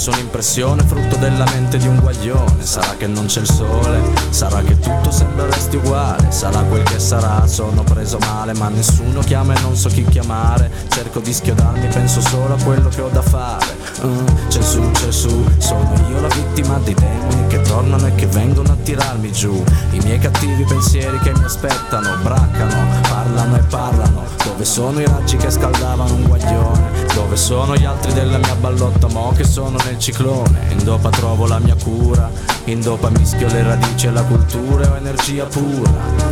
Forse 0.00 0.18
un'impressione 0.18 0.82
frutto 0.84 1.16
della 1.16 1.44
mente 1.52 1.76
di 1.76 1.86
un 1.86 2.00
guaglione. 2.00 2.64
Sarà 2.64 2.96
che 2.96 3.06
non 3.06 3.26
c'è 3.26 3.40
il 3.40 3.50
sole, 3.50 4.00
sarà 4.30 4.62
che 4.62 4.78
tutto 4.78 5.10
sembra 5.10 5.44
resti 5.44 5.76
uguale. 5.76 6.30
Sarà 6.30 6.62
quel 6.62 6.82
che 6.84 6.98
sarà, 6.98 7.46
sono 7.46 7.82
preso 7.82 8.16
male 8.20 8.54
Ma 8.54 8.68
nessuno 8.68 9.20
chiama 9.20 9.52
e 9.52 9.60
non 9.60 9.76
so 9.76 9.90
chi 9.90 10.02
chiamare. 10.04 10.70
Cerco 10.88 11.20
di 11.20 11.30
schiodarmi, 11.34 11.86
penso 11.88 12.22
solo 12.22 12.54
a 12.54 12.62
quello 12.64 12.88
che 12.88 13.02
ho 13.02 13.10
da 13.10 13.20
fare. 13.20 13.76
Uh, 14.00 14.24
C'è 14.48 14.62
su, 14.62 14.80
c'è 14.92 15.12
su, 15.12 15.44
sono 15.58 15.92
io 16.08 16.18
la 16.18 16.28
vittima 16.28 16.78
dei 16.78 16.94
demoni 16.94 17.46
Che 17.48 17.60
tornano 17.60 18.06
e 18.06 18.14
che 18.14 18.26
vengono 18.26 18.72
a 18.72 18.76
tirarmi 18.82 19.30
giù. 19.32 19.62
I 19.90 19.98
miei 19.98 20.18
cattivi 20.18 20.64
pensieri 20.64 21.18
che 21.18 21.32
mi 21.34 21.44
aspettano 21.44 22.16
Braccano, 22.22 23.02
parlano 23.02 23.56
e 23.56 23.62
parlano 23.68 24.39
Dove 24.60 24.72
sono 24.72 25.00
i 25.00 25.06
raggi 25.06 25.38
che 25.38 25.50
scaldavano 25.50 26.12
un 26.12 26.24
guaglione? 26.24 26.90
Dove 27.14 27.34
sono 27.34 27.74
gli 27.76 27.86
altri 27.86 28.12
della 28.12 28.36
mia 28.36 28.54
ballotta 28.56 29.08
mo 29.08 29.32
che 29.34 29.42
sono 29.42 29.78
nel 29.86 29.98
ciclone? 29.98 30.66
In 30.72 30.84
dopa 30.84 31.08
trovo 31.08 31.46
la 31.46 31.58
mia 31.58 31.74
cura 31.82 32.30
In 32.64 32.82
dopa 32.82 33.08
mischio 33.08 33.48
le 33.48 33.62
radici 33.62 34.08
e 34.08 34.10
la 34.10 34.22
cultura 34.22 34.92
Ho 34.92 34.96
energia 34.96 35.46
pura. 35.46 35.90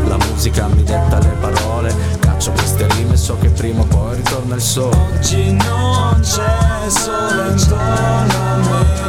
La 0.09 0.19
musica 0.19 0.67
mi 0.67 0.83
detta 0.83 1.19
le 1.21 1.37
parole 1.41 1.95
Caccio 2.19 2.53
queste 2.53 2.87
rime 2.97 3.15
e 3.15 3.17
so 3.17 3.39
che 3.39 3.49
prima 3.49 3.81
o 3.81 3.87
poi 3.87 4.17
ritorna 4.17 4.57
il 4.57 4.61
sole. 4.61 4.95
Oggi 5.15 5.53
non 5.53 6.21
c'è 6.21 6.91
sole 6.91 7.53
intorno 7.53 8.35
a 8.45 8.57
me 8.57 9.08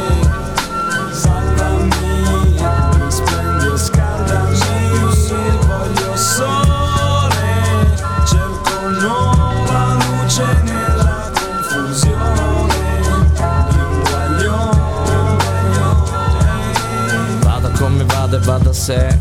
da 18.70 19.19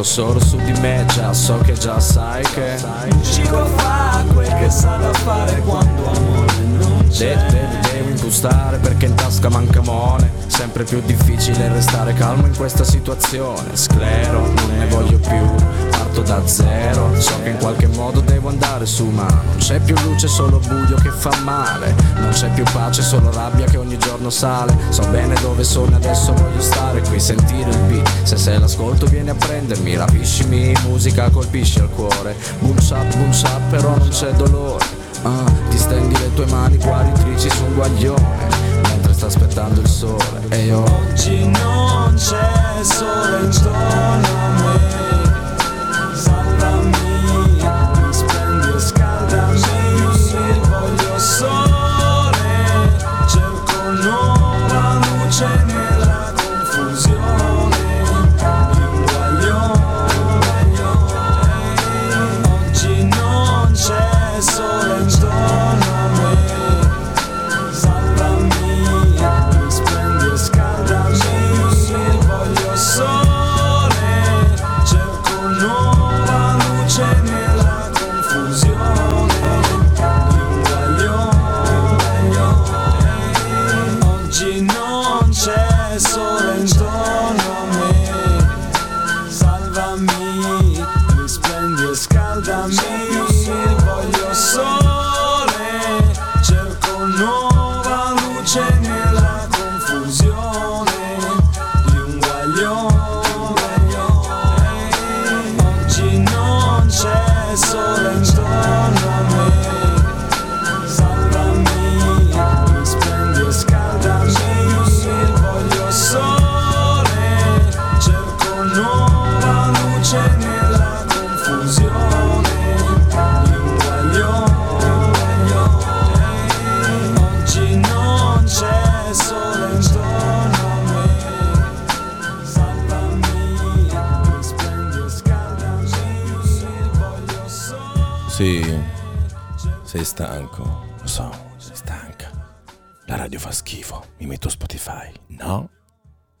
Conto 0.00 0.14
solo 0.14 0.40
su 0.40 0.56
di 0.56 0.72
me, 0.80 1.04
già 1.08 1.34
so 1.34 1.58
che 1.58 1.74
già 1.74 2.00
sai 2.00 2.42
che 2.54 2.74
Chico 3.20 3.66
fa 3.76 4.24
quel 4.32 4.48
che 4.54 4.70
sa 4.70 4.96
da 4.96 5.12
fare 5.12 5.60
quando 5.60 6.10
amore 6.10 6.52
non 6.78 7.06
c'è 7.10 7.36
Devi, 7.50 7.78
devi 7.82 8.10
impostare 8.12 8.78
perché 8.78 9.04
in 9.04 9.14
tasca 9.14 9.50
manca 9.50 9.82
mone 9.82 10.40
Sempre 10.60 10.84
più 10.84 11.00
difficile 11.00 11.72
restare 11.72 12.12
calmo 12.12 12.44
in 12.46 12.54
questa 12.54 12.84
situazione. 12.84 13.76
Sclero, 13.76 14.40
non 14.40 14.76
ne 14.76 14.86
voglio 14.88 15.18
più 15.18 15.54
Parto 15.88 16.20
da 16.20 16.46
zero. 16.46 17.18
So 17.18 17.40
che 17.42 17.48
in 17.48 17.56
qualche 17.56 17.86
modo 17.86 18.20
devo 18.20 18.48
andare 18.48 18.84
su 18.84 19.06
ma 19.06 19.26
non 19.26 19.56
c'è 19.56 19.80
più 19.80 19.94
luce, 20.02 20.28
solo 20.28 20.58
buio 20.58 20.96
che 20.96 21.10
fa 21.10 21.34
male. 21.44 21.94
Non 22.16 22.30
c'è 22.30 22.50
più 22.50 22.64
pace, 22.72 23.00
solo 23.00 23.30
rabbia 23.30 23.64
che 23.64 23.78
ogni 23.78 23.96
giorno 23.96 24.28
sale. 24.28 24.76
So 24.90 25.06
bene 25.06 25.34
dove 25.40 25.64
sono 25.64 25.92
e 25.92 25.94
adesso 25.94 26.34
voglio 26.34 26.60
stare 26.60 27.00
qui, 27.02 27.18
sentire 27.18 27.70
il 27.70 27.78
beat. 27.86 28.24
Se 28.24 28.36
sei 28.36 28.58
l'ascolto 28.58 29.06
vieni 29.06 29.30
a 29.30 29.34
prendermi, 29.34 29.89
rapiscimi, 29.96 30.72
musica 30.86 31.28
colpisce 31.30 31.80
al 31.80 31.90
cuore. 31.90 32.34
Boom 32.60 32.78
shap, 32.78 33.14
boom 33.16 33.32
shap, 33.32 33.60
però 33.70 33.96
non 33.96 34.08
c'è 34.08 34.30
dolore. 34.32 34.84
Ah, 35.22 35.44
Ti 35.68 35.78
stendi 35.78 36.14
le 36.18 36.32
tue 36.34 36.46
mani 36.46 36.78
guaritrici 36.78 37.50
su 37.50 37.62
un 37.64 37.74
guaglione 37.74 38.48
Mentre 38.88 39.12
sta 39.12 39.26
aspettando 39.26 39.80
il 39.82 39.88
sole. 39.88 40.40
E 40.48 40.64
io 40.64 40.82
Oggi 40.82 41.46
non 41.46 42.14
c'è 42.16 42.82
sole 42.82 43.40
intorno 43.44 44.26
a 44.26 44.48
me 44.62 44.99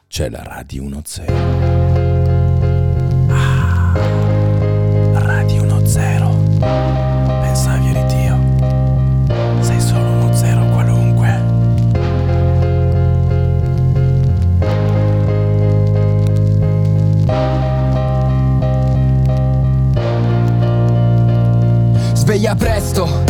c'è 0.06 0.28
la 0.30 0.44
Radio 0.44 0.84
1-0. 0.84 1.32
Ah, 3.28 3.92
Radio 5.14 5.64
1-0. 5.64 6.58
Pensavi 7.40 7.88
eri 7.88 8.04
Dio. 8.14 8.38
Sei 9.62 9.80
solo 9.80 10.10
uno 10.10 10.32
zero 10.32 10.64
qualunque. 10.66 11.42
Sveglia 22.14 22.54
presto 22.54 23.29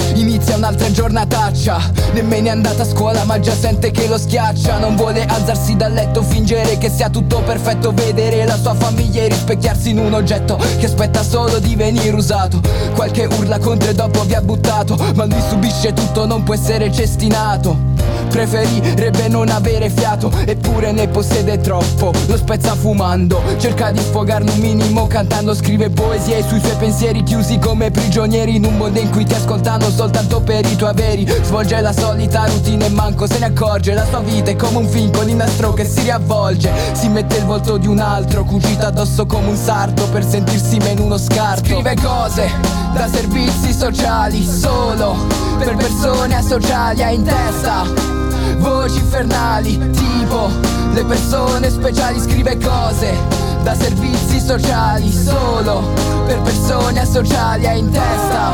un'altra 0.71 0.91
giornataccia. 0.93 1.91
Nemmeno 2.13 2.47
è 2.47 2.51
andata 2.51 2.83
a 2.83 2.87
scuola 2.87 3.25
ma 3.25 3.41
già 3.41 3.55
sente 3.55 3.91
che 3.91 4.07
lo 4.07 4.17
schiaccia. 4.17 4.79
Non 4.79 4.95
vuole 4.95 5.25
alzarsi 5.25 5.75
dal 5.75 5.93
letto, 5.93 6.23
fingere 6.23 6.79
che 6.79 6.89
sia 6.89 7.11
tutto 7.11 7.43
perfetto. 7.43 7.93
Vedere 7.93 8.45
la 8.45 8.57
sua 8.57 8.75
famiglia 8.75 9.23
e 9.23 9.29
rispecchiarsi 9.29 9.91
in 9.91 9.99
un 9.99 10.15
oggetto 10.15 10.57
Che 10.79 10.87
aspetta 10.87 11.23
solo 11.23 11.59
di 11.59 11.75
venire 11.75 12.15
usato. 12.15 12.61
Qualche 12.95 13.27
urla 13.27 13.59
contro 13.59 13.91
e 13.91 13.95
dopo 13.95 14.23
vi 14.23 14.35
ha 14.35 14.43
buttato. 14.43 14.97
Ma 15.15 15.25
lui 15.25 15.43
subisce 15.49 15.93
tutto, 15.93 16.25
non 16.25 16.45
può 16.45 16.55
essere 16.55 16.93
cestinato 16.93 17.90
Preferirebbe 18.31 19.29
non 19.29 19.49
avere 19.49 19.91
fiato 19.91 20.31
Eppure 20.45 20.93
ne 20.93 21.09
possiede 21.09 21.59
troppo. 21.59 22.13
Lo 22.27 22.37
spezza 22.37 22.75
fumando 22.75 23.43
Cerca 23.59 23.91
di 23.91 24.01
sfogarne 24.01 24.51
un 24.53 24.59
minimo 24.59 25.07
cantando 25.07 25.55
Scrive 25.55 25.91
poesie 25.91 26.43
sui 26.47 26.61
suoi 26.61 26.77
pensieri 26.77 27.23
chiusi 27.23 27.59
come 27.59 27.91
prigionieri 27.91 28.57
In 28.57 28.65
un 28.65 28.77
mondo 28.77 29.01
in 29.01 29.11
cui 29.11 29.25
ti 29.25 29.35
ascoltano 29.35 29.91
soltanto 29.91 30.41
per 30.41 30.65
i 30.67 30.77
tuoi 30.77 30.91
averi. 30.91 31.27
Svolge 31.43 31.81
la 31.81 31.93
solita 31.93 32.47
routine 32.47 32.87
e 32.87 32.89
manco 32.91 33.27
se 33.27 33.39
ne 33.39 33.47
accorge. 33.47 33.95
La 33.95 34.07
sua 34.07 34.21
vita 34.21 34.51
è 34.51 34.57
come 34.57 34.79
un 34.79 34.89
film 34.89 35.11
con 35.13 35.29
il 35.29 35.37
nastro 35.37 35.73
che 35.73 35.85
si 35.85 36.03
riavvolge. 36.03 36.73
Si 36.93 37.09
mette 37.09 37.37
il 37.37 37.45
volto 37.45 37.77
di 37.77 37.87
un 37.87 37.99
altro 37.99 38.45
Cucito 38.45 38.87
addosso 38.87 39.27
come 39.27 39.49
un 39.49 39.57
sarto 39.57 40.09
Per 40.09 40.25
sentirsi 40.25 40.79
meno 40.79 41.05
uno 41.05 41.19
scarto. 41.19 41.65
Scrive 41.65 41.95
cose 41.97 42.51
da 42.95 43.09
servizi 43.09 43.73
sociali 43.73 44.45
Solo 44.45 45.17
per 45.59 45.77
persone 45.77 46.35
asociali 46.35 47.03
ha 47.03 47.11
in 47.11 47.23
testa 47.23 48.20
Voci 48.59 48.99
infernali, 48.99 49.79
tipo 49.91 50.51
le 50.93 51.05
persone 51.05 51.71
speciali 51.71 52.21
scrive 52.21 52.59
cose 52.59 53.17
da 53.63 53.75
servizi 53.75 54.41
sociali 54.41 55.13
solo 55.13 55.83
per 56.27 56.41
persone 56.41 57.01
asociali 57.01 57.67
ha 57.67 57.73
in 57.73 57.91
testa. 57.91 58.53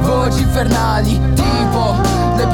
Voci 0.00 0.42
infernali 0.42 1.20
tipo 1.34 2.03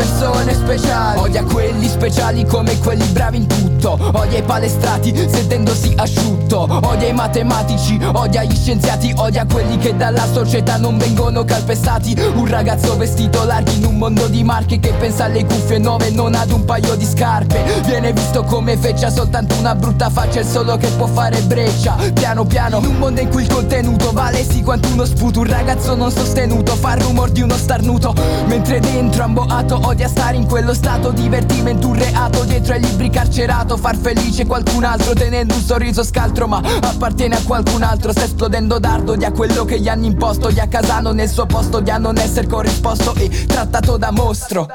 persone 0.00 0.54
speciali. 0.54 1.18
Odia 1.18 1.44
quelli 1.44 1.86
speciali 1.86 2.46
come 2.46 2.78
quelli 2.78 3.04
bravi 3.08 3.36
in 3.36 3.46
tutto. 3.46 3.98
Odia 4.14 4.38
i 4.38 4.42
palestrati 4.42 5.14
sentendosi 5.14 5.92
asciutto. 5.96 6.66
Odia 6.82 7.08
i 7.08 7.12
matematici, 7.12 7.98
odia 8.12 8.42
gli 8.42 8.56
scienziati 8.56 9.12
Odia 9.16 9.46
quelli 9.46 9.76
che 9.76 9.96
dalla 9.96 10.26
società 10.32 10.78
non 10.78 10.96
vengono 10.96 11.44
calpestati. 11.44 12.18
Un 12.34 12.46
ragazzo 12.46 12.96
vestito 12.96 13.44
larghi 13.44 13.76
in 13.76 13.84
un 13.84 13.98
mondo 13.98 14.26
di 14.26 14.42
marche 14.42 14.80
Che 14.80 14.92
pensa 14.98 15.24
alle 15.24 15.44
cuffie 15.44 15.78
nuove 15.78 16.10
non 16.10 16.34
ad 16.34 16.50
un 16.50 16.64
paio 16.64 16.94
di 16.96 17.04
scarpe. 17.04 17.82
Viene 17.84 18.12
visto 18.12 18.42
come 18.44 18.76
feccia 18.78 19.10
soltanto 19.10 19.54
una 19.58 19.74
brutta 19.74 20.08
faccia 20.08 20.40
Il 20.40 20.46
solo 20.46 20.76
che 20.76 20.88
può 20.88 21.06
fare 21.06 21.40
breccia. 21.42 21.96
Piano 22.14 22.44
piano 22.44 22.78
in 22.78 22.86
un 22.86 22.96
mondo 22.96 23.20
in 23.20 23.28
cui 23.28 23.42
il 23.42 23.52
contenuto 23.52 24.12
vale 24.12 24.44
sì 24.44 24.62
quanto 24.62 24.88
uno 24.88 25.04
sputo. 25.04 25.40
Un 25.40 25.46
ragazzo 25.46 25.94
non 25.94 26.10
sostenuto 26.10 26.74
fa 26.76 26.94
il 26.94 27.02
rumor 27.02 27.30
di 27.30 27.42
uno 27.42 27.56
starnuto. 27.56 28.14
Mentre 28.46 28.80
dentro 28.80 29.24
amboato 29.24 29.80
Odia 29.90 30.06
stare 30.06 30.36
in 30.36 30.46
quello 30.46 30.72
stato 30.72 31.10
Divertimento 31.10 31.88
un 31.88 31.94
reato 31.94 32.44
Dietro 32.44 32.74
ai 32.74 32.80
libri 32.80 33.10
carcerato 33.10 33.76
Far 33.76 33.96
felice 33.96 34.46
qualcun 34.46 34.84
altro 34.84 35.14
Tenendo 35.14 35.52
un 35.52 35.60
sorriso 35.60 36.04
scaltro 36.04 36.46
Ma 36.46 36.62
appartiene 36.80 37.34
a 37.34 37.42
qualcun 37.42 37.82
altro 37.82 38.12
Sta 38.12 38.22
esplodendo 38.22 38.78
dardo 38.78 39.12
Odia 39.12 39.32
quello 39.32 39.64
che 39.64 39.80
gli 39.80 39.88
hanno 39.88 40.04
imposto 40.04 40.46
Odia 40.46 40.68
Casano 40.68 41.10
nel 41.10 41.28
suo 41.28 41.46
posto 41.46 41.78
Odia 41.78 41.98
non 41.98 42.18
essere 42.18 42.46
corrisposto 42.46 43.16
E 43.16 43.28
trattato 43.46 43.96
da 43.96 44.12
mostro. 44.12 44.68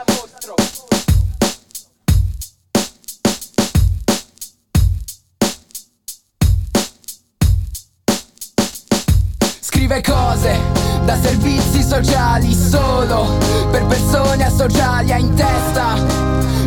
Scrive 9.62 10.02
cose 10.02 10.75
da 11.06 11.22
servizi 11.22 11.84
sociali 11.84 12.54
solo 12.54 13.38
per 13.70 13.86
persone 13.86 14.44
asociali 14.44 15.12
ha 15.12 15.18
in 15.18 15.34
testa. 15.36 15.96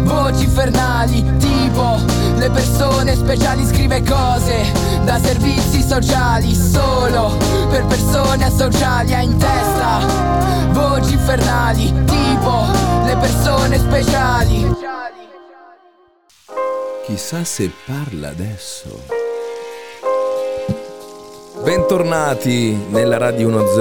Voci 0.03 0.45
infernali 0.45 1.37
tipo 1.39 1.99
le 2.37 2.49
persone 2.51 3.17
speciali 3.17 3.67
scrive 3.67 4.03
cose 4.03 4.73
da 5.05 5.19
servizi 5.19 5.83
sociali 5.83 6.55
solo 6.55 7.37
per 7.69 7.85
persone 7.87 8.45
asociali 8.45 9.13
ha 9.13 9.21
in 9.21 9.37
testa. 9.37 10.07
Voci 10.71 11.15
infernali 11.15 11.93
tipo 12.05 12.65
le 13.05 13.17
persone 13.17 13.79
speciali. 13.79 14.77
Chissà 17.05 17.43
se 17.43 17.73
parla 17.87 18.29
adesso 18.29 19.28
Bentornati 21.63 22.77
nella 22.91 23.19
Radio 23.19 23.49
10, 23.49 23.75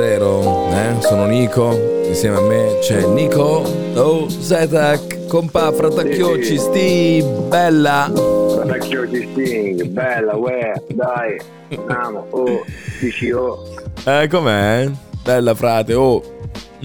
eh? 0.74 1.02
sono 1.02 1.26
Nico, 1.26 1.72
insieme 2.06 2.38
a 2.38 2.42
me 2.42 2.78
c'è 2.82 3.06
Nico, 3.06 3.64
oh 3.96 4.30
Zetak, 4.30 5.28
compa, 5.28 5.72
fratacchiocci, 5.72 6.58
sti, 6.58 7.24
bella. 7.48 8.12
Fratacchiocci, 8.14 9.30
sti, 9.32 9.90
bella, 9.90 10.36
uè, 10.36 10.74
dai, 10.90 11.40
andiamo, 11.70 12.28
oh, 12.32 12.66
dici 13.00 13.32
oh. 13.32 13.64
Eh, 14.06 14.28
com'è? 14.30 14.90
Bella 15.24 15.54
frate, 15.54 15.94
oh. 15.94 16.22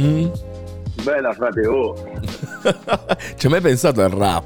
Mm? 0.01 0.29
Bella 1.03 1.33
frate, 1.33 1.67
oh. 1.67 1.95
Ci 3.37 3.47
hai 3.47 3.53
mai 3.53 3.61
pensato 3.61 4.03
al 4.03 4.11
rap? 4.11 4.45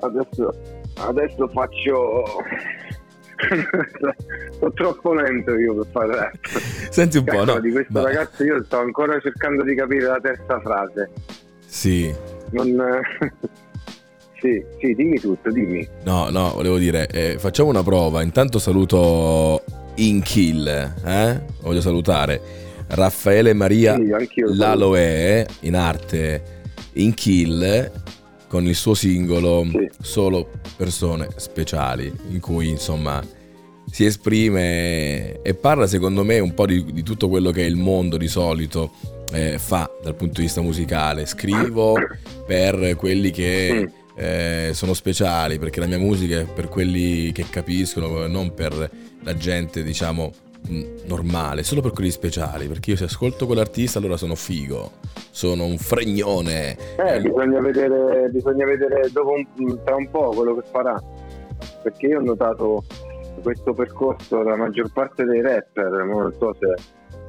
Adesso, 0.00 0.52
adesso 0.98 1.48
faccio 1.48 2.22
sono 4.58 4.72
troppo 4.74 5.14
lento 5.14 5.56
io 5.56 5.74
per 5.74 5.86
fare 5.90 6.16
rap. 6.16 6.46
Senti 6.90 7.18
un 7.18 7.24
po', 7.24 7.44
no? 7.44 7.60
Di 7.60 7.70
questo 7.70 7.92
ma... 7.92 8.02
ragazzo 8.02 8.44
io 8.44 8.62
sto 8.64 8.78
ancora 8.78 9.18
cercando 9.20 9.62
di 9.62 9.74
capire 9.74 10.06
la 10.06 10.20
terza 10.20 10.60
frase. 10.60 11.10
Sì. 11.66 12.14
Non... 12.50 12.76
sì, 14.40 14.64
sì, 14.80 14.94
dimmi 14.94 15.18
tutto, 15.18 15.50
dimmi. 15.50 15.86
No, 16.04 16.30
no, 16.30 16.52
volevo 16.54 16.78
dire, 16.78 17.06
eh, 17.08 17.36
facciamo 17.38 17.70
una 17.70 17.82
prova. 17.82 18.22
Intanto 18.22 18.58
saluto 18.58 19.62
Inkill, 19.96 20.66
eh? 21.04 21.40
Voglio 21.60 21.80
salutare. 21.80 22.62
Raffaele 22.86 23.54
Maria 23.54 23.94
sì, 23.94 24.42
Laloe 24.44 25.46
in 25.60 25.74
arte 25.74 26.42
Inkill 26.92 27.90
con 28.54 28.68
il 28.68 28.76
suo 28.76 28.94
singolo 28.94 29.66
sì. 29.68 29.90
Solo 30.00 30.48
persone 30.76 31.26
speciali, 31.34 32.12
in 32.30 32.38
cui 32.38 32.68
insomma 32.68 33.20
si 33.90 34.04
esprime 34.04 35.42
e 35.42 35.54
parla 35.54 35.88
secondo 35.88 36.22
me 36.22 36.38
un 36.38 36.54
po' 36.54 36.64
di, 36.64 36.84
di 36.92 37.02
tutto 37.02 37.28
quello 37.28 37.50
che 37.50 37.62
il 37.62 37.74
mondo 37.74 38.16
di 38.16 38.28
solito 38.28 38.92
eh, 39.32 39.58
fa 39.58 39.90
dal 40.00 40.14
punto 40.14 40.34
di 40.36 40.42
vista 40.42 40.60
musicale. 40.60 41.26
Scrivo 41.26 41.96
per 42.46 42.94
quelli 42.94 43.32
che 43.32 43.90
eh, 44.14 44.70
sono 44.72 44.94
speciali, 44.94 45.58
perché 45.58 45.80
la 45.80 45.86
mia 45.86 45.98
musica 45.98 46.38
è 46.38 46.44
per 46.44 46.68
quelli 46.68 47.32
che 47.32 47.46
capiscono, 47.50 48.28
non 48.28 48.54
per 48.54 48.88
la 49.24 49.34
gente 49.34 49.82
diciamo 49.82 50.30
normale, 51.06 51.62
solo 51.62 51.80
per 51.80 51.92
quelli 51.92 52.10
speciali, 52.10 52.66
perché 52.66 52.90
io 52.90 52.96
se 52.96 53.04
ascolto 53.04 53.46
quell'artista 53.46 53.98
allora 53.98 54.16
sono 54.16 54.34
figo, 54.34 54.92
sono 55.30 55.64
un 55.64 55.76
fregnone. 55.76 56.76
Eh, 56.96 57.20
bisogna 57.20 57.60
vedere, 57.60 58.28
bisogna 58.30 58.64
vedere 58.64 59.10
dopo 59.12 59.32
un, 59.32 59.84
tra 59.84 59.96
un 59.96 60.10
po' 60.10 60.30
quello 60.30 60.54
che 60.54 60.66
farà, 60.70 61.00
perché 61.82 62.06
io 62.06 62.18
ho 62.18 62.22
notato 62.22 62.84
questo 63.42 63.74
percorso 63.74 64.42
la 64.42 64.56
maggior 64.56 64.90
parte 64.92 65.24
dei 65.24 65.42
rapper, 65.42 65.90
non 66.04 66.32
so 66.38 66.56
se 66.58 66.74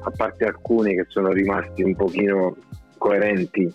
a 0.00 0.10
parte 0.10 0.44
alcuni 0.44 0.94
che 0.94 1.04
sono 1.08 1.30
rimasti 1.30 1.82
un 1.82 1.94
pochino 1.94 2.56
coerenti, 2.96 3.70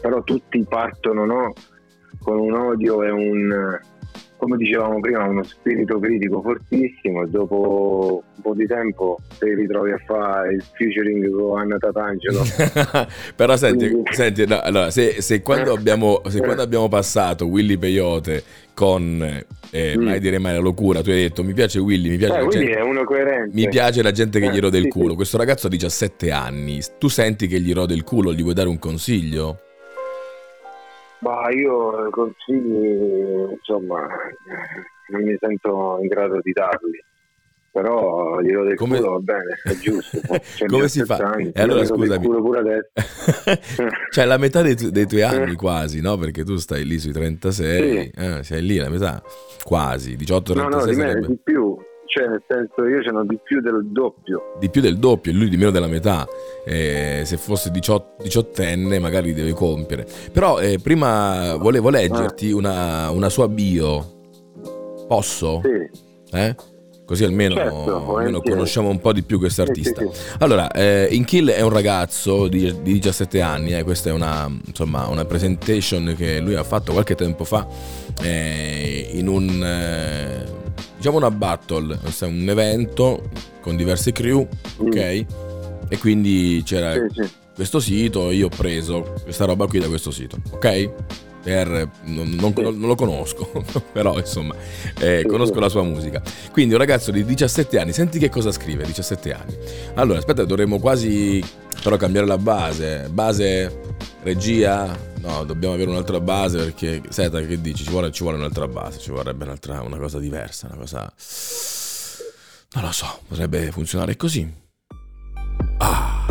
però 0.00 0.22
tutti 0.22 0.64
partono 0.68 1.24
no? 1.24 1.52
con 2.20 2.38
un 2.38 2.54
odio 2.54 3.02
e 3.02 3.10
un 3.10 3.78
come 4.38 4.56
dicevamo 4.56 5.00
prima, 5.00 5.24
uno 5.24 5.42
spirito 5.42 5.98
critico 5.98 6.40
fortissimo 6.40 7.22
e 7.22 7.26
dopo 7.28 8.22
un 8.36 8.42
po' 8.42 8.54
di 8.54 8.66
tempo 8.66 9.18
ti 9.38 9.52
ritrovi 9.52 9.90
a 9.90 9.98
fare 10.06 10.54
il 10.54 10.64
featuring 10.74 11.28
con 11.30 11.58
Anna 11.58 11.76
Tatangelo. 11.76 12.42
Però 13.34 13.56
senti, 13.56 13.90
Quindi... 13.90 14.12
senti 14.12 14.46
no, 14.46 14.60
allora, 14.60 14.90
se, 14.90 15.20
se, 15.20 15.42
quando 15.42 15.72
abbiamo, 15.72 16.22
se, 16.28 16.38
quando 16.38 16.62
abbiamo, 16.62 16.88
passato 16.88 17.46
Willy 17.46 17.76
Peyote 17.76 18.42
con 18.74 19.44
eh, 19.70 19.96
mm. 19.98 20.02
Mai 20.02 20.20
dire 20.20 20.38
mai 20.38 20.54
la 20.54 20.60
locura, 20.60 21.02
tu 21.02 21.10
hai 21.10 21.22
detto 21.22 21.44
mi 21.44 21.52
piace 21.52 21.78
Willy, 21.78 22.10
mi 22.10 22.16
piace, 22.16 22.38
eh, 22.38 22.42
la, 22.42 22.48
gente, 22.48 22.80
uno 22.80 23.04
coerente. 23.04 23.50
mi 23.54 23.68
piace 23.68 24.02
la 24.02 24.12
gente 24.12 24.40
che 24.40 24.46
eh, 24.46 24.52
gli 24.52 24.60
rode 24.60 24.78
il 24.78 24.88
culo. 24.88 25.14
Questo 25.14 25.36
ragazzo 25.36 25.66
ha 25.66 25.70
17 25.70 26.30
anni, 26.30 26.80
tu 26.96 27.08
senti 27.08 27.46
che 27.46 27.60
gli 27.60 27.72
rode 27.72 27.92
il 27.92 28.04
culo, 28.04 28.32
gli 28.32 28.42
vuoi 28.42 28.54
dare 28.54 28.68
un 28.68 28.78
consiglio? 28.78 29.60
Ma 31.20 31.50
io 31.50 32.10
consigli, 32.10 33.50
insomma, 33.50 34.06
non 35.08 35.22
mi 35.22 35.36
sento 35.40 35.98
in 36.00 36.06
grado 36.08 36.40
di 36.42 36.52
darli. 36.52 37.04
Però 37.70 38.40
glielo 38.40 38.64
del 38.64 38.76
Come... 38.76 38.96
culo 38.96 39.12
va 39.12 39.18
bene, 39.18 39.60
è 39.62 39.74
giusto. 39.76 40.20
Come 40.66 40.88
si 40.88 41.04
fa? 41.04 41.16
Anni, 41.16 41.50
e 41.52 41.60
allora 41.60 41.84
scusami. 41.84 42.26
pure 42.26 42.58
adesso. 42.58 42.90
cioè 44.10 44.24
la 44.24 44.38
metà 44.38 44.62
dei, 44.62 44.74
tu- 44.74 44.90
dei 44.90 45.06
tuoi 45.06 45.22
anni 45.22 45.54
quasi, 45.54 46.00
no? 46.00 46.16
Perché 46.16 46.44
tu 46.44 46.56
stai 46.56 46.84
lì 46.84 46.98
sui 46.98 47.12
36, 47.12 48.10
sì. 48.12 48.12
eh, 48.16 48.42
sei 48.42 48.62
lì 48.62 48.78
la 48.78 48.88
metà, 48.88 49.22
quasi, 49.62 50.16
18-36. 50.16 50.54
No, 50.54 50.68
no, 50.68 50.84
di, 50.86 50.96
me, 50.96 51.20
di 51.20 51.38
più 51.42 51.76
cioè 52.08 52.26
nel 52.26 52.42
senso 52.48 52.86
io 52.86 53.02
ce 53.02 53.10
n'ho 53.10 53.24
di 53.24 53.38
più 53.42 53.60
del 53.60 53.86
doppio. 53.90 54.54
Di 54.58 54.70
più 54.70 54.80
del 54.80 54.98
doppio, 54.98 55.30
e 55.30 55.34
lui 55.34 55.48
di 55.48 55.56
meno 55.56 55.70
della 55.70 55.86
metà. 55.86 56.26
Eh, 56.64 57.22
se 57.24 57.36
fosse 57.36 57.70
18, 57.70 58.22
diciottenne 58.22 58.98
magari 58.98 59.34
deve 59.34 59.52
compiere. 59.52 60.06
Però 60.32 60.58
eh, 60.58 60.78
prima 60.82 61.56
volevo 61.56 61.90
leggerti 61.90 62.50
ah. 62.50 62.56
una, 62.56 63.10
una, 63.10 63.28
sua 63.28 63.48
bio. 63.48 64.16
Posso? 65.06 65.60
Sì. 65.62 66.36
Eh? 66.36 66.54
Così 67.04 67.24
almeno, 67.24 67.54
certo, 67.54 68.16
almeno 68.16 68.42
conosciamo 68.42 68.90
un 68.90 69.00
po' 69.00 69.14
di 69.14 69.22
più 69.22 69.38
questo 69.38 69.62
artista. 69.62 70.02
Sì, 70.02 70.08
sì, 70.12 70.20
sì. 70.20 70.36
Allora, 70.40 70.70
eh, 70.70 71.08
Inkill 71.10 71.48
è 71.50 71.62
un 71.62 71.70
ragazzo 71.70 72.48
di, 72.48 72.82
di 72.82 72.92
17 72.92 73.40
anni, 73.40 73.74
eh, 73.74 73.82
questa 73.82 74.10
è 74.10 74.12
una, 74.12 74.46
insomma, 74.66 75.06
una, 75.08 75.24
presentation 75.24 76.14
che 76.16 76.40
lui 76.40 76.54
ha 76.54 76.64
fatto 76.64 76.92
qualche 76.92 77.14
tempo 77.14 77.44
fa 77.44 77.66
eh, 78.22 79.08
in 79.12 79.26
un 79.26 79.64
eh, 79.64 80.57
diciamo 80.98 81.16
una 81.16 81.30
battle, 81.30 81.98
un 82.22 82.48
evento 82.48 83.30
con 83.60 83.76
diverse 83.76 84.12
crew, 84.12 84.46
mm. 84.82 84.86
ok? 84.86 85.24
E 85.88 85.98
quindi 85.98 86.62
c'era 86.66 86.92
sì, 86.92 87.22
sì. 87.22 87.30
questo 87.54 87.80
sito 87.80 88.30
io 88.30 88.46
ho 88.46 88.50
preso 88.54 89.14
questa 89.22 89.46
roba 89.46 89.66
qui 89.66 89.78
da 89.78 89.86
questo 89.86 90.10
sito, 90.10 90.36
ok? 90.50 90.90
Per, 91.40 91.90
non, 92.02 92.28
non, 92.38 92.52
non, 92.56 92.80
lo 92.80 92.94
conosco, 92.94 93.64
però 93.92 94.18
insomma 94.18 94.54
eh, 94.98 95.24
conosco 95.26 95.58
la 95.60 95.68
sua 95.68 95.82
musica. 95.82 96.20
Quindi 96.50 96.74
un 96.74 96.80
ragazzo 96.80 97.10
di 97.10 97.24
17 97.24 97.78
anni, 97.78 97.92
senti 97.92 98.18
che 98.18 98.28
cosa 98.28 98.50
scrive, 98.50 98.84
17 98.84 99.32
anni. 99.32 99.56
Allora, 99.94 100.18
aspetta, 100.18 100.44
dovremmo 100.44 100.78
quasi 100.78 101.42
però 101.82 101.96
cambiare 101.96 102.26
la 102.26 102.38
base. 102.38 103.08
Base 103.10 103.80
regia, 104.22 104.94
no, 105.20 105.44
dobbiamo 105.44 105.74
avere 105.74 105.90
un'altra 105.90 106.20
base 106.20 106.58
perché, 106.58 107.02
Seta, 107.08 107.40
che 107.40 107.60
dici? 107.60 107.84
Ci 107.84 107.90
vuole, 107.90 108.10
ci 108.10 108.22
vuole 108.22 108.38
un'altra 108.38 108.66
base, 108.66 108.98
ci 108.98 109.10
vorrebbe 109.10 109.44
un'altra, 109.44 109.82
una 109.82 109.98
cosa 109.98 110.18
diversa, 110.18 110.66
una 110.66 110.76
cosa... 110.76 111.12
Non 112.70 112.84
lo 112.84 112.92
so, 112.92 113.20
potrebbe 113.26 113.70
funzionare 113.70 114.16
così. 114.16 114.46
Ah. 115.78 116.26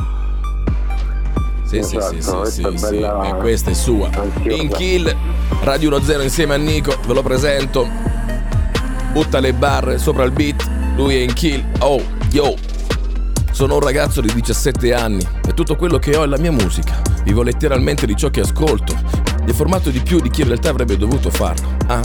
Sì, 1.65 1.77
esatto, 1.79 2.13
sì, 2.13 2.21
sì, 2.21 2.61
sì, 2.61 2.77
sì, 2.77 2.85
sì. 2.85 2.95
E 3.01 3.35
questa 3.39 3.71
è 3.71 3.73
sua. 3.73 4.09
In 4.43 4.69
kill, 4.69 5.13
Radio 5.63 5.97
1-0 5.97 6.21
insieme 6.21 6.53
a 6.53 6.57
Nico, 6.57 6.97
ve 7.05 7.13
lo 7.13 7.23
presento. 7.23 7.87
Butta 9.11 9.39
le 9.39 9.53
barre 9.53 9.97
sopra 9.97 10.23
il 10.23 10.31
beat, 10.31 10.65
lui 10.95 11.15
è 11.15 11.19
in 11.19 11.33
kill. 11.33 11.65
Oh, 11.79 12.01
yo. 12.31 12.55
Sono 13.57 13.73
un 13.73 13.79
ragazzo 13.79 14.21
di 14.21 14.31
17 14.31 14.93
anni 14.93 15.27
e 15.43 15.55
tutto 15.55 15.75
quello 15.75 15.97
che 15.97 16.15
ho 16.15 16.21
è 16.21 16.27
la 16.27 16.37
mia 16.37 16.51
musica. 16.51 17.01
Vivo 17.23 17.41
letteralmente 17.41 18.05
di 18.05 18.15
ciò 18.15 18.29
che 18.29 18.41
ascolto, 18.41 18.95
deformato 19.45 19.89
di 19.89 19.99
più 19.99 20.21
di 20.21 20.29
chi 20.29 20.41
in 20.41 20.49
realtà 20.49 20.69
avrebbe 20.69 20.95
dovuto 20.95 21.31
farlo. 21.31 21.75
Ah. 21.87 22.01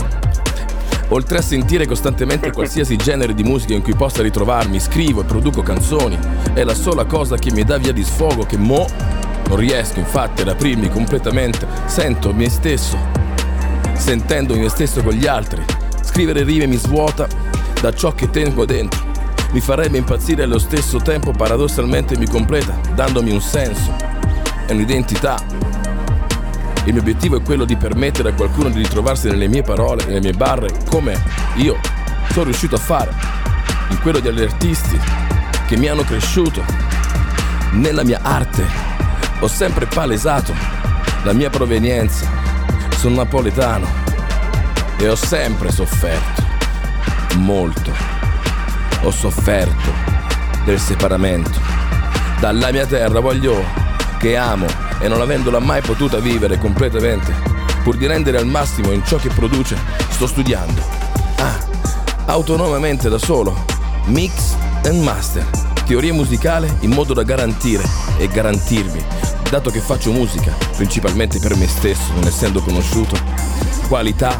Oltre 1.09 1.37
a 1.37 1.41
sentire 1.43 1.85
costantemente 1.85 2.49
qualsiasi 2.51 2.95
genere 2.95 3.35
di 3.35 3.43
musica 3.43 3.75
in 3.75 3.83
cui 3.83 3.93
possa 3.93 4.23
ritrovarmi, 4.23 4.79
scrivo 4.79 5.21
e 5.21 5.25
produco 5.25 5.61
canzoni. 5.61 6.17
È 6.53 6.63
la 6.63 6.73
sola 6.73 7.05
cosa 7.05 7.37
che 7.37 7.51
mi 7.51 7.63
dà 7.63 7.77
via 7.77 7.93
di 7.93 8.03
sfogo 8.03 8.47
che 8.47 8.57
mo 8.57 8.87
non 9.47 9.57
riesco 9.57 9.99
infatti 9.99 10.41
ad 10.41 10.47
aprirmi 10.47 10.89
completamente. 10.89 11.67
Sento 11.85 12.33
me 12.33 12.49
stesso, 12.49 12.97
sentendo 13.93 14.55
me 14.55 14.69
stesso 14.69 15.03
con 15.03 15.13
gli 15.13 15.27
altri. 15.27 15.63
Scrivere 16.01 16.41
rime 16.43 16.65
mi 16.65 16.77
svuota 16.77 17.27
da 17.79 17.93
ciò 17.93 18.11
che 18.15 18.31
tengo 18.31 18.65
dentro 18.65 19.12
mi 19.53 19.61
farebbe 19.61 19.99
impazzire 19.99 20.41
e 20.41 20.45
allo 20.45 20.57
stesso 20.57 20.99
tempo 20.99 21.31
paradossalmente 21.31 22.17
mi 22.17 22.27
completa, 22.27 22.75
dandomi 22.95 23.31
un 23.31 23.39
senso 23.39 23.95
e 24.65 24.73
un'identità. 24.73 25.37
Il 26.85 26.91
mio 26.91 27.01
obiettivo 27.01 27.37
è 27.37 27.41
quello 27.43 27.63
di 27.63 27.75
permettere 27.77 28.29
a 28.29 28.33
qualcuno 28.33 28.69
di 28.69 28.79
ritrovarsi 28.79 29.27
nelle 29.27 29.47
mie 29.47 29.61
parole, 29.61 30.05
nelle 30.05 30.21
mie 30.21 30.33
barre, 30.33 30.69
come 30.89 31.23
io 31.55 31.79
sono 32.31 32.45
riuscito 32.45 32.75
a 32.75 32.79
fare, 32.79 33.13
in 33.89 33.99
quello 34.01 34.19
degli 34.19 34.41
artisti 34.41 34.99
che 35.67 35.77
mi 35.77 35.87
hanno 35.87 36.03
cresciuto. 36.03 36.63
Nella 37.73 38.03
mia 38.03 38.21
arte 38.23 38.65
ho 39.39 39.47
sempre 39.47 39.85
palesato 39.85 40.53
la 41.23 41.33
mia 41.33 41.51
provenienza. 41.51 42.27
Sono 42.97 43.17
napoletano 43.17 43.85
e 44.97 45.07
ho 45.07 45.15
sempre 45.15 45.71
sofferto 45.71 46.41
molto 47.35 48.22
ho 49.03 49.11
sofferto 49.11 49.91
del 50.65 50.79
separamento. 50.79 51.59
Dalla 52.39 52.71
mia 52.71 52.85
terra 52.85 53.19
voglio 53.19 53.63
che 54.17 54.35
amo 54.35 54.65
e 54.99 55.07
non 55.07 55.21
avendola 55.21 55.59
mai 55.59 55.81
potuta 55.81 56.19
vivere 56.19 56.57
completamente, 56.57 57.33
pur 57.83 57.95
di 57.95 58.05
rendere 58.05 58.37
al 58.37 58.47
massimo 58.47 58.91
in 58.91 59.05
ciò 59.05 59.17
che 59.17 59.29
produce, 59.29 59.77
sto 60.09 60.27
studiando. 60.27 60.81
Ah, 61.37 61.59
autonomamente 62.25 63.09
da 63.09 63.17
solo, 63.17 63.65
mix 64.05 64.55
and 64.85 65.01
master 65.01 65.45
teoria 65.85 66.13
musicale 66.13 66.77
in 66.81 66.91
modo 66.91 67.13
da 67.13 67.23
garantire 67.23 67.83
e 68.17 68.27
garantirmi, 68.27 69.03
dato 69.49 69.69
che 69.69 69.79
faccio 69.79 70.11
musica, 70.11 70.55
principalmente 70.75 71.39
per 71.39 71.55
me 71.55 71.67
stesso, 71.67 72.13
non 72.13 72.25
essendo 72.25 72.61
conosciuto, 72.61 73.17
qualità 73.87 74.37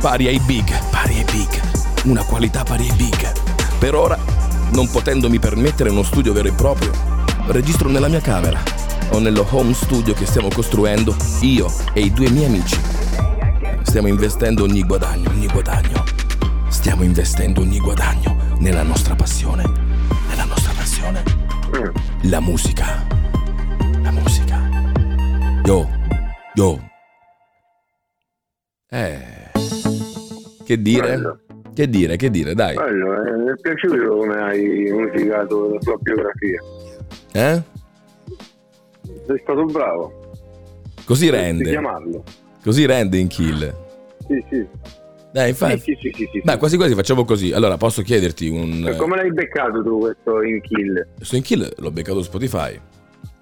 pari 0.00 0.26
ai 0.26 0.40
big, 0.40 0.72
pari 0.90 1.16
ai 1.18 1.24
big, 1.24 1.60
una 2.04 2.24
qualità 2.24 2.62
pari 2.62 2.88
ai 2.88 2.96
big. 2.96 3.45
Per 3.78 3.94
ora, 3.94 4.18
non 4.72 4.88
potendomi 4.90 5.38
permettere 5.38 5.90
uno 5.90 6.02
studio 6.02 6.32
vero 6.32 6.48
e 6.48 6.52
proprio, 6.52 6.90
registro 7.48 7.88
nella 7.88 8.08
mia 8.08 8.20
camera 8.20 8.60
o 9.10 9.18
nello 9.18 9.46
home 9.50 9.74
studio 9.74 10.14
che 10.14 10.26
stiamo 10.26 10.48
costruendo 10.48 11.14
io 11.40 11.70
e 11.92 12.00
i 12.00 12.10
due 12.10 12.30
miei 12.30 12.46
amici. 12.46 12.80
Stiamo 13.82 14.08
investendo 14.08 14.64
ogni 14.64 14.82
guadagno, 14.82 15.30
ogni 15.30 15.46
guadagno. 15.46 16.04
Stiamo 16.68 17.02
investendo 17.02 17.60
ogni 17.60 17.78
guadagno 17.78 18.36
nella 18.58 18.82
nostra 18.82 19.14
passione. 19.14 19.62
Nella 20.28 20.44
nostra 20.44 20.72
passione. 20.72 21.22
La 22.22 22.40
musica. 22.40 23.06
La 24.02 24.10
musica. 24.10 24.60
Yo, 25.64 25.88
yo. 26.54 26.80
Eh. 28.88 29.50
Che 30.64 30.82
dire? 30.82 31.45
Che 31.76 31.90
dire, 31.90 32.16
che 32.16 32.30
dire, 32.30 32.54
dai. 32.54 32.74
Bello, 32.74 33.22
eh, 33.22 33.36
mi 33.36 33.50
è 33.50 33.54
piaciuto 33.60 34.16
come 34.16 34.34
hai 34.36 34.90
musicato 34.90 35.74
la 35.74 35.78
tua 35.78 35.96
biografia. 36.00 36.58
Eh? 37.32 37.62
Sei 39.26 39.38
stato 39.42 39.64
bravo. 39.66 40.30
Così 41.04 41.28
rende. 41.28 41.68
chiamarlo. 41.68 42.24
Così 42.64 42.86
rende 42.86 43.18
in 43.18 43.28
kill. 43.28 43.74
Sì, 44.26 44.42
sì. 44.48 44.66
Dai, 45.30 45.50
infatti. 45.50 45.80
Sì, 45.80 45.98
sì, 46.00 46.12
sì, 46.14 46.28
sì. 46.32 46.40
Dai, 46.42 46.56
quasi 46.56 46.78
quasi 46.78 46.94
facciamo 46.94 47.26
così. 47.26 47.52
Allora, 47.52 47.76
posso 47.76 48.00
chiederti 48.00 48.48
un. 48.48 48.94
Come 48.96 49.16
l'hai 49.16 49.30
beccato 49.30 49.82
tu 49.82 49.98
questo 49.98 50.42
in 50.42 50.62
kill? 50.62 51.06
Su 51.20 51.36
in 51.36 51.42
kill 51.42 51.70
l'ho 51.76 51.90
beccato 51.90 52.22
su 52.22 52.30
Spotify 52.30 52.80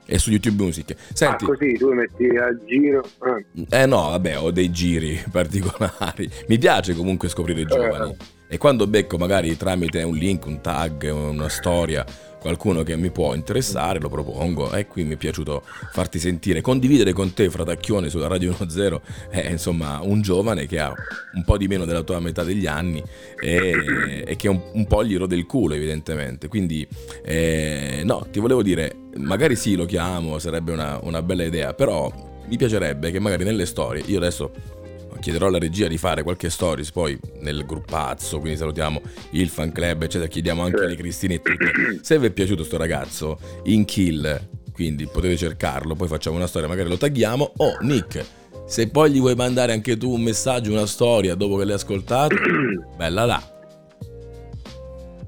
e 0.07 0.19
su 0.19 0.31
YouTube 0.31 0.63
Music. 0.63 0.95
Senti, 1.13 1.45
Ah, 1.45 1.47
così 1.49 1.73
tu 1.75 1.93
metti 1.93 2.25
a 2.27 2.57
giro. 2.67 3.05
Ah. 3.19 3.43
eh 3.83 3.87
no, 3.87 4.11
vabbè, 4.11 4.39
ho 4.39 4.51
dei 4.51 4.71
giri 4.71 5.23
particolari. 5.31 6.31
Mi 6.49 6.59
piace 6.59 6.95
comunque 6.95 7.29
scoprire 7.29 7.61
i 7.63 7.67
giovani. 7.67 8.17
E 8.49 8.59
quando 8.59 8.87
becco 8.87 9.17
magari 9.17 9.57
tramite 9.57 10.03
un 10.03 10.15
link, 10.15 10.47
un 10.47 10.61
tag, 10.61 11.11
una 11.13 11.49
storia, 11.49 12.05
qualcuno 12.45 12.83
che 12.83 12.95
mi 12.97 13.11
può 13.11 13.33
interessare, 13.33 13.99
lo 13.99 14.11
propongo. 14.11 14.75
E 14.75 14.87
qui 14.87 15.05
mi 15.05 15.15
è 15.15 15.17
piaciuto 15.17 15.63
farti 15.93 16.19
sentire, 16.19 16.61
condividere 16.61 17.15
con 17.15 17.33
te, 17.33 17.49
Fratacchione, 17.49 18.11
sulla 18.11 18.27
Radio 18.27 18.55
10, 18.59 19.01
è 19.31 19.49
insomma 19.49 20.01
un 20.03 20.21
giovane 20.21 20.67
che 20.67 20.79
ha 20.79 20.93
un 21.33 21.43
po' 21.43 21.57
di 21.57 21.69
meno 21.69 21.87
della 21.87 22.03
tua 22.03 22.21
metà 22.21 22.45
degli 22.45 22.67
anni 22.67 23.03
e, 23.43 24.25
e 24.27 24.37
che 24.37 24.49
un, 24.49 24.61
un 24.75 24.87
po' 24.87 25.03
gli 25.03 25.17
rode 25.17 25.35
il 25.37 25.47
culo, 25.47 25.73
evidentemente. 25.73 26.49
Quindi, 26.49 26.87
eh, 27.25 28.03
no, 28.05 28.27
ti 28.31 28.41
volevo 28.41 28.63
dire, 28.63 28.95
magari 29.17 29.57
sì, 29.57 29.75
lo 29.75 29.87
chiamo, 29.87 30.39
sarebbe 30.39 30.71
una, 30.71 31.01
una 31.03 31.23
bella 31.23 31.45
idea, 31.45 31.73
però 31.73 32.13
mi 32.47 32.57
piacerebbe 32.59 33.11
che 33.11 33.21
magari 33.21 33.45
nelle 33.45 33.65
storie, 33.65 34.03
io 34.05 34.19
adesso 34.19 34.83
chiederò 35.25 35.47
alla 35.47 35.59
regia 35.59 35.89
di 35.89 35.97
fare 35.97 36.23
qualche 36.23 36.51
stories 36.51 36.91
poi 36.91 37.19
nel 37.41 37.65
gruppazzo, 37.65 38.41
quindi 38.41 38.59
salutiamo 38.59 39.01
il 39.31 39.49
fan 39.49 39.73
club, 39.73 40.03
eccetera, 40.03 40.29
chiediamo 40.29 40.63
anche 40.63 40.85
alle 40.85 40.97
Cristine 40.97 41.35
e 41.35 41.41
tutte. 41.41 41.73
Se 42.03 42.19
vi 42.19 42.27
è 42.27 42.31
piaciuto 42.31 42.63
sto 42.63 42.77
ragazzo 42.77 43.39
in 43.65 43.87
kill, 43.87 44.39
quindi 44.75 45.07
potete 45.07 45.39
cercarlo, 45.39 45.95
poi 45.95 46.09
facciamo 46.09 46.37
una 46.37 46.47
storia, 46.47 46.69
magari 46.69 46.91
lo 46.91 46.99
tagghiamo. 46.99 47.55
Oh, 47.57 47.79
Nick, 47.81 48.23
se 48.67 48.91
poi 48.91 49.13
gli 49.13 49.19
vuoi 49.19 49.35
mandare 49.35 49.73
anche 49.73 49.97
tu 49.97 50.13
un 50.13 50.21
messaggio, 50.21 50.71
una 50.71 50.85
storia 50.85 51.35
dopo 51.35 51.57
che 51.57 51.65
l'hai 51.65 51.75
ascoltato, 51.75 52.37
bella 52.95 53.25
là. 53.25 53.43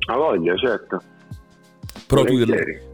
A 0.09 0.15
voglia, 0.15 0.55
certo. 0.57 1.01
Però 2.07 2.23
tu, 2.23 2.45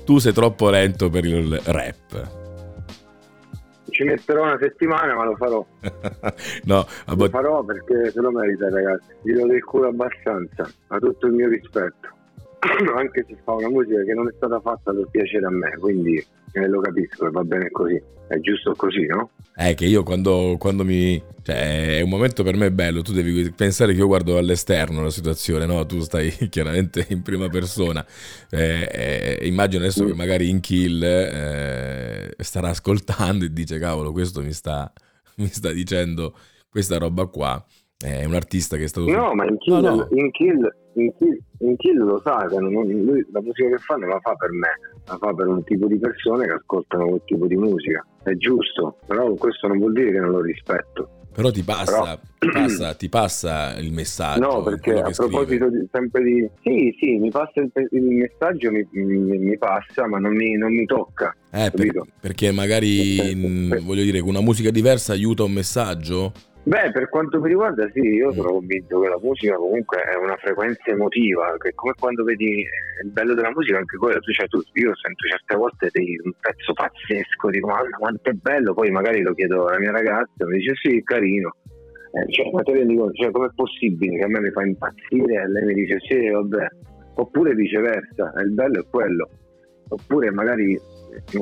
tu 0.05 0.19
sei 0.19 0.33
troppo 0.33 0.71
lento 0.71 1.11
per 1.11 1.25
il 1.25 1.61
rap. 1.65 2.42
Ci 3.93 4.05
metterò 4.05 4.45
una 4.45 4.59
settimana, 4.59 5.15
ma 5.15 5.25
lo 5.25 5.37
farò. 5.37 5.67
no, 6.65 6.87
Lo 7.15 7.29
farò 7.29 7.63
perché 7.63 8.11
se 8.11 8.21
lo 8.21 8.31
merita, 8.31 8.71
ragazzi. 8.71 9.13
Gli 9.23 9.35
do 9.35 9.47
del 9.47 9.63
culo 9.63 9.89
abbastanza. 9.89 10.69
Ha 10.89 10.99
tutto 10.99 11.27
il 11.27 11.33
mio 11.35 11.49
rispetto. 11.49 12.09
Anche 12.97 13.25
se 13.29 13.37
fa 13.43 13.53
una 13.53 13.69
musica 13.69 14.03
che 14.05 14.15
non 14.15 14.29
è 14.29 14.33
stata 14.37 14.61
fatta 14.61 14.93
per 14.93 15.09
piacere 15.11 15.47
a 15.47 15.51
me, 15.51 15.77
quindi 15.79 16.25
eh, 16.53 16.69
lo 16.69 16.81
capisco 16.81 17.27
e 17.27 17.31
va 17.31 17.43
bene 17.43 17.71
così. 17.71 18.01
È 18.29 18.39
giusto 18.39 18.73
così, 18.77 19.05
no? 19.07 19.31
È 19.55 19.75
che 19.75 19.85
io 19.85 20.03
quando, 20.03 20.57
quando 20.59 20.85
mi... 20.85 21.23
Cioè, 21.43 21.99
è 21.99 22.01
un 22.03 22.09
momento 22.09 22.45
per 22.45 22.57
me 22.57 22.71
bello, 22.71 23.03
tu 23.03 23.13
devi 23.13 23.51
pensare 23.51 23.93
che 23.93 23.99
io 23.99 24.07
guardo 24.07 24.39
all'esterno 24.39 25.03
la 25.03 25.11
situazione, 25.11 25.67
no? 25.67 25.85
Tu 25.87 26.01
stai 26.01 26.31
chiaramente 26.49 27.05
in 27.11 27.23
prima 27.23 27.49
persona. 27.49 28.07
Eh, 28.49 28.89
eh, 28.91 29.47
immagino 29.47 29.83
adesso 29.83 30.05
che 30.05 30.15
magari 30.15 30.49
in 30.49 30.61
kill 30.61 31.03
eh, 31.03 32.31
starà 32.39 32.69
ascoltando 32.69 33.45
e 33.45 33.53
dice, 33.53 33.79
cavolo, 33.79 34.13
questo 34.13 34.41
mi 34.41 34.53
sta, 34.53 34.91
mi 35.39 35.49
sta 35.49 35.73
dicendo 35.73 36.35
questa 36.71 36.97
roba 36.99 37.27
qua. 37.27 37.63
È 37.99 38.25
un 38.25 38.35
artista 38.35 38.77
che 38.77 38.85
è 38.85 38.89
stato... 38.89 39.09
No, 39.11 39.35
ma 39.35 39.45
in 39.47 39.59
kill, 39.59 39.81
No, 39.81 39.95
no. 39.95 40.09
In 40.13 40.31
kill, 40.31 40.75
in 40.95 41.13
kill, 41.17 41.39
in 41.59 41.77
Kill 41.77 41.99
lo 41.99 42.21
sa, 42.21 42.47
lui 42.51 43.27
la 43.33 43.41
musica 43.41 43.69
che 43.69 43.79
fa 43.79 43.95
non 43.97 44.09
la 44.09 44.21
fa 44.21 44.35
per 44.35 44.51
me, 44.51 44.69
la 45.07 45.17
fa 45.19 45.33
per 45.33 45.47
un 45.47 45.65
tipo 45.65 45.87
di 45.87 45.99
persone 45.99 46.47
che 46.47 46.53
ascoltano 46.53 47.09
quel 47.09 47.23
tipo 47.25 47.47
di 47.47 47.57
musica. 47.57 48.07
È 48.23 48.33
giusto, 48.35 48.99
però 49.07 49.33
questo 49.35 49.69
non 49.69 49.79
vuol 49.79 49.93
dire 49.93 50.13
che 50.13 50.19
non 50.19 50.31
lo 50.31 50.41
rispetto. 50.41 51.09
Però 51.33 51.51
ti 51.51 51.63
passa, 51.63 52.21
ti 52.39 52.49
passa, 52.51 52.95
ti 52.95 53.09
passa 53.09 53.79
il 53.79 53.91
messaggio. 53.91 54.41
No, 54.41 54.63
perché 54.63 54.93
a 55.01 55.11
proposito 55.11 55.71
di, 55.71 55.89
sempre 55.91 56.23
di... 56.23 56.47
Sì, 56.63 56.95
sì, 57.01 57.17
mi 57.17 57.31
passa 57.31 57.61
il, 57.63 57.71
il 57.93 58.03
messaggio, 58.03 58.71
mi, 58.71 58.87
mi- 58.91 59.39
mi 59.39 59.57
passa, 59.57 60.07
ma 60.07 60.19
non 60.19 60.35
mi, 60.37 60.59
non 60.59 60.75
mi 60.75 60.85
tocca. 60.85 61.35
Eh, 61.51 61.71
per- 61.75 62.03
perché 62.21 62.53
magari, 62.53 63.35
mh, 63.35 63.79
voglio 63.83 64.03
dire, 64.03 64.21
una 64.21 64.43
musica 64.43 64.71
diversa 64.71 65.15
aiuta 65.15 65.43
un 65.45 65.53
messaggio? 65.53 66.33
Beh, 66.65 66.93
per 66.93 67.09
quanto 67.09 67.41
mi 67.41 67.49
riguarda, 67.49 67.91
sì, 67.93 67.99
io 68.01 68.29
Mm. 68.29 68.35
sono 68.35 68.51
convinto 68.53 69.01
che 69.01 69.09
la 69.09 69.19
musica 69.21 69.57
comunque 69.57 69.99
è 70.03 70.15
una 70.15 70.37
frequenza 70.37 70.91
emotiva, 70.91 71.57
che 71.59 71.73
come 71.75 71.93
quando 71.99 72.23
vedi 72.23 72.65
il 73.03 73.11
bello 73.11 73.35
della 73.35 73.51
musica, 73.51 73.79
anche 73.79 73.97
quello, 73.97 74.21
tu, 74.21 74.31
cioè, 74.31 74.47
tu, 74.47 74.59
io 74.75 74.95
sento 74.95 75.27
certe 75.27 75.57
volte 75.57 75.89
dei, 75.91 76.21
un 76.23 76.31
pezzo 76.41 76.73
pazzesco, 76.73 77.51
dico, 77.51 77.67
ma 77.67 77.81
quanto 77.99 78.31
è 78.31 78.33
bello, 78.35 78.75
poi 78.75 78.91
magari 78.91 79.23
lo 79.23 79.35
chiedo 79.35 79.67
alla 79.67 79.81
mia 79.81 79.91
ragazza, 79.91 80.47
mi 80.47 80.59
dice 80.59 80.75
sì, 80.77 80.99
è 80.99 81.03
carino. 81.03 81.57
Eh, 82.15 82.31
cioè, 82.31 82.51
ma 82.53 82.63
te 82.63 82.73
rendi 82.75 82.95
conto, 82.95 83.13
cioè, 83.15 83.31
com'è 83.33 83.49
possibile 83.57 84.19
che 84.19 84.25
a 84.25 84.29
me 84.29 84.41
mi 84.41 84.51
fa 84.51 84.63
impazzire 84.63 85.43
e 85.43 85.49
lei 85.49 85.65
mi 85.65 85.75
dice 85.75 85.99
sì, 86.07 86.29
vabbè. 86.29 86.67
Oppure 87.15 87.55
viceversa, 87.55 88.33
il 88.41 88.53
bello 88.53 88.81
è 88.81 88.85
quello. 88.89 89.29
Oppure 89.89 90.31
magari 90.31 90.79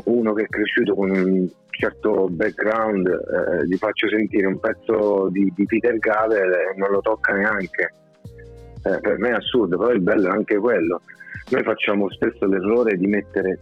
uno 0.05 0.33
che 0.33 0.43
è 0.45 0.49
cresciuto 0.49 0.95
con 0.95 1.11
un 1.11 1.49
certo 1.71 2.29
background, 2.29 3.07
eh, 3.09 3.67
gli 3.67 3.77
faccio 3.77 4.09
sentire 4.09 4.47
un 4.47 4.59
pezzo 4.61 5.29
di, 5.31 5.53
di 5.55 5.65
Peter 5.65 5.99
Gavel 5.99 6.53
e 6.53 6.75
non 6.77 6.91
lo 6.91 7.01
tocca 7.01 7.33
neanche. 7.33 7.95
Eh, 8.83 9.01
per 9.01 9.19
me 9.19 9.31
è 9.31 9.33
assurdo, 9.33 9.79
però 9.79 9.91
il 9.91 10.01
bello 10.01 10.29
è 10.29 10.31
anche 10.31 10.57
quello. 10.57 11.01
Noi 11.51 11.63
facciamo 11.63 12.11
spesso 12.11 12.47
l'errore 12.47 12.97
di 12.97 13.07
mettere 13.07 13.59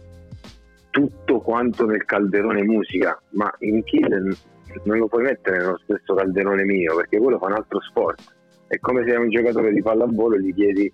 tutto 0.89 1.39
quanto 1.39 1.85
nel 1.85 2.05
calderone 2.05 2.63
musica, 2.63 3.19
ma 3.31 3.51
in 3.59 3.83
Kill 3.83 4.35
non 4.83 4.97
lo 4.97 5.07
puoi 5.07 5.23
mettere 5.23 5.57
nello 5.57 5.79
stesso 5.83 6.13
calderone 6.13 6.63
mio, 6.63 6.95
perché 6.95 7.17
quello 7.17 7.37
fa 7.37 7.47
un 7.47 7.53
altro 7.53 7.79
sport. 7.81 8.21
È 8.67 8.77
come 8.79 9.03
se 9.05 9.15
a 9.15 9.19
un 9.19 9.29
giocatore 9.29 9.71
di 9.71 9.81
pallavolo 9.81 10.37
gli 10.37 10.53
chiedi 10.53 10.91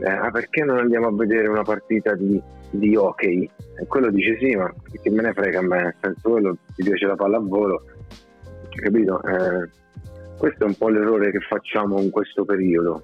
eh, 0.00 0.10
"Ah, 0.10 0.30
perché 0.30 0.64
non 0.64 0.78
andiamo 0.78 1.08
a 1.08 1.12
vedere 1.14 1.48
una 1.48 1.62
partita 1.62 2.14
di, 2.14 2.40
di 2.70 2.96
hockey? 2.96 3.48
E 3.78 3.86
quello 3.86 4.10
dice 4.10 4.36
sì, 4.38 4.54
ma 4.54 4.72
che 5.02 5.10
me 5.10 5.22
ne 5.22 5.32
frega 5.32 5.58
a 5.58 5.62
me, 5.62 5.82
nel 5.82 5.96
senso 6.00 6.30
quello 6.30 6.56
ti 6.74 6.82
piace 6.82 7.06
la 7.06 7.14
pallavolo, 7.16 7.82
capito? 8.82 9.22
Eh, 9.22 9.68
questo 10.38 10.64
è 10.64 10.66
un 10.66 10.74
po' 10.76 10.88
l'errore 10.88 11.30
che 11.30 11.40
facciamo 11.40 12.00
in 12.00 12.10
questo 12.10 12.44
periodo. 12.44 13.02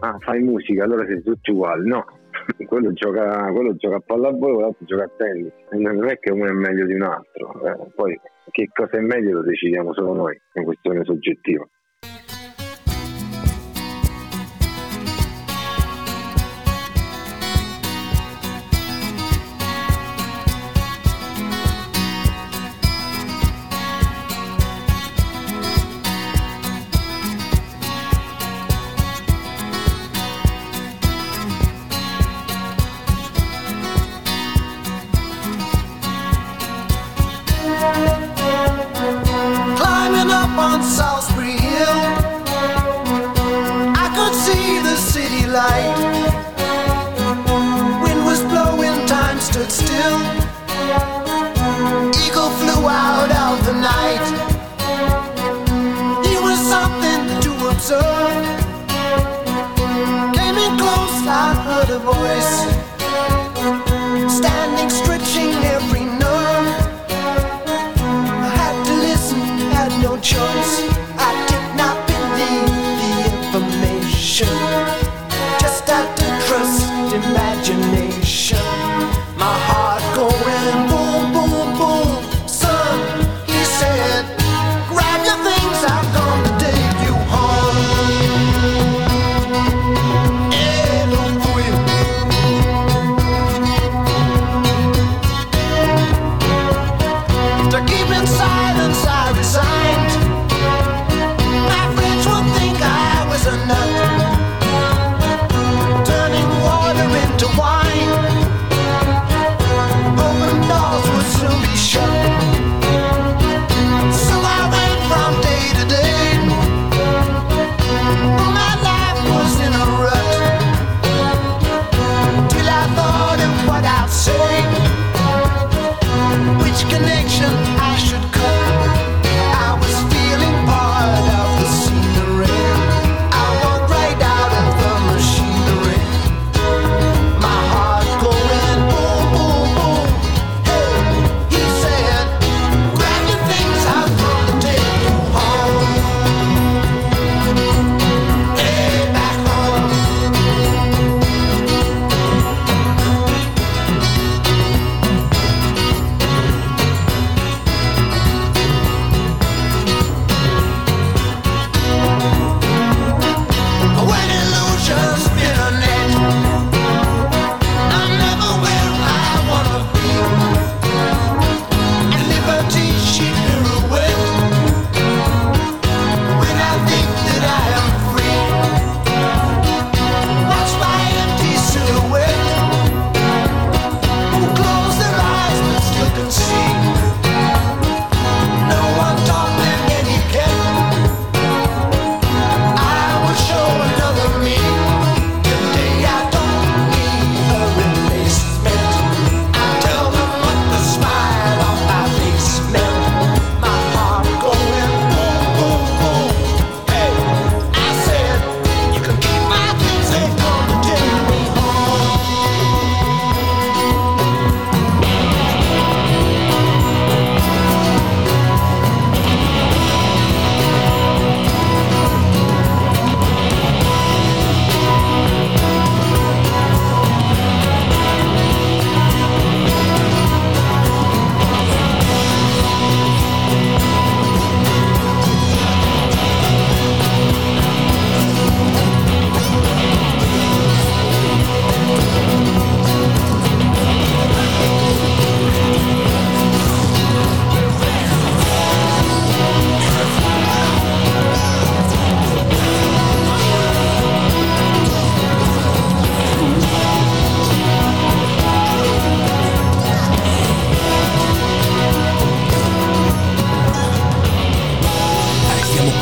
Ah, 0.00 0.16
fai 0.20 0.42
musica, 0.42 0.84
allora 0.84 1.06
siete 1.06 1.22
tutti 1.22 1.50
uguali. 1.52 1.88
No, 1.88 2.04
quello 2.66 2.92
gioca, 2.92 3.50
quello 3.52 3.74
gioca 3.76 3.96
a 3.96 4.02
pallavolo, 4.04 4.60
l'altro 4.60 4.84
gioca 4.84 5.04
a 5.04 5.10
tennis. 5.16 5.52
E 5.70 5.76
non 5.76 6.08
è 6.08 6.18
che 6.18 6.32
uno 6.32 6.46
è 6.46 6.52
meglio 6.52 6.86
di 6.86 6.94
un 6.94 7.02
altro. 7.02 7.62
eh, 7.64 7.90
poi 7.94 8.18
che 8.50 8.68
cosa 8.72 8.96
è 8.96 9.00
meglio 9.00 9.32
lo 9.32 9.42
decidiamo 9.42 9.92
solo 9.92 10.14
noi, 10.14 10.34
è 10.34 10.58
una 10.58 10.66
questione 10.66 11.04
soggettiva. 11.04 11.66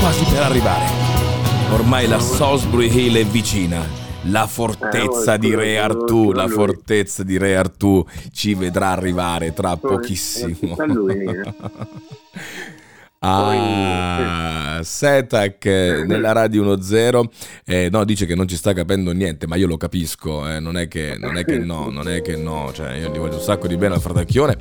quasi 0.04 0.24
per 0.26 0.42
arrivare. 0.42 0.84
Ormai 1.72 2.06
la 2.06 2.18
Salisbury 2.18 2.94
Hill 2.94 3.16
è 3.16 3.24
vicina. 3.24 3.82
La 4.24 4.46
fortezza 4.46 5.38
di 5.38 5.54
Re 5.54 5.78
Artù, 5.78 6.30
la 6.32 6.46
fortezza 6.46 7.22
di 7.22 7.38
Re 7.38 7.56
Artù 7.56 8.04
ci 8.30 8.52
vedrà 8.52 8.90
arrivare 8.90 9.54
tra 9.54 9.78
pochissimo. 9.78 10.76
Ah, 13.26 14.80
Setac 14.82 15.64
eh, 15.64 16.04
nella 16.06 16.32
radio 16.32 16.74
10 16.74 17.28
eh, 17.64 17.88
no, 17.90 18.04
dice 18.04 18.26
che 18.26 18.34
non 18.34 18.46
ci 18.46 18.56
sta 18.56 18.74
capendo 18.74 19.12
niente, 19.12 19.46
ma 19.46 19.56
io 19.56 19.66
lo 19.66 19.78
capisco, 19.78 20.46
eh, 20.46 20.60
non, 20.60 20.76
è 20.76 20.88
che, 20.88 21.16
non 21.18 21.38
è 21.38 21.44
che 21.44 21.58
no, 21.58 21.88
non 21.88 22.06
è 22.06 22.20
che 22.20 22.36
no, 22.36 22.70
cioè 22.74 22.96
io 22.96 23.10
gli 23.10 23.16
voglio 23.16 23.36
un 23.36 23.40
sacco 23.40 23.66
di 23.66 23.76
bene 23.76 23.94
al 23.94 24.02
fratacchione, 24.02 24.56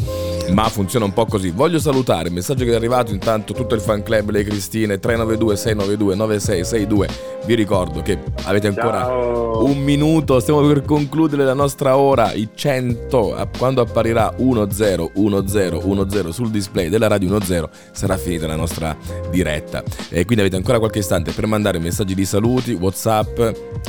ma 0.53 0.69
funziona 0.69 1.03
un 1.03 1.11
po' 1.11 1.25
così. 1.25 1.49
Voglio 1.49 1.79
salutare 1.79 2.29
il 2.29 2.33
messaggio 2.33 2.63
che 2.63 2.71
è 2.71 2.75
arrivato 2.75 3.11
intanto 3.11 3.53
tutto 3.53 3.75
il 3.75 3.81
fan 3.81 4.01
club 4.01 4.29
Le 4.29 4.43
Cristine 4.43 4.97
392 4.97 5.55
692 5.57 6.15
9662. 6.15 7.07
Vi 7.45 7.55
ricordo 7.55 8.01
che 8.01 8.17
avete 8.43 8.67
ancora 8.67 9.01
Ciao. 9.01 9.65
un 9.65 9.77
minuto, 9.79 10.39
stiamo 10.39 10.65
per 10.65 10.83
concludere 10.83 11.43
la 11.43 11.53
nostra 11.53 11.97
ora, 11.97 12.31
i 12.31 12.47
100, 12.53 13.35
a- 13.35 13.47
quando 13.57 13.81
apparirà 13.81 14.33
1010 14.37 15.11
10 15.13 16.31
sul 16.31 16.49
display 16.49 16.87
della 16.87 17.07
radio 17.07 17.37
10 17.37 17.63
sarà 17.91 18.15
finita 18.17 18.47
la 18.47 18.52
nostra 18.55 18.95
diretta. 19.29 19.83
E 20.09 20.25
quindi 20.25 20.41
avete 20.41 20.55
ancora 20.55 20.79
qualche 20.79 20.99
istante 20.99 21.31
per 21.31 21.45
mandare 21.47 21.79
messaggi 21.79 22.13
di 22.15 22.25
saluti, 22.25 22.73
Whatsapp 22.73 23.39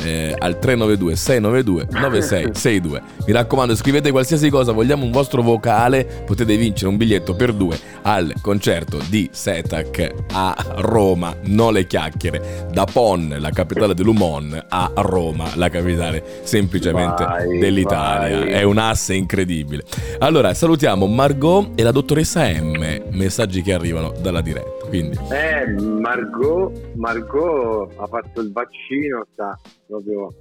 eh, 0.02 0.34
al 0.38 0.58
392 0.58 1.16
692 1.16 1.86
9662. 1.90 3.02
Mi 3.26 3.32
raccomando, 3.32 3.74
scrivete 3.76 4.10
qualsiasi 4.10 4.50
cosa, 4.50 4.72
vogliamo 4.72 5.04
un 5.04 5.10
vostro 5.10 5.42
vocale, 5.42 6.04
potete 6.24 6.56
vincere 6.56 6.88
un 6.90 6.96
biglietto 6.96 7.34
per 7.34 7.52
due 7.52 7.78
al 8.02 8.32
concerto 8.40 8.98
di 9.08 9.28
Setac 9.32 10.12
a 10.32 10.54
Roma, 10.76 11.34
non 11.44 11.72
le 11.72 11.86
chiacchiere, 11.86 12.68
da 12.72 12.84
Pon, 12.84 13.36
la 13.38 13.50
capitale 13.50 13.94
dell'Umon, 13.94 14.64
a 14.68 14.90
Roma, 14.96 15.50
la 15.54 15.68
capitale 15.68 16.40
semplicemente 16.42 17.24
Vai, 17.24 17.58
dell'Italia. 17.58 18.38
vai. 18.40 18.48
È 18.50 18.62
un 18.62 18.78
asse 18.78 19.14
incredibile. 19.14 19.82
Allora, 20.18 20.52
salutiamo 20.54 21.06
Margot 21.06 21.70
e 21.74 21.82
la 21.82 21.92
dottoressa 21.92 22.46
M, 22.48 23.02
messaggi 23.10 23.62
che 23.62 23.72
arrivano 23.72 24.12
dalla 24.20 24.40
diretta. 24.40 24.53
Quindi, 24.88 25.18
Eh, 25.30 25.66
Margot, 25.82 26.72
Margot 26.94 27.90
ha 27.96 28.06
fatto 28.06 28.40
il 28.40 28.52
vaccino, 28.52 29.26
sta 29.32 29.58
proprio 29.86 30.32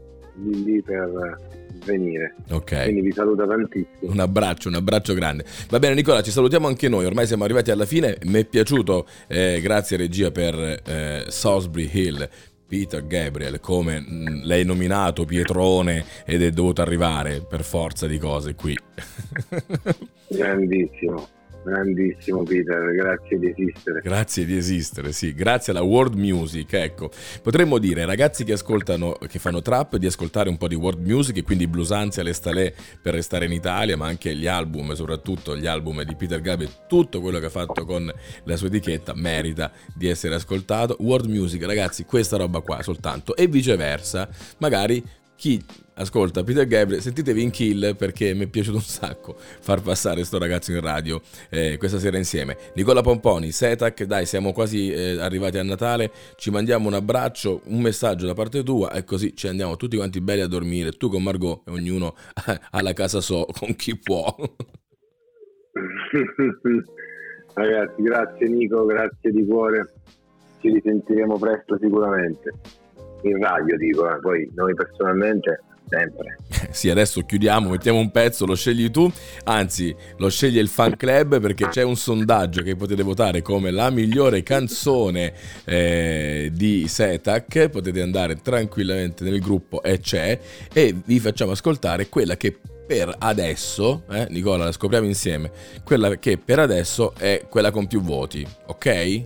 lì 0.44 0.64
lì 0.64 0.82
per 0.82 1.38
venire. 1.86 2.36
ok. 2.52 2.84
Quindi 2.84 3.02
vi 3.02 3.12
saluta 3.12 3.46
tantissimo. 3.46 4.12
Un 4.12 4.20
abbraccio, 4.20 4.68
un 4.70 4.76
abbraccio 4.76 5.14
grande. 5.14 5.46
Va 5.70 5.80
bene 5.80 5.96
Nicola, 5.96 6.22
ci 6.22 6.32
salutiamo 6.32 6.68
anche 6.68 6.88
noi, 6.90 7.06
ormai 7.06 7.26
siamo 7.28 7.44
arrivati 7.44 7.72
alla 7.72 7.86
fine, 7.86 8.18
mi 8.24 8.40
è 8.42 8.46
piaciuto, 8.46 9.06
eh, 9.28 9.60
grazie 9.62 9.98
regia 9.98 10.32
per 10.32 10.82
eh, 10.86 11.26
Salisbury 11.28 11.90
Hill. 11.92 12.30
Peter 12.66 13.06
Gabriel, 13.06 13.60
come 13.60 14.00
mh, 14.00 14.42
l'hai 14.46 14.66
nominato 14.66 15.26
Pietrone 15.26 16.04
ed 16.26 16.42
è 16.42 16.50
dovuto 16.50 16.82
arrivare 16.82 17.46
per 17.48 17.64
forza 17.64 18.08
di 18.08 18.18
cose 18.18 18.56
qui. 18.56 18.76
Grandissimo, 20.28 21.28
grandissimo 21.64 22.44
Peter, 22.44 22.94
grazie 22.94 23.40
di 23.40 23.50
esistere. 23.50 24.02
Grazie 24.02 24.46
di 24.46 24.58
esistere, 24.58 25.12
sì, 25.12 25.34
grazie 25.34 25.72
alla 25.72 25.82
world 25.82 26.16
music, 26.16 26.74
ecco. 26.74 27.10
Potremmo 27.42 27.78
dire 27.78 28.02
ai 28.02 28.08
ragazzi 28.08 28.44
che 28.44 28.54
ascoltano, 28.54 29.18
che 29.28 29.40
fanno 29.40 29.62
trap, 29.62 29.96
di 29.98 30.06
ascoltare 30.06 30.50
un 30.50 30.58
po' 30.58 30.68
di 30.68 30.76
world 30.76 31.06
music 31.06 31.38
e 31.38 31.44
quindi 31.44 31.68
Blusanzi 31.68 32.20
alle 32.20 32.34
Stalè 32.34 32.74
per 33.02 33.14
restare 33.14 33.46
in 33.46 33.52
Italia, 33.52 33.98
ma 33.98 34.08
anche 34.08 34.36
gli 34.36 34.48
album, 34.48 34.94
soprattutto 34.94 35.56
gli 35.56 35.66
album 35.66 36.04
di 36.04 36.16
Peter 36.16 36.42
Gabriel, 36.42 36.72
tutto 36.88 37.22
quello 37.22 37.40
che 37.40 37.46
ha 37.46 37.50
fatto 37.50 37.86
con 37.86 38.12
la 38.44 38.56
sua 38.56 38.68
etichetta 38.68 39.14
merita 39.16 39.72
di 39.96 40.08
essere 40.08 40.36
ascoltato. 40.36 40.98
World 41.00 41.30
music, 41.30 41.64
ragazzi, 41.64 42.06
questa 42.06 42.38
roba 42.38 42.62
qua 42.62 42.82
soltanto 42.82 43.36
e 43.36 43.48
viceversa, 43.48 44.28
magari 44.58 45.04
chi 45.36 45.64
ascolta 45.96 46.44
Peter 46.44 46.66
Gabriel, 46.66 47.02
sentitevi 47.02 47.42
in 47.42 47.52
kill 47.52 47.96
perché 47.96 48.34
mi 48.34 48.46
è 48.46 48.48
piaciuto 48.48 48.78
un 48.78 48.84
sacco 48.84 49.36
far 49.38 49.82
passare 49.82 50.24
sto 50.24 50.40
ragazzo 50.40 50.72
in 50.72 50.82
radio 50.82 51.22
eh, 51.50 51.78
questa 51.78 52.00
sera 52.00 52.18
insieme. 52.18 52.58
Nicola 52.76 53.02
Pomponi, 53.02 53.52
Setac, 53.52 54.04
dai, 54.04 54.26
siamo 54.26 54.54
quasi 54.54 54.92
eh, 54.92 55.20
arrivati 55.20 55.58
a 55.58 55.64
Natale, 55.64 56.12
ci 56.36 56.52
mandiamo 56.52 56.88
un 56.88 56.94
abbraccio, 56.96 57.62
un 57.66 57.82
messaggio 57.82 58.26
da 58.26 58.34
parte 58.34 58.64
tua 58.64 58.92
e 58.92 59.04
così 59.04 59.36
ci 59.36 59.48
andiamo 59.48 59.76
tutti 59.76 59.98
quanti 59.98 60.22
belli 60.22 60.42
a 60.42 60.48
dormire, 60.48 60.92
tu 60.92 61.10
con 61.10 61.22
Margot 61.24 61.62
e 61.68 61.72
ognuno 61.72 62.16
alla 62.72 62.94
casa 62.94 63.22
so 63.22 63.46
con 63.58 63.76
chi 63.76 63.98
può. 63.98 64.36
Ragazzi, 67.54 68.02
grazie 68.02 68.48
Nico, 68.48 68.86
grazie 68.86 69.32
di 69.32 69.46
cuore. 69.46 69.94
Ci 70.60 70.72
risentiremo 70.72 71.38
presto 71.38 71.78
sicuramente. 71.80 72.52
In 73.24 73.42
radio 73.42 73.78
dico, 73.78 74.10
eh, 74.10 74.20
poi 74.20 74.50
noi 74.56 74.74
personalmente 74.74 75.62
sempre. 75.94 76.38
sì, 76.72 76.90
adesso 76.90 77.22
chiudiamo, 77.22 77.70
mettiamo 77.70 78.00
un 78.00 78.10
pezzo, 78.10 78.46
lo 78.46 78.56
scegli 78.56 78.90
tu, 78.90 79.12
anzi 79.46 79.96
lo 80.18 80.30
sceglie 80.30 80.60
il 80.60 80.68
fan 80.68 80.98
club 80.98 81.40
perché 81.40 81.68
c'è 81.70 81.84
un 81.84 81.96
sondaggio 81.96 82.64
che 82.64 82.76
potete 82.76 83.04
votare 83.04 83.42
come 83.42 83.70
la 83.70 83.92
migliore 83.92 84.42
canzone 84.42 85.34
eh, 85.66 86.50
di 86.54 86.88
Setac, 86.88 87.70
potete 87.70 88.02
andare 88.02 88.42
tranquillamente 88.42 89.24
nel 89.24 89.40
gruppo 89.40 89.84
e 89.84 90.00
c'è 90.00 90.40
e 90.74 90.96
vi 91.06 91.20
facciamo 91.20 91.52
ascoltare 91.52 92.10
quella 92.10 92.36
che 92.36 92.58
per 92.86 93.16
adesso, 93.20 94.04
eh, 94.10 94.28
Nicola, 94.30 94.66
la 94.66 94.72
scopriamo 94.72 95.08
insieme, 95.08 95.52
quella 95.84 96.16
che 96.18 96.38
per 96.38 96.60
adesso 96.60 97.14
è 97.18 97.46
quella 97.50 97.72
con 97.72 97.88
più 97.88 98.02
voti, 98.02 98.46
ok? 98.68 99.24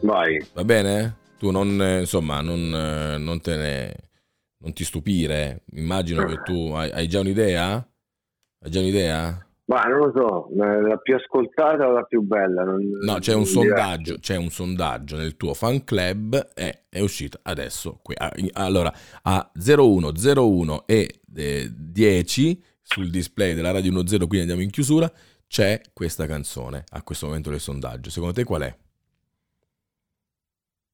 Vai. 0.00 0.46
Va 0.52 0.64
bene? 0.64 1.16
Tu 1.38 1.50
non, 1.50 1.80
eh, 1.80 2.00
insomma, 2.00 2.40
non, 2.40 2.74
eh, 2.74 3.16
non 3.18 3.40
te 3.40 3.56
ne... 3.56 3.94
non 4.60 4.72
ti 4.72 4.84
stupire. 4.84 5.62
Immagino 5.72 6.24
che 6.24 6.42
tu 6.42 6.72
hai, 6.74 6.90
hai 6.90 7.08
già 7.08 7.20
un'idea? 7.20 7.74
Hai 8.62 8.70
già 8.70 8.80
un'idea? 8.80 9.46
Ma 9.70 9.82
non 9.84 9.98
lo 9.98 10.12
so, 10.12 10.48
la 10.56 10.96
più 10.96 11.14
ascoltata 11.14 11.86
o 11.86 11.92
la 11.92 12.02
più 12.02 12.22
bella? 12.22 12.64
Non, 12.64 12.80
No, 13.02 13.18
c'è 13.18 13.34
un 13.34 13.44
sondaggio, 13.44 14.16
c'è 14.18 14.36
un 14.36 14.48
sondaggio 14.50 15.16
nel 15.16 15.36
tuo 15.36 15.54
fan 15.54 15.84
club 15.84 16.50
e 16.54 16.86
è 16.88 17.00
uscita 17.00 17.38
adesso 17.42 18.00
qui. 18.02 18.16
Ah, 18.18 18.32
Allora, 18.54 18.92
a 19.22 19.50
01, 19.54 20.12
01 20.34 20.86
e 20.88 21.20
eh, 21.36 21.70
10 21.72 22.62
sul 22.82 23.10
display 23.10 23.54
della 23.54 23.70
Radio 23.70 23.92
10, 23.92 24.16
quindi 24.18 24.40
andiamo 24.40 24.62
in 24.62 24.70
chiusura, 24.70 25.10
c'è 25.46 25.80
questa 25.92 26.26
canzone 26.26 26.84
a 26.90 27.02
questo 27.04 27.26
momento 27.26 27.50
del 27.50 27.60
sondaggio. 27.60 28.10
Secondo 28.10 28.34
te 28.34 28.42
qual 28.42 28.62
è? 28.62 28.76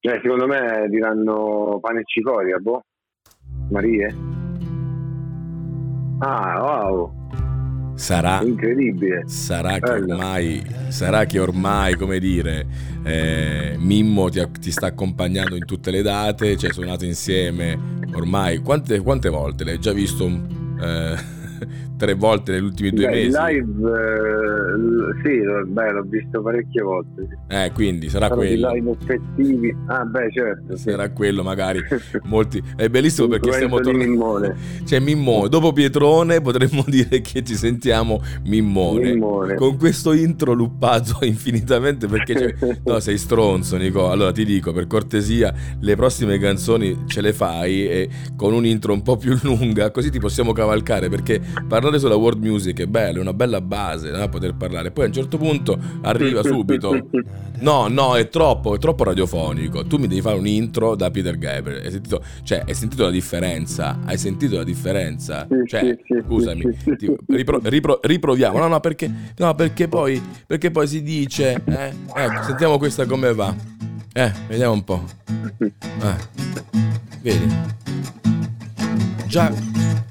Eh, 0.01 0.21
secondo 0.23 0.47
me 0.47 0.87
diranno 0.91 1.79
pane 1.81 2.01
e 2.01 2.05
cicoria, 2.05 2.59
boh. 2.59 2.83
Marie? 3.69 4.15
Ah, 6.19 6.63
wow, 6.63 7.13
Sarà 7.97 8.43
incredibile. 8.43 9.23
Sarà 9.27 9.79
che 9.79 9.91
ormai, 9.91 10.63
sarà 10.89 11.25
che 11.25 11.39
ormai, 11.39 11.95
come 11.95 12.19
dire, 12.19 12.67
eh, 13.03 13.75
Mimmo 13.79 14.29
ti, 14.29 14.47
ti 14.61 14.71
sta 14.71 14.89
accompagnando 14.89 15.57
in 15.57 15.65
tutte 15.65 15.91
le 15.91 16.03
date, 16.03 16.59
ci 16.59 16.67
hai 16.67 16.73
suonato 16.73 17.07
insieme 17.07 17.79
ormai. 18.13 18.59
Quante, 18.59 19.01
quante 19.01 19.31
volte? 19.31 19.65
L'hai 19.65 19.79
già 19.79 19.93
visto 19.93 20.27
eh, 20.27 21.17
tre 21.97 22.15
volte 22.15 22.53
negli 22.53 22.65
ultimi 22.65 22.91
due 22.91 23.07
Beh, 23.07 23.11
mesi? 23.13 23.37
live, 23.39 23.91
eh, 23.91 25.23
sì, 25.23 25.71
beh, 25.73 25.93
l'ho 25.93 26.03
visto 26.03 26.43
parecchie 26.43 26.83
volte. 26.83 27.27
sì. 27.49 27.55
Eh, 27.57 27.71
quindi 27.73 28.09
sarà 28.09 28.29
Però 28.29 28.41
quello. 28.41 28.71
live 28.73 28.91
effettivi. 28.91 29.77
Ah, 29.87 30.05
beh, 30.05 30.31
certo. 30.33 30.77
sì. 30.77 30.91
Sarà 30.91 31.11
quello 31.11 31.43
magari 31.43 31.81
molti 32.25 32.63
è 32.77 32.89
bellissimo 32.89 33.29
perché 33.29 33.53
stiamo 33.53 33.81
tornando 33.81 34.55
c'è 34.85 34.99
Mimmone 34.99 35.49
dopo 35.49 35.73
Pietrone 35.73 36.41
potremmo 36.41 36.85
dire 36.89 37.21
che 37.21 37.43
ci 37.45 37.55
sentiamo 37.55 38.21
Mimmone 38.45 39.13
Mimmone. 39.13 39.55
con 39.55 39.77
questo 39.77 40.13
intro 40.13 40.53
luppato 40.53 41.25
infinitamente 41.25 42.07
perché 42.07 42.35
c'è... 42.35 42.79
no 42.85 42.99
sei 43.01 43.19
stronzo 43.19 43.77
Nico 43.77 44.11
allora 44.11 44.33
ti 44.33 44.45
dico 44.45 44.73
per 44.73 44.87
cortesia 44.87 45.53
le 45.81 45.97
prossime 45.97 46.39
canzoni 46.39 47.05
ce 47.07 47.21
le 47.21 47.33
fai 47.33 47.87
e 47.89 48.09
con 48.37 48.53
un 48.53 48.65
intro 48.67 48.93
un 48.93 49.03
po' 49.03 49.17
più 49.17 49.37
lunga 49.43 49.91
così 49.91 50.11
ti 50.11 50.19
possiamo 50.19 50.53
cavalcare 50.53 51.09
perché 51.09 51.41
parlare 51.69 51.86
sulla 51.99 52.17
world 52.17 52.43
music 52.43 52.81
è 52.81 52.87
bello 52.87 53.19
è 53.19 53.21
una 53.21 53.33
bella 53.35 53.61
base 53.61 54.11
no? 54.11 54.29
poter 54.29 54.55
parlare 54.55 54.91
poi 54.91 55.05
a 55.05 55.07
un 55.09 55.13
certo 55.13 55.39
punto 55.39 55.79
arriva 56.03 56.43
subito 56.45 57.09
No, 57.59 57.89
no, 57.89 58.17
è 58.17 58.29
troppo, 58.29 58.75
è 58.75 58.79
troppo 58.79 59.05
radiofonico. 59.05 59.87
Tu 59.87 59.97
mi 59.97 60.07
devi 60.07 60.21
fare 60.21 60.37
un 60.37 60.47
intro 60.47 60.95
da 60.95 61.11
Peter 61.11 61.39
Gabriel. 61.39 61.83
Hai 61.85 61.91
sentito, 61.91 62.23
cioè, 62.43 62.63
hai 62.67 62.75
sentito 62.75 63.05
la 63.05 63.11
differenza? 63.11 63.99
Hai 64.05 64.19
sentito 64.19 64.57
la 64.57 64.65
differenza? 64.65 65.47
Cioè, 65.67 65.97
scusami, 66.27 66.63
ti- 66.99 67.17
ripro- 67.29 67.61
ripro- 67.63 68.01
riproviamo. 68.03 68.59
No, 68.59 68.67
no, 68.69 68.81
perché, 68.81 69.11
no, 69.39 69.55
perché 69.55 69.89
poi, 69.89 70.21
perché 70.47 70.71
poi 70.71 70.87
si 70.87 71.03
dice, 71.03 71.63
eh, 71.65 71.95
ecco, 72.15 72.43
sentiamo 72.43 72.77
questa 72.77 73.07
come 73.07 73.33
va. 73.33 73.55
Eh, 74.13 74.33
vediamo 74.49 74.75
un 74.75 74.85
po'. 74.85 75.03
Eh, 75.59 76.17
vedi? 77.23 77.55
Già 79.27 79.53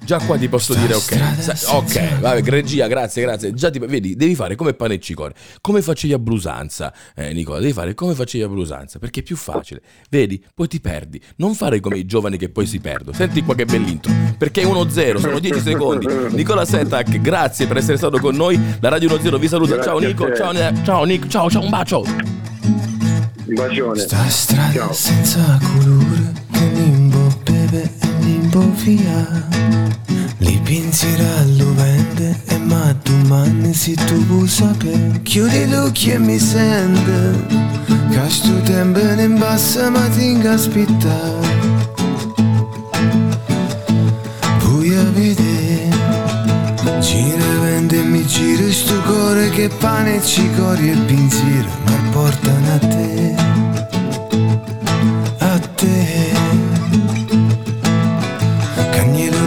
Già 0.05 0.19
qua 0.19 0.37
ti 0.37 0.47
posso 0.47 0.75
dire 0.75 0.93
ok. 0.93 1.35
Sa- 1.39 1.77
ok, 1.77 2.19
vabbè, 2.19 2.43
regia, 2.43 2.85
grazie, 2.85 3.23
grazie. 3.23 3.55
Già 3.55 3.71
ti, 3.71 3.79
vedi, 3.79 4.15
devi 4.15 4.35
fare 4.35 4.53
come 4.55 4.75
pane 4.75 4.93
e 4.93 4.99
cicore. 4.99 5.33
Come 5.61 5.81
facevi 5.81 6.13
a 6.13 6.19
Blusanza, 6.19 6.93
eh, 7.15 7.33
Nicola? 7.33 7.57
Devi 7.57 7.73
fare 7.73 7.95
come 7.95 8.13
facevi 8.13 8.43
a 8.43 8.47
Blusanza, 8.47 8.99
perché 8.99 9.21
è 9.21 9.23
più 9.23 9.35
facile. 9.35 9.81
Vedi? 10.11 10.43
Poi 10.53 10.67
ti 10.67 10.79
perdi. 10.79 11.19
Non 11.37 11.55
fare 11.55 11.79
come 11.79 11.97
i 11.97 12.05
giovani 12.05 12.37
che 12.37 12.49
poi 12.49 12.67
si 12.67 12.79
perdono. 12.79 13.17
Senti 13.17 13.41
qua 13.41 13.55
che 13.55 13.65
bell'intro. 13.65 14.13
Perché 14.37 14.61
è 14.61 14.65
1-0, 14.65 15.17
sono 15.17 15.39
10 15.39 15.59
secondi. 15.59 16.05
Nicola 16.35 16.65
Setac, 16.65 17.19
grazie 17.19 17.65
per 17.65 17.77
essere 17.77 17.97
stato 17.97 18.19
con 18.19 18.35
noi. 18.35 18.59
La 18.81 18.89
Radio 18.89 19.09
1-0 19.09 19.39
vi 19.39 19.47
saluta. 19.47 19.73
Grazie 19.73 19.89
ciao 19.91 19.99
Nico, 19.99 20.35
ciao, 20.35 20.51
Ne- 20.51 20.81
ciao 20.83 21.03
Nico, 21.03 21.27
ciao, 21.27 21.49
ciao, 21.49 21.63
un 21.63 21.69
bacio. 21.71 22.03
Un 22.03 23.53
bacione. 23.55 23.99
Sta 23.99 24.27
strada 24.27 24.71
Ciao. 24.71 24.93
senza 24.93 25.59
colore 25.61 26.31
che 26.51 26.59
nimbo 26.59 27.27
beve 27.43 28.04
nimbo 28.55 28.71
via. 28.83 29.47
Li 30.37 30.59
pensieri 30.63 31.57
lo 31.57 31.73
vende 31.73 32.41
e 32.47 32.57
ma 32.57 32.95
domani 33.03 33.73
se 33.73 33.93
tu 33.93 34.25
vuoi 34.25 34.47
sapere. 34.47 35.19
Chiudi 35.23 35.65
gli 35.65 35.73
occhi 35.73 36.11
e 36.11 36.19
mi 36.19 36.39
sente. 36.39 37.63
Che 38.09 38.29
sto 38.29 38.61
tempo 38.61 38.99
in 38.99 39.37
bassa 39.37 39.89
ma 39.89 40.07
ti 40.07 40.39
aspettare 40.47 41.73
Vuoi 44.59 44.89
vedere? 45.13 45.89
Gira 46.99 47.59
vende 47.61 47.99
e 47.99 48.03
mi 48.03 48.25
gira 48.25 48.71
sto 48.71 49.01
cuore 49.01 49.49
che 49.49 49.69
pane 49.79 50.15
e 50.15 50.23
cicoria 50.23 50.93
e 50.93 50.97
pensiero 50.97 51.69
mi 51.87 52.09
portano 52.11 52.73
a 52.73 52.77
te 52.77 53.44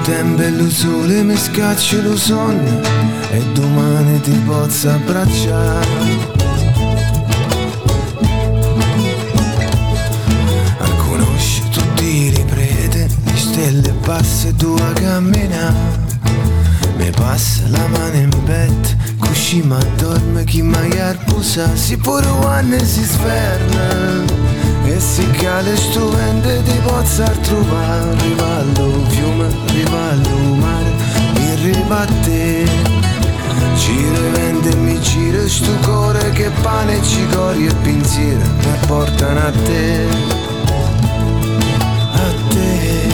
Cagnelo 0.08 0.36
tempo 0.36 0.42
e 0.42 0.50
lo 0.50 0.70
sole 0.70 1.22
mi 1.22 1.36
scaccia 1.36 2.00
lo 2.00 2.16
sonno 2.16 2.80
E 3.30 3.42
domani 3.52 4.18
ti 4.20 4.32
posso 4.46 4.88
abbracciare 4.88 5.86
conosci 10.96 11.62
tutti 11.70 12.04
i 12.04 12.28
riprete 12.30 13.08
Le 13.24 13.36
stelle 13.36 13.92
basse 14.04 14.54
tu 14.56 14.74
a 14.78 14.92
camminare 14.92 16.06
mi 16.96 17.10
passa 17.10 17.62
la 17.68 17.86
mano 17.86 18.16
in 18.16 18.30
petto, 18.44 18.88
così 19.18 19.62
ma 19.62 19.78
dorme 19.98 20.42
chi 20.42 20.62
mai 20.62 20.98
ha 20.98 21.14
pusa, 21.26 21.76
si 21.76 21.96
pure 21.96 22.26
quando 22.40 22.76
si 22.84 23.04
sferna. 23.04 24.67
E 24.98 25.00
si 25.00 25.24
cade 25.30 25.76
sto 25.76 26.08
vento 26.08 26.60
ti 26.64 26.76
posso 26.82 27.22
trovare, 27.42 28.16
rivallo 28.20 29.04
fiume, 29.06 29.46
rivallo 29.66 30.54
mare, 30.56 30.92
mi 31.34 31.50
arriva 31.52 32.00
a 32.00 32.06
te. 32.24 32.68
Gira 33.76 34.18
vento 34.32 34.68
e 34.70 34.74
mi 34.74 34.98
gira 35.00 35.46
sto 35.46 35.70
cuore 35.84 36.30
che 36.32 36.50
pane, 36.62 37.00
cicoria 37.00 37.70
e 37.70 37.74
pensiero 37.74 38.44
mi 38.44 38.86
portano 38.88 39.38
a 39.38 39.52
te. 39.52 40.06
A 42.14 42.32
te. 42.48 43.08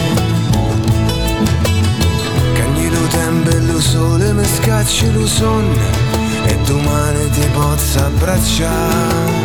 Cagni 2.53 2.89
lo 2.89 3.07
tempo 3.09 3.49
e 3.51 3.59
lo 3.59 3.79
sole 3.79 4.33
mi 4.33 4.43
scaccia 4.43 5.11
lo 5.11 5.27
sonno 5.27 5.81
E 6.45 6.57
domani 6.65 7.29
ti 7.29 7.47
posso 7.53 7.99
abbracciare 7.99 9.44